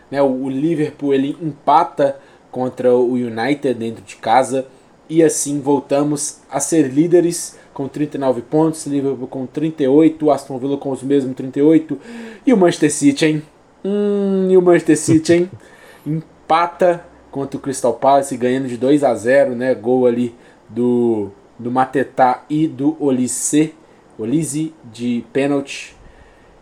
né? 0.10 0.22
O 0.22 0.50
Liverpool 0.50 1.14
ele 1.14 1.38
empata 1.42 2.20
contra 2.52 2.94
o 2.94 3.14
United 3.14 3.74
dentro 3.76 4.04
de 4.04 4.16
casa 4.16 4.66
e 5.10 5.24
assim 5.24 5.60
voltamos 5.60 6.40
a 6.50 6.60
ser 6.60 6.88
líderes 6.88 7.58
com 7.74 7.88
39 7.88 8.42
pontos, 8.42 8.86
Liverpool 8.86 9.28
com 9.28 9.46
38, 9.46 10.30
Aston 10.30 10.60
Villa 10.60 10.78
com 10.78 10.92
os 10.92 11.02
mesmos 11.02 11.36
38 11.36 11.98
e 12.46 12.54
o 12.54 12.58
Manchester 12.58 12.92
City, 12.92 13.26
hein? 13.26 13.42
Hum, 13.84 14.48
e 14.50 14.58
o 14.58 14.62
Manchester 14.62 14.98
City, 14.98 15.34
hein? 15.34 15.52
Empata 16.06 17.06
contra 17.32 17.58
o 17.58 17.62
Crystal 17.62 17.94
Palace 17.94 18.36
ganhando 18.38 18.68
de 18.68 18.78
2 18.78 19.04
a 19.04 19.16
0, 19.16 19.56
né? 19.56 19.74
Gol 19.74 20.06
ali 20.06 20.36
do 20.68 21.32
do 21.58 21.70
Matetá 21.70 22.46
e 22.50 22.68
do 22.68 22.96
Olise, 23.04 23.74
Olise 24.18 24.74
de 24.92 25.26
pênalti 25.34 25.96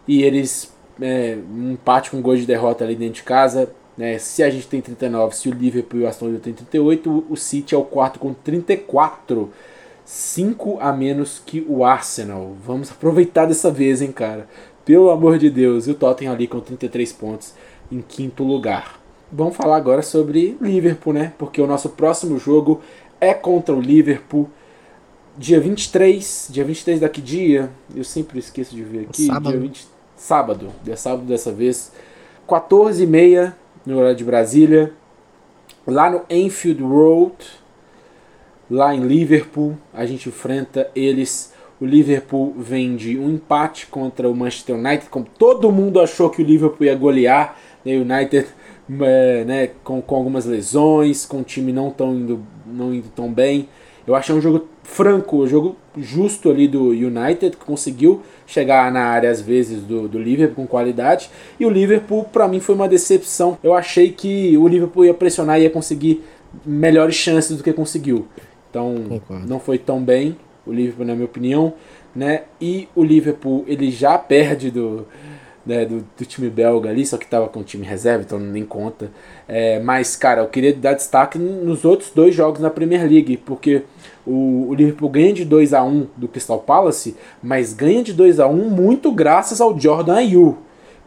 e 0.08 0.24
eles 0.24 0.76
é, 1.00 1.38
um 1.52 1.74
empate 1.74 2.10
com 2.10 2.22
gol 2.22 2.36
de 2.36 2.45
derrota 2.45 2.84
ali 2.84 2.95
dentro 2.95 3.16
de 3.16 3.24
casa. 3.24 3.72
Né? 3.98 4.20
Se 4.20 4.43
a 4.43 4.50
gente 4.50 4.68
tem 4.68 4.80
39, 4.80 5.36
se 5.36 5.50
o 5.50 5.54
Liverpool 5.54 6.02
e 6.02 6.04
o 6.04 6.08
Aston 6.08 6.28
Villa 6.28 6.39
tem 6.39 6.54
38, 6.54 7.26
o 7.30 7.36
City 7.36 7.74
é 7.74 7.78
o 7.78 7.84
quarto 7.84 8.20
com 8.20 8.34
34. 8.34 9.52
5 10.06 10.78
a 10.80 10.93
menos 10.93 11.41
que 11.45 11.66
o 11.68 11.84
Arsenal. 11.84 12.56
Vamos 12.66 12.89
aproveitar 12.89 13.45
dessa 13.45 13.70
vez, 13.70 14.02
hein, 14.02 14.12
cara. 14.12 14.48
Pelo 14.86 15.10
amor 15.10 15.38
de 15.38 15.50
Deus. 15.50 15.86
E 15.86 15.91
o 15.91 15.95
Tottenham 15.95 16.32
ali 16.32 16.48
com 16.48 16.62
33 16.62 17.12
pontos 17.12 17.54
em 17.91 18.02
quinto 18.02 18.43
lugar. 18.43 19.02
Vamos 19.30 19.58
falar 19.58 19.76
agora 19.76 20.02
sobre 20.02 20.58
Liverpool, 20.62 21.12
né? 21.12 21.34
Porque 21.38 21.62
o 21.62 21.68
nosso 21.68 21.89
próximo 21.89 22.38
jogo 22.39 22.82
é 23.20 23.34
contra 23.34 23.76
o 23.76 23.82
Liverpool. 23.82 24.50
Dia 25.38 25.60
23, 25.60 26.48
dia 26.52 26.64
23 26.64 27.02
daqui 27.02 27.22
dia, 27.22 27.70
eu 27.93 28.04
sempre 28.04 28.39
esqueço 28.39 28.74
de 28.74 28.84
ver 28.84 29.02
aqui, 29.02 29.28
Sábado. 29.28 29.52
dia 29.52 29.60
20, 29.60 29.88
sábado, 30.16 30.72
é 30.88 30.95
sábado 30.95 31.28
dessa 31.28 31.52
vez, 31.52 31.91
14h30 32.48 33.54
no 33.88 34.00
horário 34.00 34.18
de 34.18 34.24
Brasília, 34.26 34.92
lá 35.86 36.10
no 36.10 36.22
Enfield 36.30 36.84
Road, 36.84 37.36
lá 38.70 38.94
em 38.94 39.00
Liverpool, 39.00 39.78
a 39.94 40.06
gente 40.06 40.28
enfrenta 40.28 40.92
eles. 40.94 41.54
O 41.80 41.86
Liverpool 41.86 42.54
vem 42.58 42.98
de 42.98 43.18
um 43.18 43.30
empate 43.30 43.88
contra 43.88 44.30
o 44.30 44.36
Manchester 44.36 44.76
United, 44.76 45.10
como 45.10 45.26
todo 45.38 45.72
mundo 45.72 46.02
achou 46.02 46.30
que 46.30 46.42
o 46.42 46.46
Liverpool 46.46 46.86
ia 46.86 46.96
golear, 46.96 47.58
né? 47.86 47.96
o 47.96 48.02
United 48.02 48.48
é, 49.02 49.46
né, 49.46 49.70
com, 49.84 50.02
com 50.02 50.16
algumas 50.16 50.46
lesões, 50.46 51.26
com 51.26 51.40
o 51.40 51.44
time 51.44 51.72
não 51.72 51.90
tão 51.90 52.14
indo, 52.14 52.44
não 52.66 52.94
indo 52.94 53.08
tão 53.16 53.32
bem. 53.32 53.70
Eu 54.06 54.16
achei 54.16 54.36
um 54.36 54.42
jogo 54.42 54.68
franco, 54.88 55.44
um 55.44 55.48
jogo 55.48 55.76
justo 55.98 56.50
ali 56.50 56.66
do 56.68 56.90
United, 56.90 57.58
que 57.58 57.66
conseguiu 57.66 58.22
chegar 58.48 58.90
na 58.90 59.02
área 59.02 59.30
às 59.30 59.42
vezes 59.42 59.84
do, 59.84 60.08
do 60.08 60.18
Liverpool 60.18 60.64
com 60.64 60.68
qualidade. 60.68 61.30
E 61.60 61.66
o 61.66 61.70
Liverpool, 61.70 62.24
para 62.24 62.48
mim, 62.48 62.62
foi 62.62 62.74
uma 62.74 62.88
decepção. 62.88 63.58
Eu 63.62 63.74
achei 63.74 64.12
que 64.12 64.58
o 64.58 64.68
Liverpool 64.68 65.06
ia 65.06 65.14
pressionar 65.14 65.60
e 65.60 65.64
ia 65.64 65.70
conseguir 65.70 66.24
melhores 66.66 67.16
chances 67.16 67.58
do 67.58 67.64
que 67.64 67.74
conseguiu. 67.74 68.28
Então, 68.70 68.96
Concordo. 69.10 69.46
não 69.46 69.60
foi 69.60 69.78
tão 69.78 70.02
bem 70.02 70.38
o 70.66 70.72
Liverpool, 70.72 71.06
na 71.06 71.14
minha 71.14 71.26
opinião. 71.26 71.74
Né? 72.16 72.44
E 72.60 72.88
o 72.96 73.04
Liverpool, 73.04 73.66
ele 73.68 73.92
já 73.92 74.18
perde 74.18 74.72
do, 74.72 75.06
né, 75.68 75.86
do, 75.86 76.03
do 76.18 76.26
time 76.26 76.49
belga 76.49 76.89
ali, 76.89 77.05
só 77.05 77.18
que 77.18 77.28
tava 77.28 77.47
com 77.49 77.59
o 77.59 77.63
time 77.63 77.86
reserva, 77.86 78.24
então 78.24 78.39
nem 78.39 78.65
conta. 78.65 79.11
É, 79.47 79.80
mas, 79.80 80.15
cara, 80.15 80.41
eu 80.41 80.47
queria 80.47 80.74
dar 80.74 80.93
destaque 80.93 81.38
nos 81.38 81.84
outros 81.84 82.09
dois 82.11 82.34
jogos 82.34 82.61
na 82.61 82.70
Premier 82.70 83.01
League, 83.01 83.38
porque 83.38 83.84
o, 84.26 84.68
o 84.70 84.74
Liverpool 84.74 85.09
ganha 85.09 85.34
de 85.34 85.45
2 85.45 85.74
a 85.74 85.84
1 85.84 86.07
do 86.15 86.28
Crystal 86.28 86.59
Palace, 86.59 87.15
mas 87.43 87.74
ganha 87.74 88.01
de 88.01 88.13
2 88.13 88.39
a 88.39 88.47
1 88.47 88.70
muito 88.70 89.11
graças 89.11 89.59
ao 89.59 89.78
Jordan 89.78 90.15
Ayew, 90.15 90.57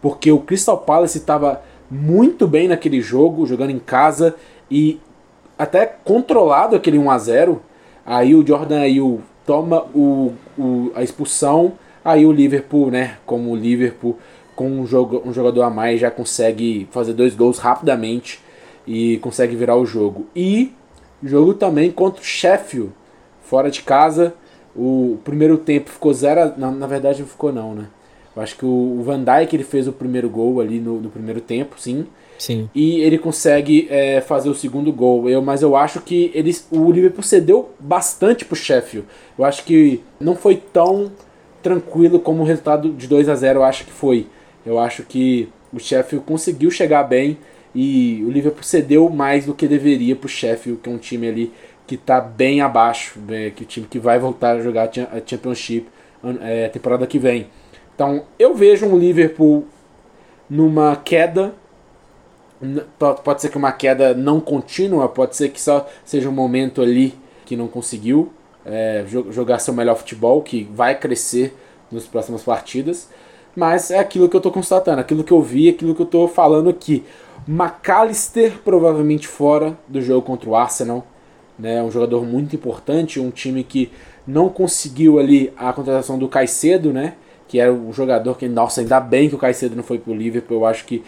porque 0.01 0.31
o 0.31 0.41
Crystal 0.41 0.79
Palace 0.79 1.19
estava 1.19 1.63
muito 1.91 2.47
bem 2.47 2.69
naquele 2.69 3.01
jogo, 3.01 3.47
jogando 3.47 3.71
em 3.71 3.79
casa 3.79 4.35
e 4.71 5.01
até 5.59 5.85
controlado 5.85 6.77
aquele 6.77 6.99
1 6.99 7.11
a 7.11 7.19
0. 7.19 7.63
Aí 8.07 8.35
o 8.35 8.47
Jordan 8.47 8.81
Ayew 8.81 9.21
toma 9.45 9.85
o, 9.95 10.33
o, 10.57 10.93
a 10.95 11.03
expulsão, 11.03 11.73
aí 12.05 12.25
o 12.25 12.33
Liverpool, 12.33 12.91
né, 12.91 13.19
como 13.27 13.51
o 13.51 13.57
Liverpool 13.57 14.17
com 14.61 14.69
um, 14.69 14.87
jogo, 14.87 15.23
um 15.25 15.33
jogador 15.33 15.63
a 15.63 15.71
mais 15.71 15.99
já 15.99 16.11
consegue 16.11 16.87
fazer 16.91 17.15
dois 17.15 17.35
gols 17.35 17.57
rapidamente 17.57 18.41
e 18.87 19.17
consegue 19.23 19.57
virar 19.57 19.75
o 19.77 19.87
jogo. 19.87 20.27
E 20.37 20.71
jogo 21.23 21.55
também 21.55 21.91
contra 21.91 22.21
o 22.21 22.25
Sheffield, 22.25 22.91
fora 23.41 23.71
de 23.71 23.81
casa. 23.81 24.35
O 24.77 25.17
primeiro 25.25 25.57
tempo 25.57 25.89
ficou 25.89 26.13
zero. 26.13 26.53
Na, 26.59 26.71
na 26.71 26.87
verdade, 26.87 27.23
não 27.23 27.27
ficou, 27.27 27.51
não, 27.51 27.75
né? 27.75 27.87
Eu 28.37 28.43
acho 28.43 28.55
que 28.55 28.67
o, 28.67 29.01
Van 29.03 29.25
Dijk 29.25 29.57
ele 29.57 29.65
fez 29.65 29.89
o 29.89 29.93
primeiro 29.93 30.29
gol 30.29 30.61
ali 30.61 30.79
no, 30.79 31.01
no 31.01 31.09
primeiro 31.09 31.41
tempo, 31.41 31.77
sim. 31.81 32.07
Sim. 32.39 32.69
E 32.75 33.01
ele 33.01 33.17
consegue 33.17 33.89
é, 33.89 34.21
fazer 34.21 34.51
o 34.51 34.55
segundo 34.55 34.93
gol. 34.93 35.27
Eu, 35.27 35.41
mas 35.41 35.63
eu 35.63 35.75
acho 35.75 36.03
que 36.03 36.31
eles, 36.35 36.69
o 36.71 36.93
Liverpool 36.93 37.25
cedeu 37.25 37.71
bastante 37.81 38.45
pro 38.45 38.55
Sheffield. 38.55 39.09
Eu 39.39 39.45
acho 39.47 39.65
que 39.65 40.03
não 40.21 40.37
foi 40.37 40.57
tão 40.57 41.11
tranquilo 41.63 42.21
como 42.21 42.43
o 42.43 42.47
resultado 42.47 42.91
de 42.93 43.07
2 43.07 43.27
a 43.31 43.35
0 43.35 43.61
eu 43.61 43.65
acho 43.65 43.87
que 43.87 43.91
foi. 43.91 44.27
Eu 44.65 44.79
acho 44.79 45.03
que 45.05 45.49
o 45.73 45.79
Sheffield 45.79 46.25
conseguiu 46.25 46.71
chegar 46.71 47.05
bem 47.05 47.39
e 47.75 48.23
o 48.27 48.31
Liverpool 48.31 48.63
cedeu 48.63 49.09
mais 49.09 49.47
do 49.47 49.55
que 49.55 49.67
deveria 49.67 50.17
pro 50.17 50.29
Sheffield, 50.29 50.81
que 50.83 50.89
é 50.89 50.93
um 50.93 50.99
time 50.99 51.29
ali 51.29 51.53
que 51.87 51.95
está 51.95 52.21
bem 52.21 52.61
abaixo, 52.61 53.19
né, 53.21 53.51
que 53.51 53.63
o 53.63 53.67
time 53.67 53.87
que 53.87 53.99
vai 53.99 54.19
voltar 54.19 54.57
a 54.57 54.61
jogar 54.61 54.89
a 54.89 55.21
Championship 55.25 55.89
é, 56.43 56.69
temporada 56.69 57.07
que 57.07 57.19
vem. 57.19 57.49
Então 57.95 58.25
eu 58.39 58.55
vejo 58.55 58.87
um 58.87 58.99
Liverpool 58.99 59.67
numa 60.49 60.97
queda. 60.97 61.55
Pode 63.25 63.41
ser 63.41 63.49
que 63.49 63.57
uma 63.57 63.73
queda 63.73 64.13
não 64.13 64.41
contínua, 64.41 65.09
pode 65.09 65.35
ser 65.35 65.49
que 65.49 65.61
só 65.61 65.89
seja 66.05 66.29
um 66.29 66.33
momento 66.33 66.83
ali 66.83 67.15
que 67.47 67.57
não 67.57 67.67
conseguiu 67.67 68.33
é, 68.65 69.05
jogar 69.31 69.59
seu 69.59 69.73
melhor 69.73 69.97
futebol, 69.97 70.43
que 70.43 70.69
vai 70.73 70.99
crescer 70.99 71.57
nas 71.91 72.05
próximas 72.05 72.43
partidas. 72.43 73.09
Mas 73.61 73.91
é 73.91 73.99
aquilo 73.99 74.27
que 74.27 74.35
eu 74.35 74.39
estou 74.39 74.51
constatando, 74.51 75.03
aquilo 75.03 75.23
que 75.23 75.33
eu 75.33 75.43
vi, 75.43 75.69
aquilo 75.69 75.95
que 75.95 76.01
eu 76.01 76.07
estou 76.07 76.27
falando 76.27 76.71
aqui. 76.71 77.05
McAllister 77.47 78.55
provavelmente 78.65 79.29
fora 79.29 79.77
do 79.87 80.01
jogo 80.01 80.23
contra 80.23 80.49
o 80.49 80.57
Arsenal, 80.57 81.07
né? 81.59 81.83
Um 81.83 81.91
jogador 81.91 82.25
muito 82.25 82.57
importante, 82.57 83.21
um 83.21 83.31
time 83.31 83.63
que 83.63 83.93
não 84.27 84.49
conseguiu 84.49 85.19
ali 85.19 85.53
a 85.59 85.75
contratação 85.75 86.19
do 86.19 86.27
Caicedo, 86.27 86.91
né? 86.91 87.17
Que 87.47 87.61
era 87.61 87.71
um 87.71 87.93
jogador 87.93 88.39
que, 88.39 88.49
nossa, 88.49 88.81
ainda 88.81 88.99
bem 88.99 89.29
que 89.29 89.35
o 89.35 89.39
Caicedo 89.39 89.77
não 89.77 89.83
foi 89.83 89.99
pro 89.99 90.15
Liverpool, 90.15 90.61
eu 90.61 90.65
acho 90.65 90.87
que 90.87 91.05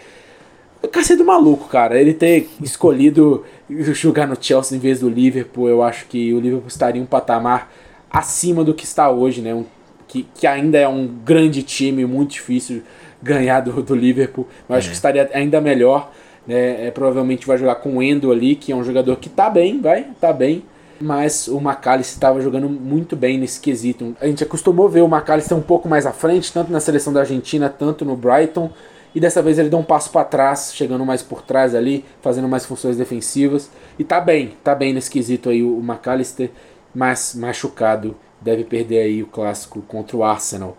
o 0.79 0.87
Caicedo 0.87 1.25
maluco, 1.25 1.67
cara. 1.67 1.99
Ele 1.99 2.13
ter 2.13 2.51
escolhido 2.61 3.43
jogar 3.67 4.27
no 4.27 4.37
Chelsea 4.39 4.77
em 4.77 4.79
vez 4.79 4.99
do 4.99 5.09
Liverpool, 5.09 5.69
eu 5.69 5.81
acho 5.81 6.05
que 6.05 6.31
o 6.31 6.39
Liverpool 6.39 6.67
estaria 6.67 7.01
um 7.01 7.07
patamar 7.07 7.73
acima 8.11 8.63
do 8.63 8.75
que 8.75 8.83
está 8.83 9.09
hoje, 9.09 9.41
né? 9.41 9.55
Um, 9.55 9.65
que, 10.13 10.27
que 10.35 10.45
ainda 10.45 10.77
é 10.77 10.87
um 10.87 11.07
grande 11.07 11.63
time, 11.63 12.05
muito 12.05 12.33
difícil 12.33 12.83
ganhar 13.21 13.61
do, 13.61 13.81
do 13.81 13.95
Liverpool. 13.95 14.47
Eu 14.69 14.75
acho 14.75 14.87
É. 14.87 14.89
que 14.91 14.95
estaria 14.95 15.29
ainda 15.33 15.59
melhor. 15.59 16.11
Né? 16.45 16.87
É, 16.87 16.91
provavelmente 16.91 17.47
vai 17.47 17.57
jogar 17.57 17.75
com 17.75 17.97
o 17.97 18.03
Endo 18.03 18.31
ali, 18.31 18.55
que 18.55 18.71
é 18.71 18.75
um 18.75 18.83
jogador 18.83 19.15
que 19.15 19.27
tá 19.27 19.49
bem, 19.49 19.81
vai, 19.81 20.05
tá 20.21 20.31
bem. 20.31 20.63
Mas 21.01 21.47
o 21.47 21.57
McAllister 21.57 22.15
estava 22.15 22.39
jogando 22.41 22.69
muito 22.69 23.15
bem 23.15 23.37
nesse 23.39 23.59
quesito. 23.59 24.15
A 24.21 24.27
gente 24.27 24.43
acostumou 24.43 24.87
ver 24.87 25.01
o 25.01 25.07
McAllister 25.07 25.57
um 25.57 25.61
pouco 25.61 25.89
mais 25.89 26.05
à 26.05 26.11
frente, 26.11 26.53
tanto 26.53 26.71
na 26.71 26.79
seleção 26.79 27.11
da 27.11 27.21
Argentina, 27.21 27.67
tanto 27.69 28.05
no 28.05 28.15
Brighton. 28.15 28.69
E 29.15 29.19
dessa 29.19 29.41
vez 29.41 29.57
ele 29.57 29.69
deu 29.69 29.79
um 29.79 29.83
passo 29.83 30.11
para 30.11 30.23
trás, 30.25 30.73
chegando 30.75 31.03
mais 31.05 31.21
por 31.23 31.41
trás 31.41 31.73
ali, 31.73 32.05
fazendo 32.21 32.47
mais 32.47 32.65
funções 32.65 32.97
defensivas. 32.97 33.69
E 33.97 34.03
tá 34.03 34.21
bem, 34.21 34.53
tá 34.63 34.75
bem 34.75 34.93
nesse 34.93 35.09
quesito 35.09 35.49
aí 35.49 35.63
o 35.63 35.79
McAllister, 35.79 36.51
mas 36.93 37.33
machucado. 37.35 38.15
Deve 38.43 38.63
perder 38.63 38.99
aí 38.99 39.23
o 39.23 39.27
clássico 39.27 39.81
contra 39.87 40.17
o 40.17 40.23
Arsenal. 40.23 40.77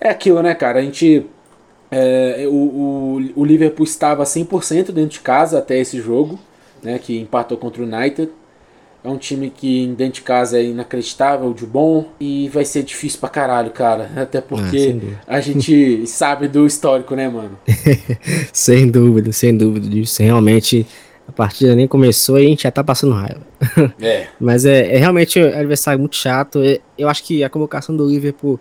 É 0.00 0.08
aquilo, 0.10 0.42
né, 0.42 0.54
cara? 0.54 0.78
A 0.80 0.82
gente. 0.82 1.26
é, 1.90 2.44
o, 2.48 2.52
o, 2.52 3.20
o 3.36 3.44
Liverpool 3.44 3.84
estava 3.84 4.24
100% 4.24 4.92
dentro 4.92 5.10
de 5.10 5.20
casa 5.20 5.58
até 5.58 5.78
esse 5.78 6.00
jogo, 6.00 6.38
né, 6.82 6.98
que 6.98 7.18
empatou 7.18 7.58
contra 7.58 7.82
o 7.82 7.86
United. 7.86 8.30
É 9.04 9.08
um 9.08 9.16
time 9.16 9.48
que 9.48 9.86
dentro 9.96 10.14
de 10.14 10.22
casa 10.22 10.58
é 10.58 10.64
inacreditável, 10.64 11.54
de 11.54 11.64
bom, 11.64 12.06
e 12.20 12.48
vai 12.48 12.64
ser 12.64 12.82
difícil 12.82 13.20
pra 13.20 13.28
caralho, 13.28 13.70
cara. 13.70 14.10
Até 14.16 14.38
Ah, 14.38 14.42
porque 14.42 14.92
dúvida. 14.92 15.20
a 15.26 15.40
gente 15.40 16.06
sabe 16.06 16.48
do 16.48 16.66
histórico, 16.66 17.14
né, 17.14 17.28
mano? 17.28 17.58
Sem 18.52 18.90
dúvida, 18.90 19.32
sem 19.32 19.56
dúvida 19.56 19.88
disso. 19.88 20.22
Realmente, 20.22 20.86
a 21.28 21.32
partida 21.32 21.76
nem 21.76 21.86
começou 21.86 22.38
e 22.38 22.46
a 22.46 22.48
gente 22.48 22.62
já 22.62 22.70
tá 22.70 22.82
passando 22.82 23.12
raiva. 23.12 23.46
É. 24.00 24.28
Mas 24.40 24.64
é, 24.64 24.94
é 24.94 24.96
realmente 24.96 25.38
um 25.38 25.46
adversário 25.46 26.00
muito 26.00 26.16
chato. 26.16 26.60
Eu 26.96 27.08
acho 27.08 27.22
que 27.22 27.44
a 27.44 27.50
convocação 27.50 27.94
do 27.94 28.08
Liverpool 28.08 28.58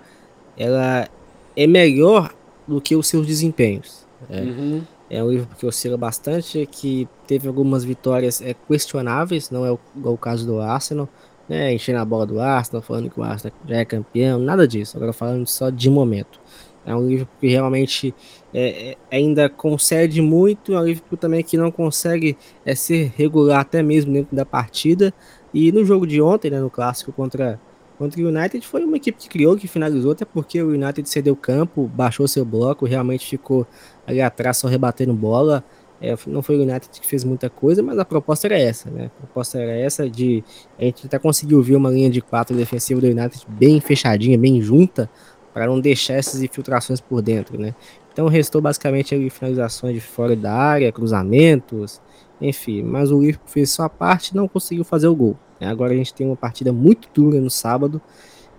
ela 0.57 1.07
é 1.55 1.65
melhor 1.65 2.33
do 2.67 2.81
que 2.81 2.95
os 2.95 3.07
seus 3.07 3.25
desempenhos. 3.25 4.05
É, 4.29 4.41
uhum. 4.41 4.81
é 5.09 5.23
um 5.23 5.29
livro 5.29 5.47
que 5.57 5.65
oscila 5.65 5.95
bastante, 5.95 6.67
que 6.69 7.07
teve 7.25 7.47
algumas 7.47 7.83
vitórias 7.83 8.41
é, 8.41 8.53
questionáveis, 8.53 9.49
não 9.49 9.65
é 9.65 9.71
o, 9.71 9.79
o 10.03 10.17
caso 10.17 10.45
do 10.45 10.59
Arsenal, 10.59 11.07
né, 11.47 11.73
enchendo 11.73 11.99
a 11.99 12.05
bola 12.05 12.25
do 12.25 12.41
Arsenal, 12.41 12.81
falando 12.81 13.09
que 13.09 13.19
o 13.19 13.23
Arsenal 13.23 13.55
já 13.67 13.77
é 13.77 13.85
campeão, 13.85 14.39
nada 14.39 14.67
disso, 14.67 14.97
agora 14.97 15.13
falando 15.13 15.47
só 15.47 15.69
de 15.69 15.89
momento. 15.89 16.39
É 16.87 16.95
um 16.95 17.05
livro 17.05 17.27
que 17.37 17.47
realmente 17.47 18.15
é, 18.53 18.91
é, 18.91 18.97
ainda 19.11 19.49
concede 19.49 20.21
muito, 20.21 20.73
é 20.73 20.79
um 20.79 20.85
livro 20.85 21.17
também 21.17 21.43
que 21.43 21.57
não 21.57 21.69
consegue 21.69 22.37
é, 22.65 22.73
ser 22.73 23.11
regular 23.17 23.59
até 23.59 23.83
mesmo 23.83 24.13
dentro 24.13 24.33
da 24.33 24.45
partida. 24.45 25.13
E 25.53 25.69
no 25.69 25.83
jogo 25.83 26.07
de 26.07 26.21
ontem, 26.21 26.49
né, 26.49 26.61
no 26.61 26.69
clássico 26.69 27.11
contra, 27.11 27.59
contra 27.97 28.21
o 28.21 28.27
United, 28.29 28.65
foi 28.65 28.85
uma 28.85 28.95
equipe 28.95 29.17
que 29.17 29.27
criou, 29.27 29.57
que 29.57 29.67
finalizou, 29.67 30.13
até 30.13 30.23
porque 30.23 30.61
o 30.61 30.69
United 30.69 31.09
cedeu 31.09 31.35
campo, 31.35 31.91
baixou 31.93 32.25
seu 32.25 32.45
bloco, 32.45 32.85
realmente 32.85 33.27
ficou 33.27 33.67
ali 34.05 34.21
atrás 34.21 34.55
só 34.55 34.69
rebatendo 34.69 35.13
bola. 35.13 35.65
É, 35.99 36.15
não 36.27 36.41
foi 36.41 36.55
o 36.55 36.61
United 36.61 36.89
que 37.01 37.07
fez 37.07 37.23
muita 37.23 37.49
coisa, 37.49 37.83
mas 37.83 37.97
a 37.99 38.05
proposta 38.05 38.47
era 38.47 38.57
essa, 38.57 38.89
né? 38.89 39.07
A 39.07 39.21
proposta 39.21 39.59
era 39.59 39.71
essa 39.71 40.09
de 40.09 40.43
a 40.79 40.83
gente 40.83 41.07
até 41.07 41.19
conseguiu 41.19 41.61
ver 41.61 41.75
uma 41.75 41.89
linha 41.89 42.09
de 42.09 42.21
quatro 42.21 42.55
defensiva 42.55 43.01
do 43.01 43.07
United 43.07 43.45
bem 43.49 43.81
fechadinha, 43.81 44.37
bem 44.37 44.61
junta, 44.61 45.09
para 45.57 45.65
não 45.65 45.79
deixar 45.79 46.13
essas 46.13 46.43
infiltrações 46.43 47.01
por 47.01 47.19
dentro, 47.19 47.59
né? 47.59 47.73
Então 48.13 48.27
restou 48.27 48.61
basicamente 48.61 49.15
ali 49.15 49.27
finalizações 49.27 49.95
de 49.95 50.01
fora 50.01 50.35
da 50.35 50.53
área, 50.53 50.91
cruzamentos, 50.91 51.99
enfim. 52.39 52.83
Mas 52.83 53.11
o 53.11 53.19
Liverpool 53.19 53.49
fez 53.49 53.71
sua 53.71 53.89
parte 53.89 54.29
e 54.29 54.35
não 54.35 54.47
conseguiu 54.47 54.83
fazer 54.83 55.07
o 55.07 55.15
gol. 55.15 55.35
Né? 55.59 55.67
Agora 55.67 55.93
a 55.93 55.95
gente 55.95 56.13
tem 56.13 56.27
uma 56.27 56.35
partida 56.35 56.71
muito 56.71 57.09
dura 57.11 57.41
no 57.41 57.49
sábado. 57.49 57.99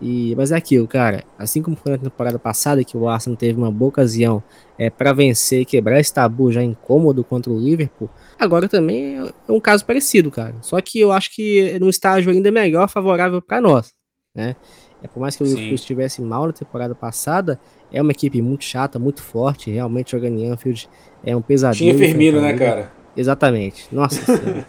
E, 0.03 0.35
mas 0.37 0.51
é 0.51 0.57
aquilo, 0.57 0.89
cara. 0.89 1.23
Assim 1.39 1.63
como 1.63 1.77
foi 1.77 1.93
na 1.93 1.99
temporada 1.99 2.37
passada, 2.37 2.83
que 2.83 2.97
o 2.97 3.09
Arsenal 3.09 3.37
teve 3.37 3.57
uma 3.57 3.71
boa 3.71 3.91
ocasião 3.91 4.43
é, 4.77 4.91
para 4.91 5.13
vencer 5.13 5.61
e 5.61 5.65
quebrar 5.65 6.01
esse 6.01 6.13
tabu 6.13 6.51
já 6.51 6.65
incômodo 6.65 7.23
contra 7.23 7.53
o 7.53 7.61
Liverpool, 7.61 8.11
agora 8.37 8.69
também 8.69 9.19
é 9.19 9.53
um 9.53 9.61
caso 9.61 9.87
parecido, 9.87 10.33
cara. 10.33 10.57
Só 10.63 10.81
que 10.81 10.99
eu 10.99 11.13
acho 11.13 11.33
que 11.33 11.79
num 11.79 11.89
estágio 11.89 12.33
ainda 12.33 12.51
melhor, 12.51 12.89
favorável 12.89 13.41
para 13.41 13.61
nós, 13.61 13.93
né? 14.35 14.57
É, 15.03 15.07
por 15.09 15.21
mais 15.21 15.37
que 15.37 15.43
o 15.43 15.47
Liverpool 15.47 15.75
estivesse 15.75 16.21
mal 16.21 16.47
na 16.47 16.53
temporada 16.53 16.95
passada, 16.95 17.59
é 17.93 18.03
uma 18.03 18.11
equipe 18.11 18.43
muito 18.43 18.65
chata, 18.65 18.99
muito 18.99 19.23
forte. 19.23 19.71
Realmente 19.71 20.13
jogando 20.13 20.39
em 20.39 20.51
Anfield 20.51 20.89
é 21.25 21.37
um 21.37 21.43
pesadelo. 21.43 21.79
Tinha 21.79 21.95
Firmino, 21.97 22.41
né, 22.41 22.53
cara? 22.55 22.93
Exatamente. 23.17 23.87
Nossa 23.93 24.21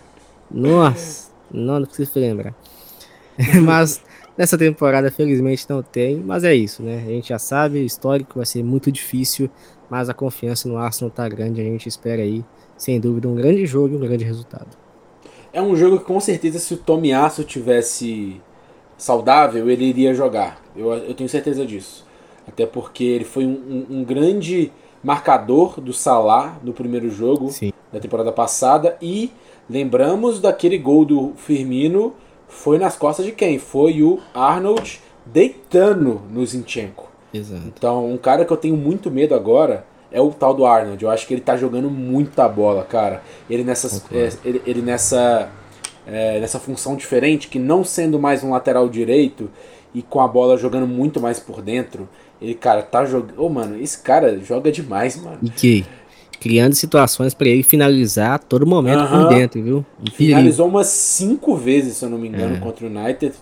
Nossa, 0.51 1.31
não, 1.51 1.79
não 1.79 1.85
preciso 1.85 2.19
lembrar. 2.19 2.55
mas 3.63 4.01
nessa 4.37 4.57
temporada, 4.57 5.11
felizmente, 5.11 5.65
não 5.69 5.81
tem. 5.81 6.17
Mas 6.17 6.43
é 6.43 6.53
isso, 6.55 6.81
né? 6.81 7.03
A 7.05 7.09
gente 7.09 7.29
já 7.29 7.39
sabe, 7.39 7.79
o 7.79 7.85
histórico 7.85 8.37
vai 8.37 8.45
ser 8.45 8.63
muito 8.63 8.91
difícil. 8.91 9.49
Mas 9.89 10.07
a 10.07 10.13
confiança 10.13 10.69
no 10.69 10.77
Arsenal 10.77 11.09
tá 11.09 11.27
grande. 11.27 11.61
A 11.61 11.63
gente 11.63 11.89
espera 11.89 12.21
aí, 12.21 12.45
sem 12.77 12.99
dúvida, 12.99 13.27
um 13.27 13.35
grande 13.35 13.65
jogo 13.65 13.93
e 13.93 13.97
um 13.97 13.99
grande 13.99 14.23
resultado. 14.23 14.67
É 15.51 15.61
um 15.61 15.75
jogo 15.75 15.97
que 15.97 16.05
com 16.05 16.19
certeza, 16.19 16.59
se 16.59 16.75
o 16.75 16.77
Tomiasso 16.77 17.43
tivesse 17.43 18.39
saudável, 18.99 19.67
ele 19.69 19.85
iria 19.85 20.13
jogar. 20.13 20.61
Eu, 20.75 20.93
eu 20.93 21.13
tenho 21.15 21.29
certeza 21.29 21.65
disso. 21.65 22.05
Até 22.47 22.65
porque 22.65 23.03
ele 23.03 23.25
foi 23.25 23.45
um, 23.45 23.85
um, 23.89 23.97
um 23.97 24.03
grande 24.03 24.71
marcador 25.03 25.79
do 25.79 25.93
Salah 25.93 26.59
no 26.61 26.73
primeiro 26.73 27.09
jogo 27.09 27.49
Sim. 27.49 27.71
da 27.91 27.99
temporada 27.99 28.31
passada. 28.31 28.97
E 29.01 29.31
lembramos 29.69 30.39
daquele 30.39 30.77
gol 30.77 31.05
do 31.05 31.33
Firmino. 31.37 32.13
Foi 32.47 32.77
nas 32.77 32.97
costas 32.97 33.25
de 33.25 33.31
quem? 33.31 33.57
Foi 33.57 34.03
o 34.03 34.19
Arnold 34.33 34.99
deitando 35.25 36.21
no 36.29 36.45
Zinchenko. 36.45 37.09
Exato. 37.33 37.61
Então, 37.67 38.11
um 38.11 38.17
cara 38.17 38.43
que 38.43 38.51
eu 38.51 38.57
tenho 38.57 38.75
muito 38.75 39.09
medo 39.09 39.35
agora 39.35 39.85
é 40.11 40.19
o 40.19 40.31
tal 40.31 40.53
do 40.53 40.65
Arnold. 40.65 41.03
Eu 41.03 41.11
acho 41.11 41.27
que 41.27 41.33
ele 41.33 41.41
tá 41.41 41.55
jogando 41.55 41.89
muita 41.89 42.49
bola, 42.49 42.83
cara. 42.83 43.21
Ele 43.49 43.63
nessa, 43.63 44.03
é, 44.11 44.29
ele, 44.43 44.61
ele 44.65 44.81
nessa 44.81 45.49
é, 46.07 46.39
nessa 46.39 46.59
função 46.59 46.95
diferente, 46.95 47.47
que 47.47 47.59
não 47.59 47.83
sendo 47.83 48.19
mais 48.19 48.43
um 48.43 48.51
lateral 48.51 48.89
direito 48.89 49.49
e 49.93 50.01
com 50.01 50.21
a 50.21 50.27
bola 50.27 50.57
jogando 50.57 50.87
muito 50.87 51.19
mais 51.19 51.39
por 51.39 51.61
dentro, 51.61 52.07
ele, 52.41 52.53
cara, 52.53 52.81
tá 52.81 53.05
jogando. 53.05 53.39
Ô, 53.39 53.45
oh, 53.45 53.49
mano, 53.49 53.81
esse 53.81 54.01
cara 54.01 54.39
joga 54.39 54.71
demais, 54.71 55.21
mano. 55.21 55.39
E 55.41 55.49
que? 55.49 55.85
Criando 56.39 56.73
situações 56.73 57.33
para 57.33 57.49
ele 57.49 57.63
finalizar 57.63 58.35
a 58.35 58.37
todo 58.37 58.65
momento 58.65 59.09
por 59.09 59.27
dentro, 59.27 59.61
viu? 59.61 59.85
Finalizou 60.13 60.69
umas 60.69 60.87
cinco 60.87 61.57
vezes, 61.57 61.97
se 61.97 62.05
eu 62.05 62.09
não 62.09 62.17
me 62.17 62.29
engano, 62.29 62.55
é. 62.55 62.59
contra 62.59 62.85
o 62.85 62.89
United. 62.89 63.33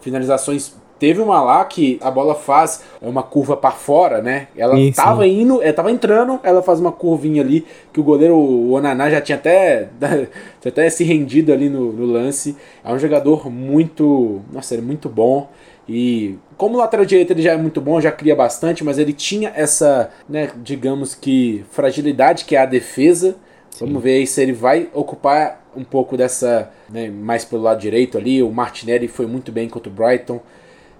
Finalizações 0.00 0.72
Teve 1.02 1.20
uma 1.20 1.42
lá 1.42 1.64
que 1.64 1.98
a 2.00 2.12
bola 2.12 2.32
faz 2.32 2.84
uma 3.00 3.24
curva 3.24 3.56
para 3.56 3.72
fora, 3.72 4.22
né? 4.22 4.46
Ela 4.56 4.78
Isso. 4.78 4.94
tava 4.94 5.26
indo, 5.26 5.60
ela 5.60 5.72
tava 5.72 5.90
entrando, 5.90 6.38
ela 6.44 6.62
faz 6.62 6.78
uma 6.78 6.92
curvinha 6.92 7.42
ali 7.42 7.66
que 7.92 7.98
o 7.98 8.04
goleiro 8.04 8.36
o 8.36 8.70
Onaná 8.70 9.10
já 9.10 9.20
tinha 9.20 9.34
até, 9.34 9.88
tinha 9.98 10.70
até 10.70 10.88
se 10.88 11.02
rendido 11.02 11.52
ali 11.52 11.68
no, 11.68 11.92
no, 11.92 12.06
lance. 12.06 12.56
É 12.84 12.92
um 12.92 13.00
jogador 13.00 13.50
muito, 13.50 14.42
nossa, 14.52 14.74
ele 14.74 14.82
é 14.82 14.84
muito 14.84 15.08
bom. 15.08 15.50
E 15.88 16.36
como 16.56 16.78
lateral 16.78 17.04
direito 17.04 17.32
ele 17.32 17.42
já 17.42 17.50
é 17.50 17.56
muito 17.56 17.80
bom, 17.80 18.00
já 18.00 18.12
cria 18.12 18.36
bastante, 18.36 18.84
mas 18.84 18.96
ele 18.96 19.12
tinha 19.12 19.52
essa, 19.56 20.08
né, 20.28 20.52
digamos 20.58 21.16
que 21.16 21.64
fragilidade 21.72 22.44
que 22.44 22.54
é 22.54 22.60
a 22.60 22.64
defesa. 22.64 23.34
Sim. 23.70 23.86
Vamos 23.86 24.04
ver 24.04 24.18
aí 24.18 24.26
se 24.28 24.40
ele 24.40 24.52
vai 24.52 24.88
ocupar 24.94 25.66
um 25.76 25.82
pouco 25.82 26.16
dessa, 26.16 26.70
né, 26.88 27.10
mais 27.10 27.44
pelo 27.44 27.62
lado 27.62 27.80
direito 27.80 28.16
ali. 28.16 28.40
O 28.40 28.52
Martinelli 28.52 29.08
foi 29.08 29.26
muito 29.26 29.50
bem 29.50 29.68
contra 29.68 29.90
o 29.90 29.92
Brighton. 29.92 30.40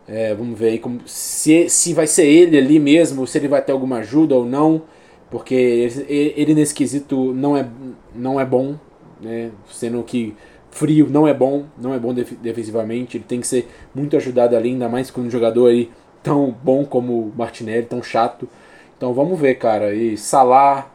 É, 0.07 0.35
vamos 0.35 0.59
ver 0.59 0.71
aí 0.71 0.79
como, 0.79 1.01
se, 1.07 1.69
se 1.69 1.95
vai 1.95 2.07
ser 2.07 2.27
ele 2.27 2.59
ali 2.59 2.79
mesmo, 2.81 3.27
se 3.27 3.39
ele 3.39 3.49
vai 3.49 3.63
ter 3.63 3.73
alguma 3.73 3.99
ajuda 3.99 4.35
ou 4.35 4.45
não, 4.45 4.83
porque 5.31 5.55
ele, 5.55 6.35
ele 6.37 6.55
nesse 6.55 6.75
quesito 6.75 7.33
não 7.33 7.57
é, 7.57 7.67
não 8.15 8.41
é 8.41 8.45
bom, 8.45 8.77
né? 9.21 9.51
sendo 9.71 10.03
que 10.03 10.35
frio 10.71 11.09
não 11.09 11.29
é 11.29 11.33
bom, 11.33 11.65
não 11.79 11.95
é 11.95 11.99
bom 11.99 12.13
def 12.13 12.33
defensivamente, 12.33 13.17
ele 13.17 13.25
tem 13.25 13.41
que 13.41 13.47
ser 13.47 13.69
muito 13.95 14.17
ajudado 14.17 14.57
ali, 14.57 14.71
ainda 14.71 14.89
mais 14.89 15.11
com 15.11 15.21
um 15.21 15.31
jogador 15.31 15.69
aí 15.69 15.91
tão 16.23 16.55
bom 16.63 16.85
como 16.85 17.27
o 17.27 17.33
Martinelli, 17.37 17.87
tão 17.87 18.03
chato. 18.03 18.49
Então 18.97 19.13
vamos 19.13 19.39
ver, 19.39 19.57
cara. 19.57 19.93
E 19.93 20.17
Salah, 20.17 20.91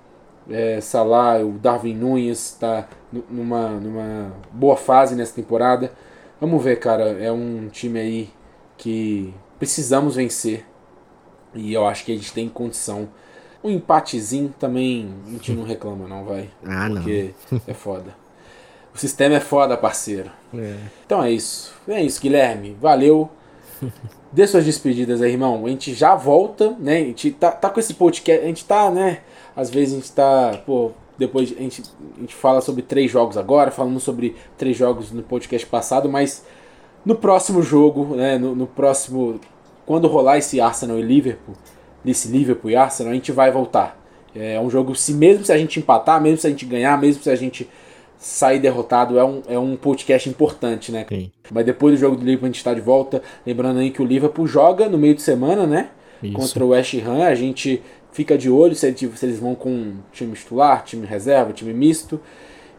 é, 0.49 0.79
Salah, 0.81 1.39
o 1.43 1.51
Darwin 1.51 1.93
Nunes 1.93 2.53
está 2.53 2.87
numa, 3.29 3.71
numa 3.71 4.33
boa 4.51 4.77
fase 4.77 5.15
nessa 5.15 5.35
temporada. 5.35 5.91
Vamos 6.39 6.63
ver, 6.63 6.77
cara. 6.79 7.17
É 7.21 7.31
um 7.31 7.67
time 7.69 7.99
aí 7.99 8.29
que 8.77 9.33
precisamos 9.57 10.15
vencer. 10.15 10.65
E 11.53 11.73
eu 11.73 11.87
acho 11.87 12.05
que 12.05 12.11
a 12.11 12.15
gente 12.15 12.31
tem 12.31 12.47
condição. 12.47 13.09
Um 13.63 13.71
empatezinho 13.71 14.53
também 14.59 15.13
a 15.27 15.31
gente 15.31 15.51
não 15.51 15.63
reclama, 15.63 16.07
não, 16.07 16.23
vai. 16.23 16.49
Ah, 16.63 16.87
não. 16.87 17.01
Porque 17.01 17.33
é 17.67 17.73
foda. 17.73 18.15
O 18.93 18.97
sistema 18.97 19.35
é 19.35 19.39
foda, 19.39 19.77
parceiro. 19.77 20.31
É. 20.53 20.75
Então 21.05 21.23
é 21.23 21.31
isso. 21.31 21.73
É 21.87 22.01
isso, 22.01 22.21
Guilherme. 22.21 22.77
Valeu. 22.79 23.29
Dê 24.31 24.45
suas 24.45 24.65
despedidas 24.65 25.21
aí, 25.21 25.31
irmão. 25.31 25.65
A 25.65 25.69
gente 25.69 25.93
já 25.93 26.15
volta, 26.15 26.75
né? 26.79 26.97
A 26.97 27.05
gente 27.05 27.31
tá, 27.31 27.51
tá 27.51 27.69
com 27.69 27.79
esse 27.79 27.93
podcast. 27.93 28.43
A 28.43 28.47
gente 28.47 28.65
tá, 28.65 28.89
né? 28.91 29.21
Às 29.55 29.69
vezes 29.69 29.93
a 29.93 29.97
gente 29.97 30.11
tá, 30.11 30.61
pô, 30.65 30.91
depois 31.17 31.51
a 31.51 31.61
gente, 31.61 31.83
a 32.15 32.21
gente 32.21 32.35
fala 32.35 32.61
sobre 32.61 32.81
três 32.81 33.09
jogos 33.09 33.37
agora, 33.37 33.71
falamos 33.71 34.03
sobre 34.03 34.35
três 34.57 34.77
jogos 34.77 35.11
no 35.11 35.23
podcast 35.23 35.65
passado, 35.67 36.07
mas 36.07 36.45
no 37.05 37.15
próximo 37.15 37.61
jogo, 37.61 38.15
né, 38.15 38.37
no, 38.37 38.55
no, 38.55 38.67
próximo. 38.67 39.39
Quando 39.85 40.07
rolar 40.07 40.37
esse 40.37 40.59
Arsenal 40.59 40.99
e 40.99 41.01
Liverpool, 41.01 41.55
desse 42.03 42.27
Liverpool 42.27 42.71
e 42.71 42.75
Arsenal, 42.75 43.11
a 43.11 43.15
gente 43.15 43.31
vai 43.31 43.51
voltar. 43.51 43.97
É 44.35 44.59
um 44.59 44.69
jogo, 44.69 44.95
se 44.95 45.13
mesmo 45.13 45.45
se 45.45 45.51
a 45.51 45.57
gente 45.57 45.79
empatar, 45.79 46.21
mesmo 46.21 46.37
se 46.37 46.47
a 46.47 46.49
gente 46.49 46.65
ganhar, 46.65 46.99
mesmo 46.99 47.23
se 47.23 47.29
a 47.29 47.35
gente 47.35 47.67
sair 48.19 48.59
derrotado, 48.59 49.17
é 49.17 49.23
um, 49.23 49.41
é 49.47 49.59
um 49.59 49.75
podcast 49.75 50.27
importante, 50.29 50.91
né? 50.91 51.05
Sim. 51.07 51.31
Mas 51.51 51.65
depois 51.65 51.95
do 51.95 51.99
jogo 51.99 52.15
do 52.15 52.25
Liverpool 52.25 52.45
a 52.45 52.49
gente 52.49 52.57
está 52.57 52.73
de 52.73 52.81
volta. 52.81 53.21
Lembrando 53.45 53.79
aí 53.79 53.91
que 53.91 54.01
o 54.01 54.05
Liverpool 54.05 54.47
joga 54.47 54.89
no 54.89 54.97
meio 54.97 55.15
de 55.15 55.21
semana, 55.21 55.65
né? 55.65 55.89
Isso. 56.21 56.33
Contra 56.33 56.65
o 56.65 56.69
West 56.69 56.95
Ham. 56.95 57.23
A 57.23 57.35
gente 57.35 57.81
fica 58.11 58.37
de 58.37 58.49
olho 58.49 58.75
se, 58.75 58.91
se 58.95 59.25
eles 59.25 59.39
vão 59.39 59.53
com 59.53 59.93
time 60.11 60.33
titular, 60.33 60.83
time 60.83 61.05
reserva, 61.05 61.53
time 61.53 61.73
misto. 61.73 62.19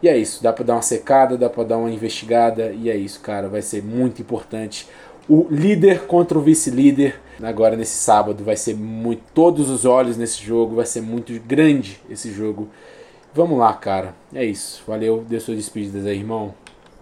E 0.01 0.07
é 0.07 0.17
isso, 0.17 0.41
dá 0.41 0.53
para 0.53 0.65
dar 0.65 0.75
uma 0.75 0.81
secada, 0.81 1.37
dá 1.37 1.49
para 1.49 1.63
dar 1.63 1.77
uma 1.77 1.91
investigada 1.91 2.71
e 2.71 2.89
é 2.89 2.95
isso, 2.95 3.19
cara, 3.19 3.49
vai 3.49 3.61
ser 3.61 3.83
muito 3.83 4.21
importante. 4.21 4.87
O 5.27 5.47
líder 5.51 6.05
contra 6.07 6.37
o 6.37 6.41
vice-líder 6.41 7.19
agora 7.41 7.75
nesse 7.75 7.97
sábado 7.97 8.43
vai 8.43 8.55
ser 8.55 8.75
muito 8.75 9.21
todos 9.33 9.69
os 9.69 9.85
olhos 9.85 10.17
nesse 10.17 10.43
jogo, 10.43 10.75
vai 10.75 10.85
ser 10.85 11.01
muito 11.01 11.33
grande 11.45 11.99
esse 12.09 12.31
jogo. 12.31 12.69
Vamos 13.33 13.59
lá, 13.59 13.73
cara. 13.73 14.15
É 14.33 14.43
isso. 14.43 14.81
Valeu, 14.87 15.23
dê 15.27 15.39
suas 15.39 15.57
despedidas 15.57 16.05
aí, 16.05 16.17
irmão. 16.17 16.53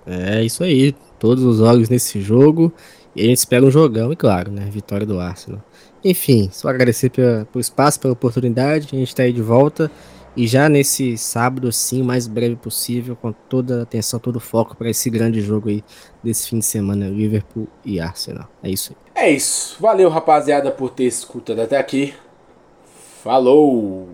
É 0.06 0.44
isso 0.44 0.64
aí, 0.64 0.94
todos 1.20 1.44
os 1.44 1.62
olhos 1.62 1.90
nesse 1.90 2.22
jogo. 2.22 2.72
E 3.16 3.22
a 3.22 3.26
gente 3.26 3.38
espera 3.38 3.66
um 3.66 3.72
jogão, 3.72 4.12
e 4.12 4.16
claro, 4.16 4.52
né? 4.52 4.68
Vitória 4.70 5.06
do 5.06 5.20
Arsenal. 5.20 5.64
Enfim, 6.04 6.50
só 6.52 6.70
agradecer 6.70 7.10
pelo, 7.10 7.60
espaço, 7.60 8.00
pela 8.00 8.14
oportunidade. 8.14 8.90
A 8.92 8.96
gente 8.96 9.08
está 9.08 9.24
aí 9.24 9.34
de 9.34 9.42
volta. 9.42 9.90
E 10.38 10.46
já 10.46 10.70
nesse 10.70 11.18
sábado, 11.18 11.72
sim, 11.72 12.04
o 12.04 12.06
mais 12.06 12.28
breve 12.28 12.56
possível, 12.56 13.16
com 13.16 13.32
toda 13.32 13.80
a 13.80 13.82
atenção, 13.82 14.20
todo 14.20 14.36
o 14.36 14.40
foco 14.40 14.78
para 14.78 14.88
esse 14.88 15.10
grande 15.10 15.42
jogo 15.42 15.68
aí 15.68 15.84
desse 16.24 16.48
fim 16.48 16.60
de 16.60 16.66
semana, 16.66 17.10
Liverpool 17.10 17.68
e 17.84 18.00
Arsenal. 18.00 18.48
É 18.62 18.70
isso 18.70 18.96
aí. 19.16 19.26
É 19.26 19.32
isso. 19.32 19.76
Valeu, 19.80 20.08
rapaziada, 20.10 20.70
por 20.70 20.92
ter 20.92 21.06
escutado 21.06 21.60
até 21.60 21.76
aqui. 21.76 22.14
Falou! 23.24 24.06